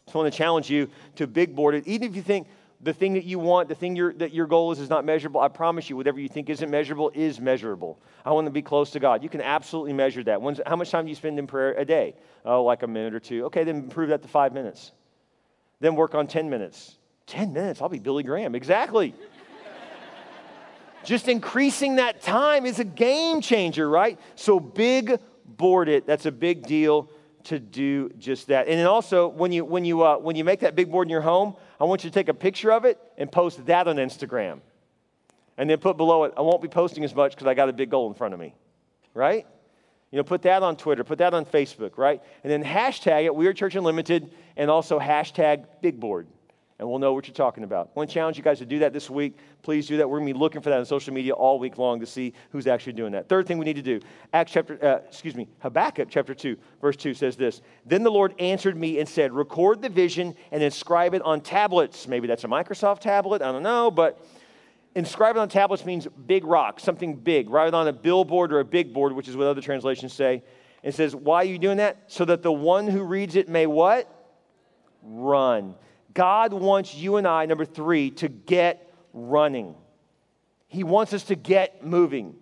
So 0.07 0.19
I 0.19 0.23
want 0.23 0.33
to 0.33 0.37
challenge 0.37 0.69
you 0.69 0.89
to 1.15 1.27
big 1.27 1.55
board 1.55 1.75
it. 1.75 1.87
Even 1.87 2.09
if 2.09 2.15
you 2.15 2.21
think 2.21 2.47
the 2.81 2.93
thing 2.93 3.13
that 3.13 3.23
you 3.23 3.39
want, 3.39 3.69
the 3.69 3.75
thing 3.75 3.95
that 4.17 4.33
your 4.33 4.45
goal 4.45 4.71
is, 4.71 4.79
is 4.79 4.89
not 4.89 5.03
measurable, 5.03 5.41
I 5.41 5.47
promise 5.47 5.89
you, 5.89 5.95
whatever 5.97 6.19
you 6.19 6.29
think 6.29 6.49
isn't 6.49 6.69
measurable 6.69 7.11
is 7.15 7.39
measurable. 7.39 7.99
I 8.23 8.31
want 8.31 8.45
to 8.45 8.51
be 8.51 8.61
close 8.61 8.91
to 8.91 8.99
God. 8.99 9.23
You 9.23 9.29
can 9.29 9.41
absolutely 9.41 9.93
measure 9.93 10.23
that. 10.25 10.41
When's, 10.41 10.61
how 10.65 10.75
much 10.75 10.91
time 10.91 11.05
do 11.05 11.09
you 11.09 11.15
spend 11.15 11.39
in 11.39 11.47
prayer 11.47 11.73
a 11.73 11.85
day? 11.85 12.13
Oh, 12.45 12.63
like 12.63 12.83
a 12.83 12.87
minute 12.87 13.15
or 13.15 13.19
two. 13.19 13.45
Okay, 13.45 13.63
then 13.63 13.77
improve 13.77 14.09
that 14.09 14.21
to 14.21 14.27
five 14.27 14.53
minutes. 14.53 14.91
Then 15.79 15.95
work 15.95 16.13
on 16.13 16.27
10 16.27 16.49
minutes. 16.49 16.97
10 17.25 17.51
minutes, 17.51 17.81
I'll 17.81 17.89
be 17.89 17.99
Billy 17.99 18.23
Graham. 18.23 18.53
Exactly. 18.53 19.13
Just 21.03 21.27
increasing 21.27 21.95
that 21.95 22.21
time 22.21 22.65
is 22.65 22.79
a 22.79 22.83
game 22.83 23.41
changer, 23.41 23.89
right? 23.89 24.19
So 24.35 24.59
big 24.59 25.19
board 25.45 25.89
it. 25.89 26.05
That's 26.05 26.25
a 26.25 26.31
big 26.31 26.63
deal 26.63 27.09
to 27.47 27.59
do 27.59 28.09
just 28.17 28.47
that. 28.47 28.67
And 28.67 28.79
then 28.79 28.87
also, 28.87 29.27
when 29.27 29.51
you, 29.51 29.63
when, 29.63 29.85
you, 29.85 30.03
uh, 30.03 30.17
when 30.17 30.35
you 30.35 30.43
make 30.43 30.61
that 30.61 30.75
big 30.75 30.91
board 30.91 31.07
in 31.07 31.11
your 31.11 31.21
home, 31.21 31.55
I 31.79 31.85
want 31.85 32.03
you 32.03 32.09
to 32.09 32.13
take 32.13 32.29
a 32.29 32.33
picture 32.33 32.71
of 32.71 32.85
it 32.85 32.99
and 33.17 33.31
post 33.31 33.65
that 33.65 33.87
on 33.87 33.97
Instagram. 33.97 34.59
And 35.57 35.69
then 35.69 35.77
put 35.79 35.97
below 35.97 36.25
it, 36.25 36.33
I 36.37 36.41
won't 36.41 36.61
be 36.61 36.67
posting 36.67 37.03
as 37.03 37.15
much 37.15 37.31
because 37.31 37.47
I 37.47 37.53
got 37.53 37.69
a 37.69 37.73
big 37.73 37.89
goal 37.89 38.07
in 38.07 38.13
front 38.13 38.33
of 38.33 38.39
me, 38.39 38.53
right? 39.13 39.45
You 40.11 40.17
know, 40.17 40.23
put 40.23 40.43
that 40.43 40.63
on 40.63 40.77
Twitter, 40.77 41.03
put 41.03 41.17
that 41.17 41.33
on 41.33 41.45
Facebook, 41.45 41.97
right? 41.97 42.21
And 42.43 42.51
then 42.51 42.63
hashtag 42.63 43.25
it, 43.25 43.35
We 43.35 43.47
Are 43.47 43.53
Church 43.53 43.75
Unlimited, 43.75 44.31
and 44.55 44.69
also 44.69 44.99
hashtag 44.99 45.65
Big 45.81 45.99
Board. 45.99 46.27
And 46.79 46.87
we'll 46.87 46.99
know 46.99 47.13
what 47.13 47.27
you're 47.27 47.33
talking 47.33 47.63
about. 47.63 47.87
I 47.87 47.91
want 47.95 48.09
to 48.09 48.13
challenge 48.13 48.37
you 48.37 48.43
guys 48.43 48.59
to 48.59 48.65
do 48.65 48.79
that 48.79 48.93
this 48.93 49.09
week. 49.09 49.39
Please 49.63 49.87
do 49.87 49.97
that. 49.97 50.07
We're 50.07 50.19
going 50.19 50.27
to 50.27 50.33
be 50.35 50.39
looking 50.39 50.61
for 50.61 50.69
that 50.69 50.77
on 50.77 50.85
social 50.85 51.11
media 51.11 51.33
all 51.33 51.57
week 51.57 51.79
long 51.79 51.99
to 52.01 52.05
see 52.05 52.33
who's 52.51 52.67
actually 52.67 52.93
doing 52.93 53.13
that. 53.13 53.27
Third 53.27 53.47
thing 53.47 53.57
we 53.57 53.65
need 53.65 53.77
to 53.77 53.81
do, 53.81 53.99
Acts 54.31 54.51
chapter, 54.51 54.77
uh, 54.85 55.07
excuse 55.07 55.33
me, 55.33 55.47
Habakkuk 55.59 56.07
chapter 56.11 56.35
2, 56.35 56.55
verse 56.79 56.95
2 56.95 57.15
says 57.15 57.35
this 57.35 57.61
Then 57.85 58.03
the 58.03 58.11
Lord 58.11 58.35
answered 58.37 58.77
me 58.77 58.99
and 58.99 59.09
said, 59.09 59.33
Record 59.33 59.81
the 59.81 59.89
vision 59.89 60.35
and 60.51 60.61
inscribe 60.61 61.15
it 61.15 61.23
on 61.23 61.41
tablets. 61.41 62.07
Maybe 62.07 62.27
that's 62.27 62.43
a 62.43 62.47
Microsoft 62.47 62.99
tablet, 62.99 63.41
I 63.41 63.51
don't 63.51 63.63
know, 63.63 63.89
but 63.89 64.23
inscribe 64.93 65.35
it 65.35 65.39
on 65.39 65.49
tablets 65.49 65.83
means 65.83 66.07
big 66.27 66.45
rock, 66.45 66.79
something 66.79 67.15
big. 67.15 67.49
Write 67.49 67.69
it 67.69 67.73
on 67.73 67.87
a 67.87 67.93
billboard 67.93 68.53
or 68.53 68.59
a 68.59 68.65
big 68.65 68.93
board, 68.93 69.13
which 69.13 69.27
is 69.27 69.35
what 69.35 69.47
other 69.47 69.61
translations 69.61 70.13
say. 70.13 70.43
It 70.83 70.93
says, 70.93 71.15
Why 71.15 71.37
are 71.37 71.45
you 71.45 71.57
doing 71.57 71.77
that? 71.77 72.03
So 72.05 72.23
that 72.25 72.43
the 72.43 72.51
one 72.51 72.87
who 72.87 73.01
reads 73.01 73.35
it 73.35 73.49
may 73.49 73.65
what? 73.65 74.13
Run. 75.01 75.73
God 76.17 76.51
wants 76.51 76.95
you 76.95 77.17
and 77.17 77.27
I, 77.27 77.45
number 77.45 77.63
three, 77.63 78.09
to 78.09 78.27
get 78.27 78.91
running. 79.13 79.75
He 80.67 80.83
wants 80.83 81.13
us 81.13 81.25
to 81.25 81.35
get 81.35 81.85
moving. 81.85 82.33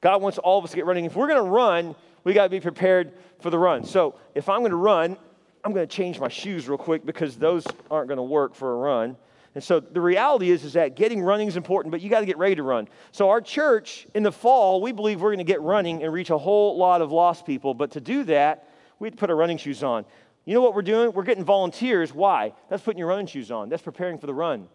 God 0.00 0.22
wants 0.22 0.38
all 0.38 0.58
of 0.58 0.64
us 0.64 0.70
to 0.70 0.76
get 0.76 0.86
running. 0.86 1.04
If 1.04 1.14
we're 1.14 1.26
going 1.26 1.44
to 1.44 1.50
run, 1.50 1.94
we 2.24 2.32
got 2.32 2.44
to 2.44 2.48
be 2.48 2.60
prepared 2.60 3.12
for 3.40 3.50
the 3.50 3.58
run. 3.58 3.84
So 3.84 4.14
if 4.34 4.48
I'm 4.48 4.60
going 4.60 4.70
to 4.70 4.76
run, 4.76 5.18
I'm 5.62 5.74
going 5.74 5.86
to 5.86 5.94
change 5.94 6.18
my 6.18 6.28
shoes 6.28 6.66
real 6.66 6.78
quick 6.78 7.04
because 7.04 7.36
those 7.36 7.66
aren't 7.90 8.08
going 8.08 8.16
to 8.16 8.22
work 8.22 8.54
for 8.54 8.72
a 8.72 8.76
run. 8.76 9.18
And 9.54 9.62
so 9.62 9.80
the 9.80 10.00
reality 10.00 10.50
is, 10.50 10.64
is 10.64 10.72
that 10.72 10.96
getting 10.96 11.20
running 11.20 11.46
is 11.46 11.58
important, 11.58 11.92
but 11.92 12.00
you 12.00 12.08
got 12.08 12.20
to 12.20 12.26
get 12.26 12.38
ready 12.38 12.54
to 12.54 12.62
run. 12.62 12.88
So 13.12 13.28
our 13.28 13.42
church 13.42 14.06
in 14.14 14.22
the 14.22 14.32
fall, 14.32 14.80
we 14.80 14.92
believe 14.92 15.20
we're 15.20 15.28
going 15.28 15.44
to 15.46 15.52
get 15.52 15.60
running 15.60 16.02
and 16.02 16.10
reach 16.10 16.30
a 16.30 16.38
whole 16.38 16.78
lot 16.78 17.02
of 17.02 17.12
lost 17.12 17.44
people. 17.44 17.74
But 17.74 17.90
to 17.90 18.00
do 18.00 18.24
that, 18.24 18.70
we 18.98 19.08
have 19.08 19.12
to 19.12 19.20
put 19.20 19.28
our 19.28 19.36
running 19.36 19.58
shoes 19.58 19.82
on. 19.82 20.06
You 20.44 20.54
know 20.54 20.60
what 20.60 20.74
we're 20.74 20.82
doing? 20.82 21.12
We're 21.12 21.22
getting 21.22 21.44
volunteers. 21.44 22.12
Why? 22.12 22.52
That's 22.68 22.82
putting 22.82 22.98
your 22.98 23.08
running 23.08 23.26
shoes 23.26 23.50
on. 23.50 23.68
That's 23.68 23.82
preparing 23.82 24.18
for 24.18 24.26
the 24.26 24.34
run. 24.34 24.68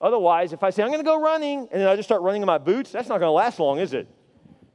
Otherwise, 0.00 0.52
if 0.52 0.62
I 0.62 0.70
say, 0.70 0.82
I'm 0.82 0.88
going 0.88 1.00
to 1.00 1.04
go 1.04 1.20
running, 1.20 1.60
and 1.70 1.80
then 1.80 1.86
I 1.88 1.96
just 1.96 2.08
start 2.08 2.22
running 2.22 2.42
in 2.42 2.46
my 2.46 2.58
boots, 2.58 2.90
that's 2.90 3.08
not 3.08 3.18
going 3.18 3.28
to 3.28 3.32
last 3.32 3.58
long, 3.60 3.78
is 3.78 3.94
it? 3.94 4.08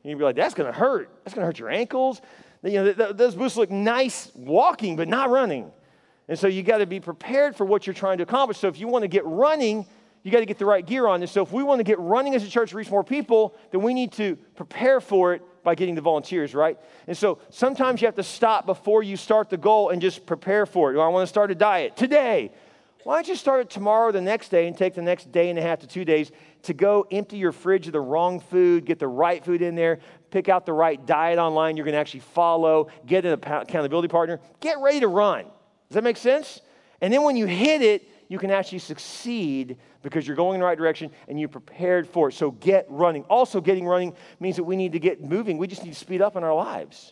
You'd 0.04 0.18
be 0.18 0.24
like, 0.24 0.36
that's 0.36 0.56
going 0.56 0.72
to 0.72 0.78
hurt. 0.78 1.12
That's 1.24 1.36
going 1.36 1.44
to 1.44 1.46
hurt 1.46 1.60
your 1.60 1.70
ankles. 1.70 2.22
You 2.64 2.72
know, 2.72 2.86
th- 2.86 2.98
th- 2.98 3.18
those 3.18 3.36
boots 3.36 3.56
look 3.56 3.70
nice 3.70 4.32
walking, 4.36 4.96
but 4.96 5.08
not 5.08 5.30
running. 5.30 5.72
And 6.28 6.40
so 6.40 6.48
you 6.48 6.64
got 6.64 6.80
to 6.80 6.86
be 6.86 7.00
prepared 7.00 7.56
for 7.56 7.66
what 7.66 7.86
you're 7.86 7.94
trying 7.94 8.18
to 8.18 8.24
accomplish. 8.24 8.58
So 8.58 8.68
if 8.68 8.80
you 8.80 8.88
want 8.88 9.04
to 9.04 9.08
get 9.08 9.26
running, 9.26 9.86
you 10.24 10.32
got 10.32 10.40
to 10.40 10.46
get 10.46 10.58
the 10.58 10.66
right 10.66 10.86
gear 10.86 11.08
on. 11.08 11.22
And 11.22 11.30
so 11.30 11.44
if 11.44 11.52
we 11.52 11.62
want 11.62 11.80
to 11.80 11.84
get 11.84 12.00
running 12.00 12.34
as 12.36 12.44
a 12.44 12.50
church 12.50 12.72
to 12.72 12.78
reach 12.78 12.90
more 12.90 13.04
people, 13.04 13.56
then 13.72 13.82
we 13.82 13.94
need 13.94 14.12
to 14.14 14.38
prepare 14.56 15.02
for 15.02 15.34
it 15.34 15.44
by 15.64 15.76
getting 15.76 15.96
the 15.96 16.02
volunteers, 16.02 16.54
right? 16.54 16.78
And 17.08 17.18
so 17.18 17.40
sometimes 17.50 18.02
you 18.02 18.08
have 18.08 18.16
to 18.16 18.24
stop 18.24 18.66
before 18.66 19.04
you 19.04 19.18
start 19.18 19.50
the 19.50 19.58
goal 19.58 19.90
and 19.90 20.02
just 20.02 20.26
prepare 20.26 20.66
for 20.66 20.92
it. 20.92 20.98
Well, 20.98 21.06
I 21.06 21.10
want 21.10 21.24
to 21.24 21.28
start 21.28 21.52
a 21.52 21.56
diet 21.56 21.96
today. 21.96 22.52
Why 23.04 23.16
don't 23.16 23.28
you 23.28 23.36
start 23.36 23.62
it 23.62 23.70
tomorrow 23.70 24.12
the 24.12 24.22
next 24.22 24.50
day 24.50 24.68
and 24.68 24.78
take 24.78 24.94
the 24.94 25.02
next 25.02 25.32
day 25.32 25.50
and 25.50 25.58
a 25.58 25.62
half 25.62 25.80
to 25.80 25.88
two 25.88 26.06
days 26.06 26.32
to 26.64 26.74
go 26.74 27.08
empty 27.12 27.38
your 27.38 27.52
fridge 27.52 27.88
of 27.88 27.94
the 27.94 28.00
wrong 28.00 28.40
food, 28.40 28.86
get 28.86 29.00
the 29.00 29.08
right 29.08 29.44
food 29.44 29.64
in 29.64 29.74
there, 29.74 30.00
pick 30.30 30.50
out 30.50 30.66
the 30.68 30.74
right 30.74 31.04
diet 31.06 31.40
online 31.40 31.78
you're 31.78 31.86
going 31.86 31.94
to 31.94 32.00
actually 32.00 32.20
follow, 32.20 32.90
get 33.08 33.26
an 33.26 33.34
accountability 33.34 34.08
partner, 34.08 34.40
get 34.60 34.80
ready 34.80 35.00
to 35.00 35.08
run. 35.08 35.46
Does 35.46 35.96
that 35.96 36.04
make 36.04 36.18
sense? 36.18 36.62
And 37.02 37.12
then 37.12 37.24
when 37.24 37.36
you 37.36 37.48
hit 37.48 37.82
it, 37.82 38.08
you 38.32 38.40
can 38.40 38.50
actually 38.50 38.80
succeed 38.80 39.76
because 40.04 40.26
you're 40.26 40.38
going 40.38 40.56
in 40.56 40.62
the 40.62 40.66
right 40.66 40.78
direction 40.78 41.12
and 41.28 41.38
you're 41.38 41.50
prepared 41.50 42.08
for 42.08 42.30
it. 42.30 42.32
So 42.32 42.52
get 42.52 42.86
running. 42.88 43.24
Also, 43.24 43.60
getting 43.60 43.86
running 43.86 44.14
means 44.40 44.56
that 44.56 44.64
we 44.64 44.78
need 44.78 44.94
to 44.94 45.00
get 45.00 45.22
moving. 45.22 45.58
We 45.58 45.68
just 45.68 45.84
need 45.84 45.92
to 45.92 46.00
speed 46.00 46.22
up 46.22 46.38
in 46.38 46.44
our 46.46 46.56
lives. 46.56 47.12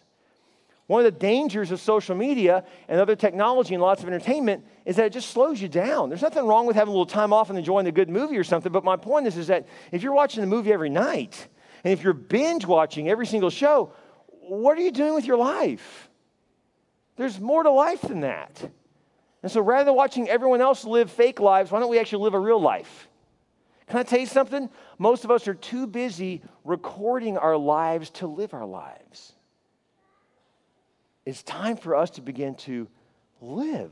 One 0.88 1.05
of 1.05 1.13
the 1.13 1.19
dangers 1.19 1.71
of 1.71 1.82
social 1.82 2.15
media 2.15 2.63
and 2.88 3.01
other 3.01 3.17
technology 3.17 3.73
and 3.73 3.84
lots 3.84 4.01
of 4.01 4.08
entertainment 4.08 4.63
is 4.86 4.95
that 4.95 5.08
it 5.08 5.10
just 5.12 5.32
slows 5.32 5.62
you 5.62 5.67
down. 5.67 6.08
There's 6.08 6.21
nothing 6.21 6.47
wrong 6.47 6.65
with 6.65 6.77
having 6.77 6.93
a 6.93 6.97
little 6.97 7.05
time 7.05 7.34
off 7.34 7.49
and 7.49 7.60
enjoying 7.60 7.86
a 7.88 7.91
good 7.91 8.08
movie 8.08 8.38
or 8.38 8.45
something, 8.45 8.71
but 8.71 8.86
my 8.86 8.95
point 8.95 9.27
is, 9.27 9.36
is 9.36 9.47
that 9.47 9.67
if 9.91 10.01
you're 10.01 10.13
watching 10.13 10.41
a 10.41 10.47
movie 10.47 10.71
every 10.71 10.89
night 10.89 11.49
and 11.84 11.91
if 11.91 12.01
you're 12.01 12.13
binge 12.13 12.65
watching 12.65 13.10
every 13.10 13.27
single 13.27 13.49
show, 13.49 13.91
what 14.39 14.77
are 14.77 14.82
you 14.82 14.91
doing 14.91 15.15
with 15.15 15.25
your 15.25 15.38
life? 15.38 16.10
There's 17.17 17.41
more 17.41 17.63
to 17.63 17.71
life 17.71 18.03
than 18.03 18.21
that. 18.21 18.71
And 19.41 19.52
so 19.52 19.62
rather 19.62 19.86
than 19.86 19.95
watching 19.95 20.28
everyone 20.30 20.62
else 20.62 20.84
live 20.84 21.12
fake 21.12 21.39
lives, 21.39 21.71
why 21.71 21.80
don't 21.80 21.89
we 21.89 21.99
actually 21.99 22.23
live 22.23 22.34
a 22.34 22.39
real 22.39 22.62
life? 22.62 23.08
Can 23.88 23.97
I 23.97 24.04
tell 24.04 24.19
you 24.19 24.25
something? 24.25 24.69
Most 24.97 25.23
of 25.23 25.32
us 25.32 25.47
are 25.47 25.54
too 25.54 25.88
busy 25.88 26.41
recording 26.63 27.38
our 27.38 27.58
lives 27.58 28.10
to 28.12 28.28
live 28.28 28.54
our 28.54 28.65
lives. 28.65 29.34
It's 31.25 31.41
time 31.43 31.78
for 31.78 31.95
us 31.95 32.12
to 32.12 32.21
begin 32.21 32.56
to 32.56 32.88
live 33.41 33.91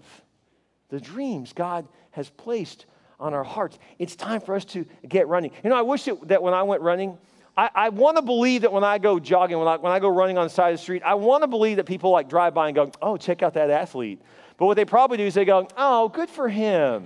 the 0.90 1.00
dreams 1.00 1.54
God 1.54 1.88
has 2.12 2.30
placed 2.30 2.86
on 3.20 3.34
our 3.34 3.44
hearts. 3.44 3.78
It's 4.00 4.16
time 4.16 4.42
for 4.42 4.56
us 4.56 4.66
to 4.66 4.86
get 5.08 5.28
running. 5.28 5.52
You 5.64 5.70
know, 5.70 5.76
I 5.76 5.82
wish 5.82 6.08
it, 6.08 6.28
that 6.28 6.42
when 6.42 6.54
I 6.54 6.64
went 6.64 6.82
running, 6.82 7.18
I, 7.58 7.70
I 7.74 7.90
want 7.90 8.18
to 8.18 8.22
believe 8.22 8.62
that 8.62 8.72
when 8.72 8.84
I 8.84 9.00
go 9.00 9.20
jogging, 9.20 9.58
when 9.58 9.68
I, 9.68 9.78
when 9.78 9.92
I 9.92 10.00
go 10.00 10.10
running 10.10 10.38
on 10.38 10.46
the 10.46 10.50
side 10.50 10.74
of 10.74 10.80
the 10.80 10.84
street, 10.84 11.02
I 11.04 11.16
want 11.16 11.44
to 11.44 11.48
believe 11.48 11.78
that 11.78 11.86
people 11.86 12.12
like 12.12 12.30
drive 12.30 12.54
by 12.54 12.68
and 12.68 12.76
go, 12.76 12.92
oh, 13.02 13.18
check 13.18 13.42
out 13.42 13.56
that 13.56 13.72
athlete. 13.72 14.22
But 14.58 14.66
what 14.66 14.76
they 14.76 14.86
probably 14.86 15.18
do 15.18 15.24
is 15.24 15.34
they 15.34 15.46
go, 15.46 15.68
oh, 15.78 16.10
good 16.10 16.30
for 16.30 16.50
him. 16.50 17.06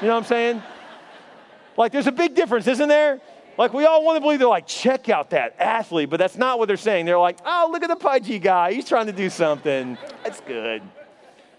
You 0.00 0.08
know 0.08 0.14
what 0.14 0.18
I'm 0.18 0.24
saying? 0.24 0.62
Like, 1.76 1.92
there's 1.92 2.06
a 2.06 2.12
big 2.12 2.34
difference, 2.34 2.66
isn't 2.66 2.88
there? 2.88 3.20
Like, 3.56 3.72
we 3.72 3.86
all 3.86 4.04
want 4.04 4.16
to 4.16 4.20
believe 4.20 4.38
they're 4.38 4.48
like, 4.48 4.66
check 4.66 5.08
out 5.08 5.30
that 5.30 5.56
athlete, 5.58 6.10
but 6.10 6.18
that's 6.18 6.36
not 6.36 6.58
what 6.58 6.68
they're 6.68 6.76
saying. 6.76 7.06
They're 7.06 7.18
like, 7.18 7.38
oh, 7.46 7.68
look 7.72 7.82
at 7.82 7.88
the 7.88 7.96
pudgy 7.96 8.38
guy. 8.38 8.72
He's 8.72 8.86
trying 8.86 9.06
to 9.06 9.12
do 9.12 9.30
something. 9.30 9.96
That's 10.24 10.40
good. 10.40 10.82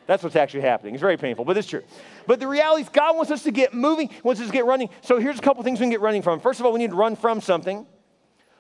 That's 0.06 0.24
what's 0.24 0.36
actually 0.36 0.62
happening. 0.62 0.94
It's 0.94 1.02
very 1.02 1.18
painful, 1.18 1.44
but 1.44 1.58
it's 1.58 1.68
true. 1.68 1.84
But 2.28 2.40
the 2.40 2.48
reality 2.48 2.84
is, 2.84 2.90
God 2.90 3.16
wants 3.16 3.32
us 3.32 3.44
to 3.44 3.52
get 3.52 3.74
moving, 3.74 4.10
wants 4.24 4.40
us 4.42 4.48
to 4.48 4.54
get 4.54 4.66
running. 4.66 4.90
So 5.02 5.20
here's 5.20 5.40
a 5.40 5.42
couple 5.42 5.64
things 5.64 5.80
we 5.80 5.84
can 5.84 5.90
get 5.90 6.02
running 6.02 6.22
from. 6.22 6.40
First 6.40 6.60
of 6.60 6.66
all, 6.66 6.74
we 6.74 6.80
need 6.80 6.92
to 6.92 6.96
run 6.96 7.16
from 7.16 7.42
something. 7.42 7.86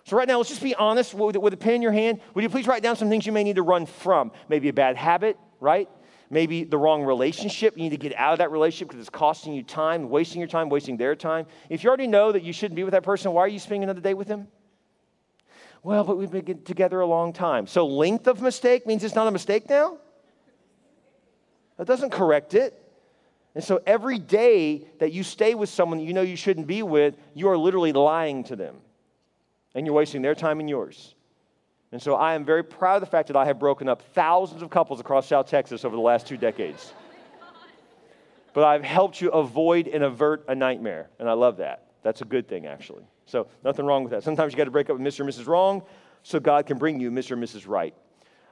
So, 0.03 0.15
right 0.15 0.27
now, 0.27 0.37
let's 0.37 0.49
just 0.49 0.63
be 0.63 0.73
honest 0.75 1.13
with, 1.13 1.35
with 1.35 1.53
a 1.53 1.57
pen 1.57 1.75
in 1.75 1.81
your 1.81 1.91
hand. 1.91 2.21
Would 2.33 2.43
you 2.43 2.49
please 2.49 2.65
write 2.65 2.81
down 2.81 2.95
some 2.95 3.09
things 3.09 3.25
you 3.25 3.33
may 3.33 3.43
need 3.43 3.57
to 3.57 3.61
run 3.61 3.85
from? 3.85 4.31
Maybe 4.47 4.69
a 4.69 4.73
bad 4.73 4.95
habit, 4.95 5.37
right? 5.59 5.89
Maybe 6.29 6.63
the 6.65 6.77
wrong 6.77 7.03
relationship. 7.03 7.77
You 7.77 7.83
need 7.83 7.91
to 7.91 7.97
get 7.97 8.13
out 8.15 8.33
of 8.33 8.39
that 8.39 8.51
relationship 8.51 8.89
because 8.89 8.99
it's 8.99 9.09
costing 9.09 9.53
you 9.53 9.63
time, 9.63 10.09
wasting 10.09 10.41
your 10.41 10.49
time, 10.49 10.69
wasting 10.69 10.97
their 10.97 11.15
time. 11.15 11.45
If 11.69 11.83
you 11.83 11.89
already 11.89 12.07
know 12.07 12.31
that 12.31 12.43
you 12.43 12.51
shouldn't 12.51 12.75
be 12.75 12.83
with 12.83 12.91
that 12.91 13.03
person, 13.03 13.31
why 13.31 13.41
are 13.41 13.47
you 13.47 13.59
spending 13.59 13.83
another 13.83 14.01
day 14.01 14.13
with 14.13 14.27
them? 14.27 14.47
Well, 15.83 16.03
but 16.03 16.17
we've 16.17 16.31
been 16.31 16.63
together 16.63 16.99
a 16.99 17.05
long 17.05 17.31
time. 17.31 17.65
So, 17.65 17.85
length 17.85 18.27
of 18.27 18.41
mistake 18.41 18.85
means 18.85 19.03
it's 19.03 19.15
not 19.15 19.27
a 19.27 19.31
mistake 19.31 19.69
now? 19.69 19.99
That 21.77 21.87
doesn't 21.87 22.09
correct 22.09 22.55
it. 22.55 22.73
And 23.55 23.63
so, 23.63 23.81
every 23.85 24.19
day 24.19 24.87
that 24.99 25.13
you 25.13 25.23
stay 25.23 25.55
with 25.55 25.69
someone 25.69 25.99
that 25.99 26.03
you 26.03 26.13
know 26.13 26.23
you 26.23 26.35
shouldn't 26.35 26.67
be 26.67 26.83
with, 26.83 27.15
you 27.33 27.47
are 27.49 27.57
literally 27.57 27.93
lying 27.93 28.43
to 28.45 28.55
them 28.55 28.77
and 29.73 29.85
you're 29.85 29.95
wasting 29.95 30.21
their 30.21 30.35
time 30.35 30.59
and 30.59 30.69
yours. 30.69 31.15
And 31.91 32.01
so 32.01 32.15
I 32.15 32.33
am 32.33 32.43
very 32.43 32.63
proud 32.63 32.95
of 32.95 33.01
the 33.01 33.07
fact 33.07 33.27
that 33.27 33.37
I 33.37 33.45
have 33.45 33.59
broken 33.59 33.87
up 33.87 34.01
thousands 34.13 34.61
of 34.61 34.69
couples 34.69 34.99
across 34.99 35.27
South 35.27 35.47
Texas 35.47 35.85
over 35.85 35.95
the 35.95 36.01
last 36.01 36.27
two 36.27 36.37
decades. 36.37 36.93
but 38.53 38.63
I've 38.63 38.83
helped 38.83 39.21
you 39.21 39.29
avoid 39.29 39.87
and 39.87 40.03
avert 40.03 40.43
a 40.47 40.55
nightmare, 40.55 41.09
and 41.19 41.29
I 41.29 41.33
love 41.33 41.57
that. 41.57 41.85
That's 42.03 42.21
a 42.21 42.25
good 42.25 42.47
thing, 42.47 42.65
actually. 42.65 43.03
So 43.25 43.47
nothing 43.63 43.85
wrong 43.85 44.03
with 44.03 44.11
that. 44.11 44.23
Sometimes 44.23 44.53
you 44.53 44.57
got 44.57 44.65
to 44.65 44.71
break 44.71 44.89
up 44.89 44.97
with 44.97 45.05
Mr. 45.05 45.21
and 45.21 45.29
Mrs. 45.29 45.47
Wrong 45.47 45.83
so 46.23 46.39
God 46.39 46.65
can 46.65 46.77
bring 46.77 46.99
you 46.99 47.09
Mr. 47.09 47.31
and 47.31 47.43
Mrs. 47.43 47.67
Right. 47.67 47.93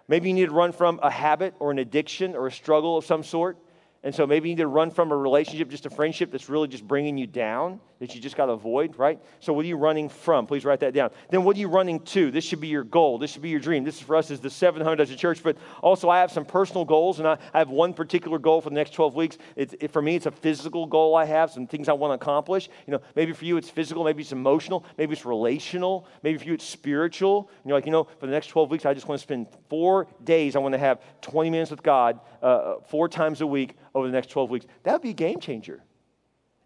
Maybe 0.07 0.29
you 0.29 0.35
need 0.35 0.45
to 0.45 0.53
run 0.53 0.71
from 0.71 0.99
a 1.03 1.09
habit 1.09 1.55
or 1.59 1.71
an 1.71 1.79
addiction 1.79 2.35
or 2.35 2.47
a 2.47 2.51
struggle 2.51 2.97
of 2.97 3.05
some 3.05 3.23
sort. 3.23 3.57
And 4.05 4.13
so 4.13 4.27
maybe 4.27 4.49
you 4.49 4.55
need 4.55 4.61
to 4.61 4.67
run 4.67 4.91
from 4.91 5.11
a 5.11 5.17
relationship, 5.17 5.67
just 5.67 5.87
a 5.87 5.89
friendship 5.89 6.31
that's 6.31 6.47
really 6.47 6.67
just 6.67 6.87
bringing 6.87 7.17
you 7.17 7.25
down, 7.25 7.79
that 7.99 8.13
you 8.13 8.21
just 8.21 8.37
got 8.37 8.45
to 8.45 8.51
avoid, 8.51 8.99
right? 8.99 9.19
So 9.39 9.51
what 9.51 9.65
are 9.65 9.67
you 9.67 9.77
running 9.77 10.09
from? 10.09 10.45
Please 10.45 10.63
write 10.63 10.81
that 10.81 10.93
down. 10.93 11.09
Then 11.31 11.43
what 11.43 11.55
are 11.55 11.59
you 11.59 11.69
running 11.69 11.99
to? 12.01 12.29
This 12.29 12.43
should 12.43 12.61
be 12.61 12.67
your 12.67 12.83
goal. 12.83 13.17
This 13.17 13.31
should 13.31 13.41
be 13.41 13.49
your 13.49 13.59
dream. 13.59 13.83
This 13.83 13.95
is 13.95 14.01
for 14.01 14.15
us 14.15 14.29
as 14.29 14.39
the 14.39 14.49
700 14.51 15.01
as 15.01 15.09
a 15.09 15.15
church, 15.15 15.41
but 15.41 15.57
also 15.81 16.07
I 16.07 16.19
have 16.19 16.31
some 16.31 16.45
personal 16.45 16.85
goals, 16.85 17.17
and 17.17 17.27
I, 17.27 17.39
I 17.51 17.57
have 17.57 17.69
one 17.69 17.95
particular 17.95 18.37
goal 18.37 18.61
for 18.61 18.69
the 18.69 18.75
next 18.75 18.93
12 18.93 19.15
weeks. 19.15 19.39
It's, 19.55 19.73
it, 19.79 19.89
for 19.89 20.03
me, 20.03 20.15
it's 20.15 20.27
a 20.27 20.31
physical 20.31 20.85
goal 20.85 21.15
I 21.15 21.25
have, 21.25 21.49
some 21.49 21.65
things 21.65 21.89
I 21.89 21.93
want 21.93 22.11
to 22.11 22.23
accomplish. 22.23 22.69
You 22.85 22.93
know, 22.93 23.01
maybe 23.15 23.33
for 23.33 23.45
you 23.45 23.57
it's 23.57 23.71
physical, 23.71 24.03
maybe 24.03 24.21
it's 24.21 24.31
emotional, 24.31 24.85
maybe 24.99 25.13
it's 25.13 25.25
relational, 25.25 26.05
maybe 26.21 26.37
for 26.37 26.45
you 26.45 26.53
it's 26.53 26.65
spiritual. 26.65 27.49
And 27.63 27.69
you're 27.69 27.77
like, 27.77 27.87
you 27.87 27.91
know, 27.91 28.03
for 28.19 28.27
the 28.27 28.33
next 28.33 28.47
12 28.47 28.69
weeks, 28.69 28.85
I 28.85 28.93
just 28.93 29.07
want 29.07 29.19
to 29.19 29.23
spend 29.23 29.47
four 29.67 30.05
days. 30.23 30.55
I 30.55 30.59
want 30.59 30.73
to 30.73 30.79
have 30.79 31.01
20 31.21 31.49
minutes 31.49 31.71
with 31.71 31.81
God 31.81 32.19
uh, 32.43 32.75
four 32.87 33.09
times 33.09 33.41
a 33.41 33.47
week 33.47 33.75
over 33.95 34.05
the 34.05 34.13
next 34.13 34.29
12 34.29 34.49
weeks. 34.51 34.65
That 34.83 34.91
would 34.91 35.01
be 35.01 35.11
a 35.11 35.13
game 35.13 35.39
changer. 35.39 35.81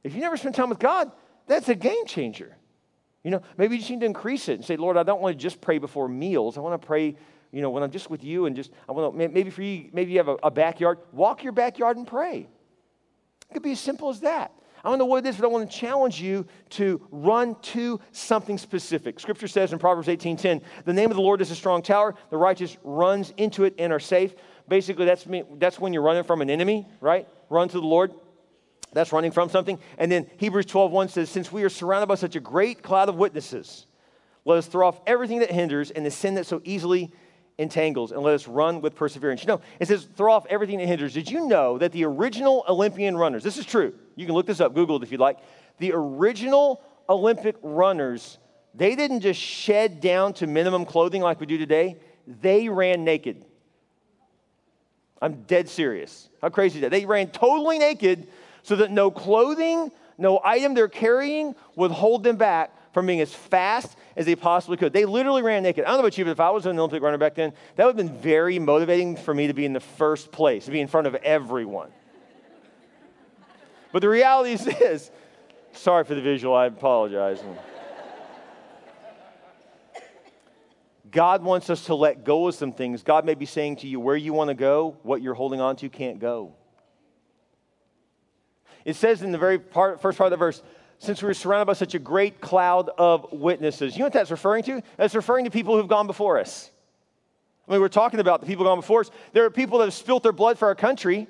If 0.04 0.14
you 0.14 0.20
never 0.20 0.36
spend 0.36 0.56
time 0.56 0.70
with 0.70 0.80
God, 0.80 1.12
that's 1.48 1.70
a 1.70 1.76
game 1.76 2.06
changer. 2.06 2.58
You 3.24 3.32
know, 3.32 3.42
maybe 3.58 3.76
you 3.76 3.80
just 3.80 3.92
need 3.92 4.00
to 4.02 4.06
increase 4.06 4.50
it 4.50 4.54
and 4.54 4.66
say, 4.66 4.76
Lord, 4.76 4.98
I 4.98 5.04
don't 5.04 5.22
want 5.22 5.38
to 5.38 5.42
just 5.42 5.62
pray 5.62 5.78
before 5.78 6.08
meals. 6.08 6.58
I 6.58 6.62
want 6.62 6.82
to 6.82 6.86
pray, 6.86 7.16
you 7.52 7.62
know, 7.62 7.70
when 7.70 7.84
I'm 7.84 7.92
just 7.92 8.10
with 8.10 8.24
you 8.24 8.46
and 8.46 8.56
just, 8.56 8.72
I 8.88 8.92
want 8.94 9.14
to, 9.14 9.30
maybe 9.30 9.50
for 9.50 9.62
you, 9.62 9.90
maybe 9.94 10.12
you 10.12 10.18
have 10.18 10.30
a, 10.30 10.38
a 10.44 10.52
backyard, 10.52 11.00
walk 11.12 11.44
your 11.44 11.52
backyard 11.52 11.98
and 11.98 12.08
pray. 12.08 12.48
It 13.50 13.54
could 13.54 13.64
be 13.64 13.74
as 13.74 13.80
simple 13.80 14.10
as 14.10 14.22
that. 14.22 14.54
I 14.84 14.90
don't 14.90 14.98
know 14.98 15.06
what 15.06 15.26
it 15.26 15.30
is, 15.30 15.36
but 15.36 15.44
I 15.46 15.50
want 15.50 15.70
to 15.70 15.78
challenge 15.78 16.22
you 16.22 16.46
to 16.72 17.06
run 17.12 17.56
to 17.62 18.00
something 18.14 18.58
specific. 18.58 19.20
Scripture 19.20 19.48
says 19.48 19.74
in 19.74 19.80
Proverbs 19.80 20.08
18:10, 20.08 20.62
"The 20.86 20.94
name 20.94 21.12
of 21.12 21.18
the 21.18 21.22
Lord 21.22 21.42
is 21.42 21.52
a 21.52 21.56
strong 21.56 21.82
tower; 21.82 22.16
the 22.30 22.38
righteous 22.38 22.78
runs 22.84 23.34
into 23.36 23.66
it 23.66 23.74
and 23.78 23.92
are 23.92 24.00
safe." 24.00 24.36
Basically, 24.70 25.06
that's, 25.06 25.26
me, 25.26 25.44
that's 25.58 25.80
when 25.80 25.92
you're 25.92 26.04
running 26.04 26.24
from 26.24 26.42
an 26.42 26.50
enemy, 26.50 26.88
right? 27.02 27.28
Run 27.50 27.68
to 27.70 27.80
the 27.80 27.86
Lord. 27.86 28.14
That's 28.94 29.12
running 29.12 29.32
from 29.32 29.50
something. 29.50 29.80
And 29.98 30.12
then 30.12 30.30
Hebrews 30.38 30.66
12:1 30.68 31.10
says, 31.10 31.30
Since 31.30 31.52
we 31.52 31.64
are 31.64 31.70
surrounded 31.70 32.08
by 32.08 32.16
such 32.16 32.36
a 32.36 32.40
great 32.40 32.82
cloud 32.82 33.10
of 33.10 33.16
witnesses, 33.16 33.86
let 34.46 34.58
us 34.58 34.68
throw 34.68 34.88
off 34.88 35.02
everything 35.06 35.40
that 35.40 35.52
hinders 35.52 35.92
and 35.92 36.06
the 36.06 36.12
sin 36.12 36.36
that 36.36 36.46
so 36.46 36.62
easily 36.64 37.12
entangles, 37.60 38.14
and 38.14 38.22
let 38.22 38.34
us 38.34 38.48
run 38.48 38.80
with 38.82 38.96
perseverance. 38.96 39.42
You 39.42 39.48
know, 39.48 39.62
it 39.80 39.88
says, 39.88 40.08
throw 40.16 40.32
off 40.32 40.46
everything 40.50 40.78
that 40.80 40.88
hinders. 40.88 41.14
Did 41.14 41.30
you 41.30 41.46
know 41.46 41.78
that 41.78 41.92
the 41.92 42.06
original 42.06 42.64
Olympian 42.70 43.18
runners, 43.18 43.44
this 43.44 43.58
is 43.58 43.66
true, 43.66 43.94
you 44.16 44.26
can 44.26 44.34
look 44.34 44.48
this 44.48 44.62
up, 44.62 44.74
Google 44.74 44.96
it 44.96 45.04
if 45.04 45.12
you'd 45.12 45.20
like. 45.20 45.40
The 45.78 45.92
original 45.94 46.82
Olympic 47.10 47.58
runners, 47.62 48.38
they 48.74 48.96
didn't 48.96 49.20
just 49.20 49.42
shed 49.42 50.00
down 50.00 50.34
to 50.36 50.48
minimum 50.48 50.86
clothing 50.86 51.22
like 51.22 51.42
we 51.42 51.46
do 51.46 51.58
today, 51.58 51.98
they 52.26 52.70
ran 52.70 53.04
naked. 53.04 53.44
I'm 55.22 55.44
dead 55.44 55.70
serious. 55.70 56.30
How 56.42 56.50
crazy 56.50 56.80
is 56.80 56.82
that? 56.82 56.92
They 56.92 57.06
ran 57.06 57.28
totally 57.28 57.80
naked 57.80 58.28
so 58.64 58.76
that 58.78 58.92
no 58.92 59.12
clothing, 59.12 59.92
no 60.18 60.40
item 60.44 60.74
they're 60.74 60.88
carrying 60.88 61.56
would 61.76 61.92
hold 61.92 62.24
them 62.24 62.38
back 62.38 62.74
from 62.94 63.06
being 63.06 63.22
as 63.22 63.34
fast 63.34 63.96
as 64.16 64.26
they 64.26 64.36
possibly 64.36 64.78
could. 64.78 64.94
They 64.94 65.06
literally 65.06 65.42
ran 65.42 65.64
naked. 65.64 65.86
I 65.86 65.90
don't 65.90 65.98
know 65.98 66.02
about 66.02 66.18
you, 66.18 66.26
but 66.26 66.32
if 66.32 66.40
I 66.40 66.50
was 66.50 66.66
an 66.66 66.78
Olympic 66.80 67.04
runner 67.04 67.18
back 67.18 67.36
then, 67.36 67.54
that 67.76 67.86
would 67.86 67.98
have 67.98 68.08
been 68.08 68.18
very 68.18 68.60
motivating 68.60 69.16
for 69.16 69.34
me 69.34 69.48
to 69.48 69.54
be 69.54 69.66
in 69.66 69.74
the 69.74 69.80
first 69.80 70.32
place, 70.32 70.66
to 70.66 70.72
be 70.72 70.82
in 70.82 70.88
front 70.88 71.08
of 71.08 71.16
everyone. 71.16 71.90
but 73.92 74.02
the 74.02 74.10
reality 74.10 74.54
is 74.54 74.66
this 74.66 75.12
sorry 75.74 76.04
for 76.04 76.16
the 76.16 76.22
visual, 76.22 76.56
I 76.56 76.66
apologize. 76.66 77.40
God 81.12 81.44
wants 81.44 81.70
us 81.70 81.86
to 81.86 81.96
let 81.96 82.24
go 82.24 82.48
of 82.48 82.56
some 82.56 82.72
things. 82.72 83.04
God 83.04 83.26
may 83.26 83.36
be 83.36 83.46
saying 83.46 83.78
to 83.78 83.88
you, 83.88 84.00
where 84.00 84.16
you 84.16 84.34
want 84.34 84.50
to 84.50 84.54
go, 84.54 84.98
what 85.04 85.22
you're 85.22 85.34
holding 85.34 85.62
on 85.62 85.76
to 85.78 85.90
can't 85.90 86.20
go. 86.20 86.54
It 88.86 88.96
says 88.96 89.22
in 89.22 89.32
the 89.32 89.38
very 89.38 89.60
part, 89.60 90.02
first 90.02 90.18
part 90.18 90.28
of 90.28 90.32
the 90.32 90.38
verse, 90.38 90.62
since 90.98 91.22
we 91.24 91.30
are 91.30 91.34
surrounded 91.34 91.66
by 91.66 91.74
such 91.74 91.96
a 91.96 92.00
great 92.00 92.42
cloud 92.42 92.90
of 92.98 93.32
witnesses. 93.32 93.96
You 93.96 94.00
know 94.00 94.06
what 94.08 94.14
that's 94.14 94.32
referring 94.32 94.64
to? 94.64 94.82
That's 94.98 95.16
referring 95.16 95.46
to 95.46 95.52
people 95.52 95.78
who've 95.78 95.88
gone 95.88 96.08
before 96.08 96.40
us. 96.40 96.70
I 97.68 97.72
mean, 97.74 97.82
we're 97.82 97.88
talking 97.88 98.20
about 98.20 98.42
the 98.42 98.48
people 98.48 98.66
gone 98.66 98.80
before 98.80 99.02
us. 99.02 99.12
There 99.32 99.46
are 99.46 99.50
people 99.50 99.80
that 99.80 99.86
have 99.86 99.94
spilt 99.94 100.24
their 100.24 100.32
blood 100.32 100.58
for 100.58 100.68
our 100.68 100.76
country. 100.76 101.28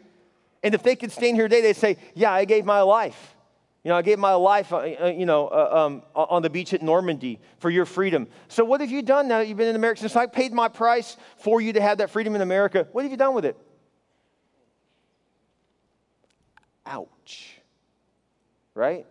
And 0.63 0.74
if 0.74 0.84
they 0.84 0.96
could 0.96 1.12
stand 1.12 1.36
here 1.36 1.48
today, 1.48 1.62
they'd 1.62 1.76
say, 1.76 1.98
Yeah, 2.15 2.32
I 2.32 2.46
gave 2.46 2.65
my 2.65 2.82
life. 2.82 3.36
You 3.84 3.89
know, 3.89 3.96
I 3.96 4.02
gave 4.02 4.20
my 4.20 4.34
life, 4.34 4.74
uh, 4.74 4.78
uh 4.78 5.13
you 5.15 5.26
know, 5.26 5.48
uh, 5.48 5.86
um, 5.86 6.04
on 6.13 6.42
the 6.42 6.50
beach 6.50 6.74
at 6.74 6.82
Normandy 6.82 7.39
for 7.60 7.70
your 7.70 7.86
freedom. 7.86 8.28
So, 8.50 8.65
what 8.65 8.82
have 8.82 8.92
you 8.92 9.02
done 9.02 9.28
now 9.28 9.39
that 9.39 9.48
you've 9.48 9.58
been 9.58 9.70
in 9.70 9.76
America? 9.76 10.02
Since 10.02 10.18
I 10.18 10.26
paid 10.26 10.52
my 10.52 10.68
price 10.68 11.15
for 11.38 11.62
you 11.62 11.74
to 11.74 11.82
have 11.82 12.00
that 12.00 12.10
freedom 12.10 12.36
in 12.36 12.42
America, 12.42 12.88
what 12.92 13.04
have 13.04 13.12
you 13.12 13.18
done 13.18 13.34
with 13.34 13.46
it? 13.46 13.56
Ouch. 16.86 17.60
Right? 18.74 19.06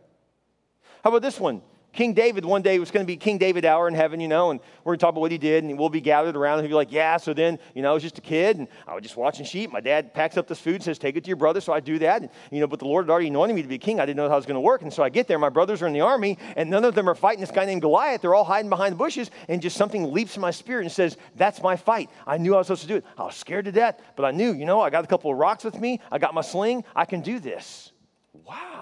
How 1.03 1.11
about 1.11 1.23
this 1.23 1.41
one? 1.41 1.63
King 1.99 2.15
David, 2.15 2.45
one 2.45 2.63
day 2.63 2.79
was 2.79 2.93
going 2.93 3.05
to 3.05 3.09
be 3.09 3.17
King 3.17 3.39
David 3.39 3.65
hour 3.65 3.89
in 3.89 3.95
heaven, 3.95 4.21
you 4.21 4.29
know, 4.29 4.53
and 4.53 4.61
we're 4.85 4.93
going 4.93 5.01
to 5.01 5.03
talk 5.03 5.11
about 5.15 5.21
what 5.21 5.33
he 5.33 5.39
did, 5.39 5.65
and 5.65 5.77
we'll 5.77 5.89
be 5.89 6.01
gathered 6.01 6.37
around, 6.37 6.61
and 6.61 6.63
he'll 6.63 6.71
be 6.71 6.77
like, 6.77 6.93
Yeah, 6.93 7.17
so 7.17 7.35
then, 7.35 7.59
you 7.75 7.83
know, 7.83 7.91
I 7.91 7.95
was 7.95 8.05
just 8.05 8.19
a 8.19 8.21
kid, 8.21 8.57
and 8.57 8.69
I 8.87 8.95
was 8.95 9.03
just 9.03 9.17
watching 9.17 9.45
sheep. 9.45 9.73
My 9.73 9.81
dad 9.81 10.15
packs 10.15 10.37
up 10.37 10.47
this 10.47 10.61
food, 10.61 10.77
and 10.77 10.85
says, 10.85 10.97
Take 10.97 11.17
it 11.17 11.25
to 11.25 11.27
your 11.27 11.37
brother, 11.37 11.61
so 11.61 11.73
I 11.73 11.81
do 11.81 11.99
that. 11.99 12.23
And, 12.23 12.31
you 12.53 12.61
know, 12.61 12.69
but 12.69 12.79
the 12.79 12.85
Lord 12.85 13.07
had 13.07 13.11
already 13.11 13.27
anointed 13.27 13.57
me 13.57 13.63
to 13.63 13.69
be 13.69 13.79
king. 13.79 13.99
I 13.99 14.07
didn't 14.07 14.19
know 14.19 14.29
how 14.29 14.35
it 14.35 14.37
was 14.37 14.47
going 14.47 14.55
to 14.55 14.61
work. 14.61 14.83
And 14.83 14.93
so 14.93 15.03
I 15.03 15.09
get 15.09 15.27
there, 15.27 15.41
my 15.41 15.49
brothers 15.49 15.83
are 15.83 15.89
in 15.89 15.93
the 15.93 16.03
army, 16.03 16.39
and 16.55 16.71
none 16.71 16.85
of 16.85 16.95
them 16.95 17.09
are 17.09 17.17
fighting 17.17 17.41
this 17.41 17.51
guy 17.51 17.65
named 17.65 17.83
Goliath. 17.83 18.21
They're 18.21 18.37
all 18.37 18.45
hiding 18.45 18.71
behind 18.71 18.93
the 18.93 18.97
bushes, 18.99 19.33
and 19.49 19.61
just 19.61 19.77
something 19.77 20.13
leaps 20.13 20.37
in 20.37 20.41
my 20.41 20.53
spirit 20.53 20.83
and 20.83 20.93
says, 20.93 21.17
That's 21.35 21.61
my 21.65 21.75
fight. 21.75 22.11
I 22.29 22.39
knew 22.39 22.55
I 22.55 22.59
was 22.59 22.69
supposed 22.69 22.83
to 22.83 22.87
do 22.87 22.97
it. 22.99 23.05
I 23.17 23.25
was 23.25 23.35
scared 23.35 23.65
to 23.65 23.73
death, 23.73 24.01
but 24.15 24.25
I 24.25 24.31
knew, 24.31 24.53
you 24.53 24.67
know, 24.67 24.81
I 24.81 24.91
got 24.91 25.03
a 25.03 25.09
couple 25.09 25.33
of 25.33 25.37
rocks 25.37 25.65
with 25.65 25.81
me, 25.81 26.01
I 26.13 26.19
got 26.19 26.33
my 26.33 26.43
sling, 26.43 26.85
I 26.95 27.07
can 27.07 27.23
do 27.23 27.41
this. 27.41 27.91
Wow. 28.47 28.78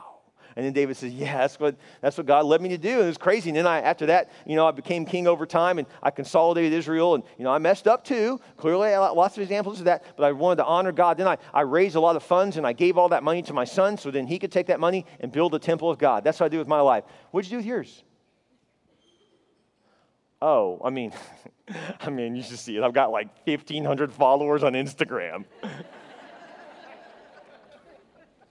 And 0.56 0.64
then 0.64 0.72
David 0.72 0.96
says, 0.96 1.12
Yeah, 1.12 1.36
that's 1.36 1.60
what, 1.60 1.76
that's 2.00 2.16
what 2.16 2.26
God 2.26 2.46
led 2.46 2.62
me 2.62 2.70
to 2.70 2.78
do. 2.78 2.94
And 2.94 3.02
it 3.02 3.06
was 3.06 3.18
crazy. 3.18 3.50
And 3.50 3.58
then 3.58 3.66
I, 3.66 3.82
after 3.82 4.06
that, 4.06 4.30
you 4.46 4.56
know, 4.56 4.66
I 4.66 4.70
became 4.70 5.04
king 5.04 5.28
over 5.28 5.44
time 5.44 5.78
and 5.78 5.86
I 6.02 6.10
consolidated 6.10 6.72
Israel. 6.72 7.14
And, 7.14 7.22
you 7.36 7.44
know, 7.44 7.52
I 7.52 7.58
messed 7.58 7.86
up 7.86 8.04
too. 8.04 8.40
Clearly, 8.56 8.96
lots 8.96 9.36
of 9.36 9.42
examples 9.42 9.80
of 9.80 9.84
that. 9.84 10.16
But 10.16 10.24
I 10.24 10.32
wanted 10.32 10.56
to 10.56 10.64
honor 10.64 10.92
God. 10.92 11.18
Then 11.18 11.28
I, 11.28 11.36
I 11.52 11.60
raised 11.60 11.94
a 11.94 12.00
lot 12.00 12.16
of 12.16 12.22
funds 12.22 12.56
and 12.56 12.66
I 12.66 12.72
gave 12.72 12.96
all 12.96 13.10
that 13.10 13.22
money 13.22 13.42
to 13.42 13.52
my 13.52 13.64
son 13.64 13.98
so 13.98 14.10
then 14.10 14.26
he 14.26 14.38
could 14.38 14.50
take 14.50 14.68
that 14.68 14.80
money 14.80 15.04
and 15.20 15.30
build 15.30 15.52
the 15.52 15.58
temple 15.58 15.90
of 15.90 15.98
God. 15.98 16.24
That's 16.24 16.40
what 16.40 16.46
I 16.46 16.48
do 16.48 16.58
with 16.58 16.68
my 16.68 16.80
life. 16.80 17.04
What'd 17.32 17.50
you 17.50 17.56
do 17.56 17.58
with 17.58 17.66
yours? 17.66 18.02
Oh, 20.40 20.80
I 20.82 20.88
mean, 20.88 21.12
I 22.00 22.08
mean, 22.08 22.34
you 22.34 22.42
should 22.42 22.58
see 22.58 22.78
it. 22.78 22.82
I've 22.82 22.94
got 22.94 23.10
like 23.10 23.28
1,500 23.46 24.10
followers 24.10 24.62
on 24.62 24.72
Instagram. 24.72 25.44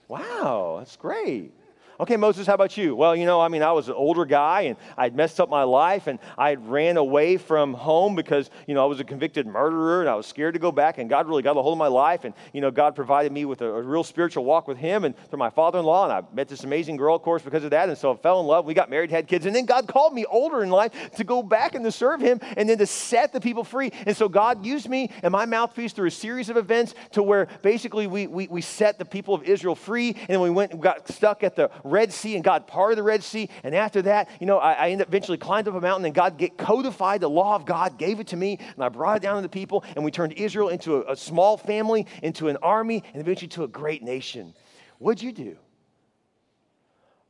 wow, 0.07 0.75
that's 0.79 0.97
great. 0.97 1.51
Okay, 1.97 2.17
Moses, 2.17 2.45
how 2.45 2.55
about 2.55 2.75
you? 2.75 2.93
Well, 2.93 3.15
you 3.15 3.25
know, 3.25 3.39
I 3.39 3.47
mean, 3.47 3.63
I 3.63 3.71
was 3.71 3.87
an 3.87 3.93
older 3.93 4.25
guy 4.25 4.61
and 4.63 4.75
I'd 4.97 5.15
messed 5.15 5.39
up 5.39 5.49
my 5.49 5.63
life 5.63 6.07
and 6.07 6.19
I 6.37 6.55
ran 6.55 6.97
away 6.97 7.37
from 7.37 7.73
home 7.73 8.15
because, 8.15 8.49
you 8.67 8.73
know, 8.73 8.83
I 8.83 8.85
was 8.85 8.99
a 8.99 9.05
convicted 9.05 9.47
murderer 9.47 10.01
and 10.01 10.09
I 10.09 10.15
was 10.15 10.25
scared 10.25 10.55
to 10.55 10.59
go 10.59 10.73
back 10.73 10.97
and 10.97 11.09
God 11.09 11.25
really 11.25 11.41
got 11.41 11.55
a 11.55 11.61
hold 11.61 11.71
of 11.71 11.77
my 11.77 11.87
life 11.87 12.25
and, 12.25 12.33
you 12.51 12.59
know, 12.59 12.69
God 12.69 12.97
provided 12.97 13.31
me 13.31 13.45
with 13.45 13.61
a, 13.61 13.65
a 13.67 13.81
real 13.81 14.03
spiritual 14.03 14.43
walk 14.43 14.67
with 14.67 14.77
Him 14.77 15.05
and 15.05 15.15
through 15.29 15.39
my 15.39 15.49
father 15.49 15.79
in 15.79 15.85
law. 15.85 16.03
And 16.03 16.11
I 16.11 16.21
met 16.33 16.49
this 16.49 16.65
amazing 16.65 16.97
girl, 16.97 17.15
of 17.15 17.21
course, 17.21 17.43
because 17.43 17.63
of 17.63 17.69
that. 17.69 17.87
And 17.87 17.97
so 17.97 18.11
I 18.11 18.17
fell 18.17 18.41
in 18.41 18.45
love. 18.45 18.65
We 18.65 18.73
got 18.73 18.89
married, 18.89 19.09
had 19.09 19.29
kids. 19.29 19.45
And 19.45 19.55
then 19.55 19.65
God 19.65 19.87
called 19.87 20.13
me 20.13 20.25
older 20.25 20.63
in 20.63 20.71
life 20.71 20.91
to 21.15 21.23
go 21.23 21.41
back 21.41 21.75
and 21.75 21.85
to 21.85 21.93
serve 21.93 22.19
Him 22.19 22.41
and 22.57 22.67
then 22.67 22.77
to 22.79 22.87
set 22.87 23.31
the 23.31 23.39
people 23.39 23.63
free. 23.63 23.93
And 24.05 24.17
so 24.17 24.27
God 24.27 24.65
used 24.65 24.89
me 24.89 25.11
and 25.23 25.31
my 25.31 25.45
mouthpiece 25.45 25.93
through 25.93 26.07
a 26.07 26.11
series 26.11 26.49
of 26.49 26.57
events 26.57 26.93
to 27.11 27.23
where 27.23 27.47
basically 27.61 28.05
we, 28.05 28.27
we, 28.27 28.47
we 28.47 28.61
set 28.61 28.99
the 28.99 29.05
people 29.05 29.33
of 29.33 29.43
Israel 29.43 29.75
free 29.75 30.17
and 30.27 30.41
we 30.41 30.49
went 30.49 30.73
and 30.73 30.81
got 30.81 31.07
stuck 31.07 31.41
at 31.41 31.55
the 31.55 31.71
Red 31.85 32.11
Sea, 32.11 32.35
and 32.35 32.43
God 32.43 32.65
parted 32.65 32.97
the 32.97 33.03
Red 33.03 33.23
Sea. 33.23 33.47
And 33.63 33.75
after 33.75 34.01
that, 34.01 34.29
you 34.39 34.47
know, 34.47 34.57
I, 34.57 34.73
I 34.73 34.89
ended 34.89 35.03
up 35.03 35.09
eventually 35.09 35.37
climbed 35.37 35.67
up 35.67 35.75
a 35.75 35.81
mountain, 35.81 36.05
and 36.05 36.15
God 36.15 36.37
get 36.37 36.57
codified 36.57 37.21
the 37.21 37.29
law 37.29 37.55
of 37.55 37.65
God, 37.65 37.97
gave 37.97 38.19
it 38.19 38.27
to 38.27 38.35
me, 38.35 38.59
and 38.73 38.83
I 38.83 38.89
brought 38.89 39.17
it 39.17 39.21
down 39.21 39.35
to 39.35 39.41
the 39.43 39.49
people, 39.49 39.83
and 39.95 40.03
we 40.03 40.11
turned 40.11 40.33
Israel 40.33 40.69
into 40.69 40.95
a, 40.95 41.13
a 41.13 41.15
small 41.15 41.57
family, 41.57 42.07
into 42.23 42.47
an 42.47 42.57
army, 42.57 43.03
and 43.13 43.21
eventually 43.21 43.49
to 43.49 43.63
a 43.63 43.67
great 43.67 44.01
nation. 44.01 44.53
What'd 44.97 45.21
you 45.21 45.31
do? 45.31 45.57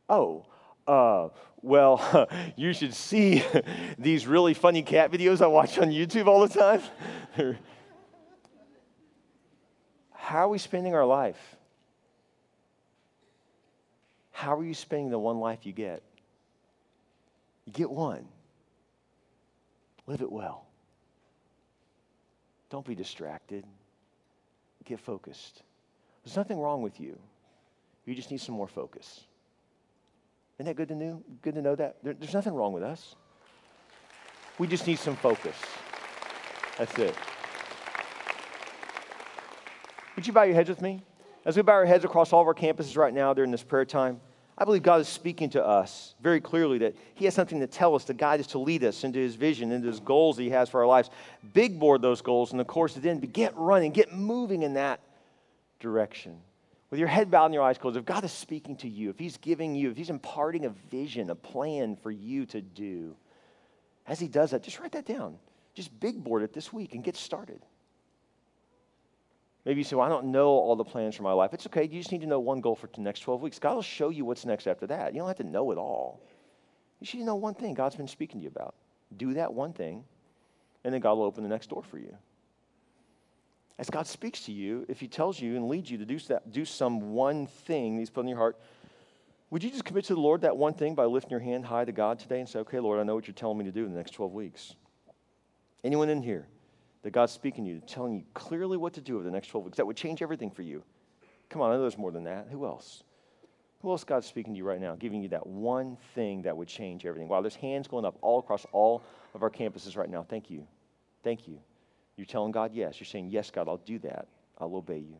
Oh, 0.07 0.45
uh, 0.87 1.29
well, 1.61 2.29
you 2.55 2.73
should 2.73 2.93
see 2.93 3.43
these 3.97 4.25
really 4.25 4.53
funny 4.53 4.83
cat 4.83 5.11
videos 5.11 5.41
I 5.41 5.47
watch 5.47 5.77
on 5.77 5.89
YouTube 5.89 6.27
all 6.27 6.47
the 6.47 6.53
time. 6.57 6.81
How 10.11 10.45
are 10.45 10.49
we 10.49 10.57
spending 10.57 10.95
our 10.95 11.05
life? 11.05 11.57
How 14.35 14.57
are 14.57 14.65
you 14.65 14.73
spending 14.73 15.09
the 15.09 15.17
one 15.17 15.39
life 15.39 15.59
you 15.65 15.71
get? 15.71 16.03
You 17.63 17.71
get 17.71 17.89
one. 17.89 18.27
Live 20.07 20.21
it 20.21 20.29
well. 20.29 20.65
Don't 22.69 22.85
be 22.85 22.95
distracted. 22.95 23.63
Get 24.83 24.99
focused. 24.99 25.63
There's 26.23 26.35
nothing 26.35 26.59
wrong 26.59 26.81
with 26.81 26.99
you. 26.99 27.17
You 28.05 28.13
just 28.13 28.29
need 28.29 28.41
some 28.41 28.55
more 28.55 28.67
focus. 28.67 29.21
Isn't 30.59 30.65
that 30.65 30.75
good 30.75 30.89
to 30.89 30.95
know? 30.95 31.23
Good 31.41 31.55
to 31.55 31.61
know 31.61 31.75
that 31.75 31.95
there, 32.03 32.13
there's 32.13 32.33
nothing 32.33 32.53
wrong 32.53 32.73
with 32.73 32.83
us. 32.83 33.15
We 34.59 34.67
just 34.67 34.85
need 34.85 34.99
some 34.99 35.15
focus. 35.15 35.55
That's 36.77 36.93
it. 36.99 37.15
Would 40.17 40.27
you 40.27 40.33
bow 40.33 40.43
your 40.43 40.55
heads 40.55 40.69
with 40.69 40.81
me? 40.81 41.01
As 41.45 41.55
we 41.55 41.61
bow 41.61 41.73
our 41.73 41.85
heads 41.85 42.03
across 42.03 42.33
all 42.33 42.41
of 42.41 42.47
our 42.47 42.55
campuses 42.55 42.97
right 42.97 43.13
now 43.13 43.33
during 43.33 43.51
this 43.51 43.63
prayer 43.63 43.85
time, 43.85 44.19
I 44.57 44.65
believe 44.65 44.81
God 44.81 45.01
is 45.01 45.07
speaking 45.07 45.49
to 45.51 45.63
us 45.63 46.15
very 46.21 46.41
clearly 46.41 46.79
that 46.79 46.95
He 47.13 47.25
has 47.25 47.35
something 47.35 47.59
to 47.59 47.67
tell 47.67 47.93
us, 47.93 48.05
to 48.05 48.13
guide 48.13 48.39
us, 48.39 48.47
to 48.47 48.59
lead 48.59 48.83
us 48.83 49.03
into 49.03 49.19
His 49.19 49.35
vision, 49.35 49.71
into 49.71 49.87
His 49.87 49.99
goals 49.99 50.37
that 50.37 50.43
He 50.43 50.49
has 50.49 50.69
for 50.69 50.79
our 50.79 50.87
lives. 50.87 51.09
Big 51.53 51.79
board 51.79 52.01
those 52.01 52.21
goals 52.21 52.51
in 52.51 52.57
the 52.57 52.65
course 52.65 52.95
of 52.95 53.03
the 53.03 53.09
end, 53.09 53.31
get 53.31 53.55
running, 53.55 53.91
get 53.91 54.13
moving 54.13 54.63
in 54.63 54.73
that 54.73 55.01
direction. 55.79 56.37
With 56.89 56.99
your 56.99 57.09
head 57.09 57.29
bowed 57.29 57.45
and 57.45 57.53
your 57.53 57.63
eyes 57.63 57.77
closed, 57.77 57.97
if 57.97 58.05
God 58.05 58.23
is 58.23 58.31
speaking 58.31 58.77
to 58.77 58.89
you, 58.89 59.09
if 59.09 59.19
He's 59.19 59.37
giving 59.37 59.75
you, 59.75 59.91
if 59.91 59.97
He's 59.97 60.09
imparting 60.09 60.65
a 60.65 60.69
vision, 60.89 61.29
a 61.29 61.35
plan 61.35 61.95
for 61.97 62.09
you 62.09 62.45
to 62.47 62.61
do, 62.61 63.15
as 64.07 64.19
He 64.19 64.27
does 64.27 64.51
that, 64.51 64.63
just 64.63 64.79
write 64.79 64.93
that 64.93 65.05
down. 65.05 65.37
Just 65.75 65.99
big 65.99 66.23
board 66.23 66.41
it 66.41 66.53
this 66.53 66.71
week 66.71 66.95
and 66.95 67.03
get 67.03 67.17
started. 67.17 67.61
Maybe 69.65 69.79
you 69.79 69.83
say, 69.83 69.95
well, 69.95 70.05
I 70.05 70.09
don't 70.09 70.27
know 70.27 70.49
all 70.49 70.75
the 70.75 70.83
plans 70.83 71.15
for 71.15 71.23
my 71.23 71.33
life. 71.33 71.53
It's 71.53 71.65
okay. 71.65 71.83
You 71.83 71.99
just 71.99 72.11
need 72.11 72.21
to 72.21 72.27
know 72.27 72.39
one 72.39 72.61
goal 72.61 72.75
for 72.75 72.87
the 72.93 73.01
next 73.01 73.21
12 73.21 73.41
weeks. 73.41 73.57
God 73.57 73.75
will 73.75 73.81
show 73.81 74.09
you 74.09 74.23
what's 74.23 74.45
next 74.45 74.67
after 74.67 74.85
that. 74.87 75.13
You 75.13 75.19
don't 75.19 75.27
have 75.27 75.37
to 75.37 75.43
know 75.43 75.71
it 75.71 75.77
all. 75.77 76.21
You 76.99 77.07
should 77.07 77.19
know 77.21 77.35
one 77.35 77.55
thing 77.55 77.73
God's 77.73 77.95
been 77.95 78.07
speaking 78.07 78.39
to 78.39 78.43
you 78.43 78.49
about. 78.49 78.75
Do 79.17 79.33
that 79.33 79.53
one 79.53 79.73
thing, 79.73 80.03
and 80.83 80.93
then 80.93 81.01
God 81.01 81.15
will 81.15 81.25
open 81.25 81.43
the 81.43 81.49
next 81.49 81.69
door 81.69 81.83
for 81.83 81.97
you. 81.97 82.15
As 83.77 83.89
God 83.89 84.07
speaks 84.07 84.45
to 84.45 84.51
you, 84.51 84.85
if 84.87 84.99
He 84.99 85.07
tells 85.07 85.39
you 85.39 85.55
and 85.55 85.67
leads 85.67 85.89
you 85.89 85.97
to 85.97 86.05
do, 86.05 86.19
that, 86.19 86.51
do 86.51 86.63
some 86.63 87.13
one 87.13 87.47
thing 87.47 87.97
He's 87.97 88.09
put 88.09 88.21
in 88.21 88.27
your 88.27 88.37
heart, 88.37 88.57
would 89.49 89.63
you 89.63 89.69
just 89.69 89.85
commit 89.85 90.05
to 90.05 90.15
the 90.15 90.21
Lord 90.21 90.41
that 90.41 90.55
one 90.57 90.73
thing 90.73 90.95
by 90.95 91.05
lifting 91.05 91.31
your 91.31 91.39
hand 91.39 91.65
high 91.65 91.85
to 91.85 91.91
God 91.91 92.19
today 92.19 92.39
and 92.39 92.47
say, 92.47 92.59
okay, 92.59 92.79
Lord, 92.79 92.99
I 92.99 93.03
know 93.03 93.15
what 93.15 93.27
you're 93.27 93.33
telling 93.33 93.57
me 93.57 93.65
to 93.65 93.71
do 93.71 93.85
in 93.85 93.91
the 93.91 93.97
next 93.97 94.11
12 94.11 94.33
weeks? 94.33 94.75
Anyone 95.83 96.09
in 96.09 96.21
here? 96.21 96.47
That 97.05 97.11
God's 97.11 97.33
speaking 97.33 97.65
to 97.65 97.69
you, 97.69 97.81
telling 97.85 98.15
you 98.15 98.23
clearly 98.33 98.77
what 98.77 98.93
to 98.93 99.01
do 99.01 99.13
over 99.13 99.23
the 99.23 99.29
next 99.29 99.49
12 99.49 99.65
weeks. 99.65 99.77
That 99.77 99.85
would 99.85 99.95
change 99.95 100.23
everything 100.23 100.49
for 100.49 100.63
you. 100.63 100.81
Come 101.51 101.61
on, 101.61 101.69
I 101.69 101.75
know 101.75 101.81
there's 101.81 101.99
more 101.99 102.09
than 102.09 102.23
that. 102.23 102.47
Who 102.49 102.65
else? 102.65 103.03
Who 103.83 103.91
else 103.91 104.03
God's 104.03 104.25
speaking 104.25 104.53
to 104.53 104.57
you 104.57 104.63
right 104.63 104.81
now, 104.81 104.95
giving 104.95 105.21
you 105.21 105.29
that 105.29 105.45
one 105.45 105.97
thing 106.15 106.41
that 106.41 106.57
would 106.57 106.67
change 106.67 107.05
everything? 107.05 107.27
Wow, 107.27 107.41
there's 107.41 107.55
hands 107.55 107.87
going 107.87 108.05
up 108.05 108.17
all 108.23 108.39
across 108.39 108.65
all 108.71 109.03
of 109.35 109.43
our 109.43 109.51
campuses 109.51 109.95
right 109.95 110.09
now. 110.09 110.23
Thank 110.23 110.49
you. 110.49 110.65
Thank 111.23 111.47
you. 111.47 111.59
You're 112.17 112.25
telling 112.25 112.51
God 112.51 112.73
yes. 112.73 112.99
You're 112.99 113.05
saying, 113.05 113.29
Yes, 113.29 113.51
God, 113.51 113.67
I'll 113.67 113.77
do 113.77 113.99
that. 113.99 114.25
I'll 114.57 114.75
obey 114.75 114.97
you. 114.97 115.17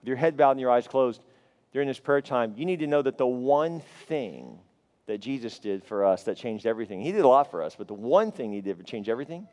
With 0.00 0.08
your 0.08 0.16
head 0.16 0.36
bowed 0.36 0.52
and 0.52 0.60
your 0.60 0.72
eyes 0.72 0.88
closed 0.88 1.20
during 1.72 1.86
this 1.86 2.00
prayer 2.00 2.20
time, 2.20 2.54
you 2.56 2.66
need 2.66 2.80
to 2.80 2.88
know 2.88 3.02
that 3.02 3.18
the 3.18 3.26
one 3.26 3.82
thing 4.08 4.58
that 5.06 5.18
Jesus 5.18 5.60
did 5.60 5.84
for 5.84 6.04
us 6.04 6.24
that 6.24 6.36
changed 6.36 6.66
everything, 6.66 7.00
He 7.00 7.12
did 7.12 7.20
a 7.20 7.28
lot 7.28 7.52
for 7.52 7.62
us, 7.62 7.76
but 7.76 7.86
the 7.86 7.94
one 7.94 8.32
thing 8.32 8.52
He 8.52 8.60
did 8.60 8.78
to 8.78 8.82
change 8.82 9.08
everything 9.08 9.46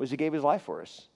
was 0.00 0.10
he 0.10 0.16
gave 0.16 0.32
his 0.32 0.42
life 0.42 0.62
for 0.62 0.80
us. 0.80 1.08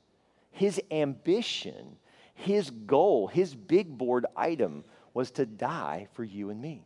His 0.51 0.79
ambition, 0.90 1.97
his 2.35 2.68
goal, 2.68 3.27
his 3.27 3.55
big 3.55 3.97
board 3.97 4.27
item 4.37 4.85
was 5.14 5.31
to 5.33 5.47
die 5.47 6.07
for 6.12 6.22
you 6.22 6.51
and 6.51 6.61
me. 6.61 6.85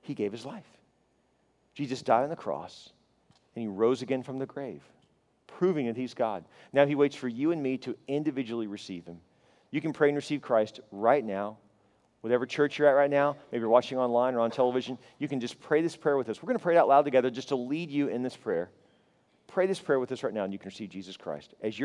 He 0.00 0.14
gave 0.14 0.32
his 0.32 0.44
life. 0.44 0.66
Jesus 1.72 2.02
died 2.02 2.24
on 2.24 2.30
the 2.30 2.36
cross 2.36 2.90
and 3.54 3.62
he 3.62 3.68
rose 3.68 4.02
again 4.02 4.24
from 4.24 4.40
the 4.40 4.46
grave, 4.46 4.82
proving 5.46 5.86
that 5.86 5.96
he's 5.96 6.14
God. 6.14 6.44
Now 6.72 6.84
he 6.84 6.96
waits 6.96 7.14
for 7.14 7.28
you 7.28 7.52
and 7.52 7.62
me 7.62 7.78
to 7.78 7.96
individually 8.08 8.66
receive 8.66 9.06
him. 9.06 9.20
You 9.70 9.80
can 9.80 9.92
pray 9.92 10.08
and 10.08 10.16
receive 10.16 10.42
Christ 10.42 10.80
right 10.90 11.24
now. 11.24 11.58
Whatever 12.22 12.44
church 12.44 12.76
you're 12.76 12.88
at 12.88 12.92
right 12.92 13.10
now, 13.10 13.36
maybe 13.52 13.60
you're 13.60 13.68
watching 13.68 13.98
online 13.98 14.34
or 14.34 14.40
on 14.40 14.50
television, 14.50 14.98
you 15.20 15.28
can 15.28 15.38
just 15.38 15.60
pray 15.60 15.80
this 15.80 15.94
prayer 15.94 16.16
with 16.16 16.28
us. 16.28 16.42
We're 16.42 16.48
going 16.48 16.58
to 16.58 16.62
pray 16.62 16.74
it 16.74 16.78
out 16.78 16.88
loud 16.88 17.04
together 17.04 17.30
just 17.30 17.48
to 17.50 17.56
lead 17.56 17.92
you 17.92 18.08
in 18.08 18.24
this 18.24 18.36
prayer. 18.36 18.70
Pray 19.46 19.66
this 19.66 19.80
prayer 19.80 20.00
with 20.00 20.10
us 20.12 20.22
right 20.22 20.34
now, 20.34 20.44
and 20.44 20.52
you 20.52 20.58
can 20.58 20.68
receive 20.68 20.90
Jesus 20.90 21.16
Christ 21.16 21.54
as 21.62 21.78
your 21.78 21.82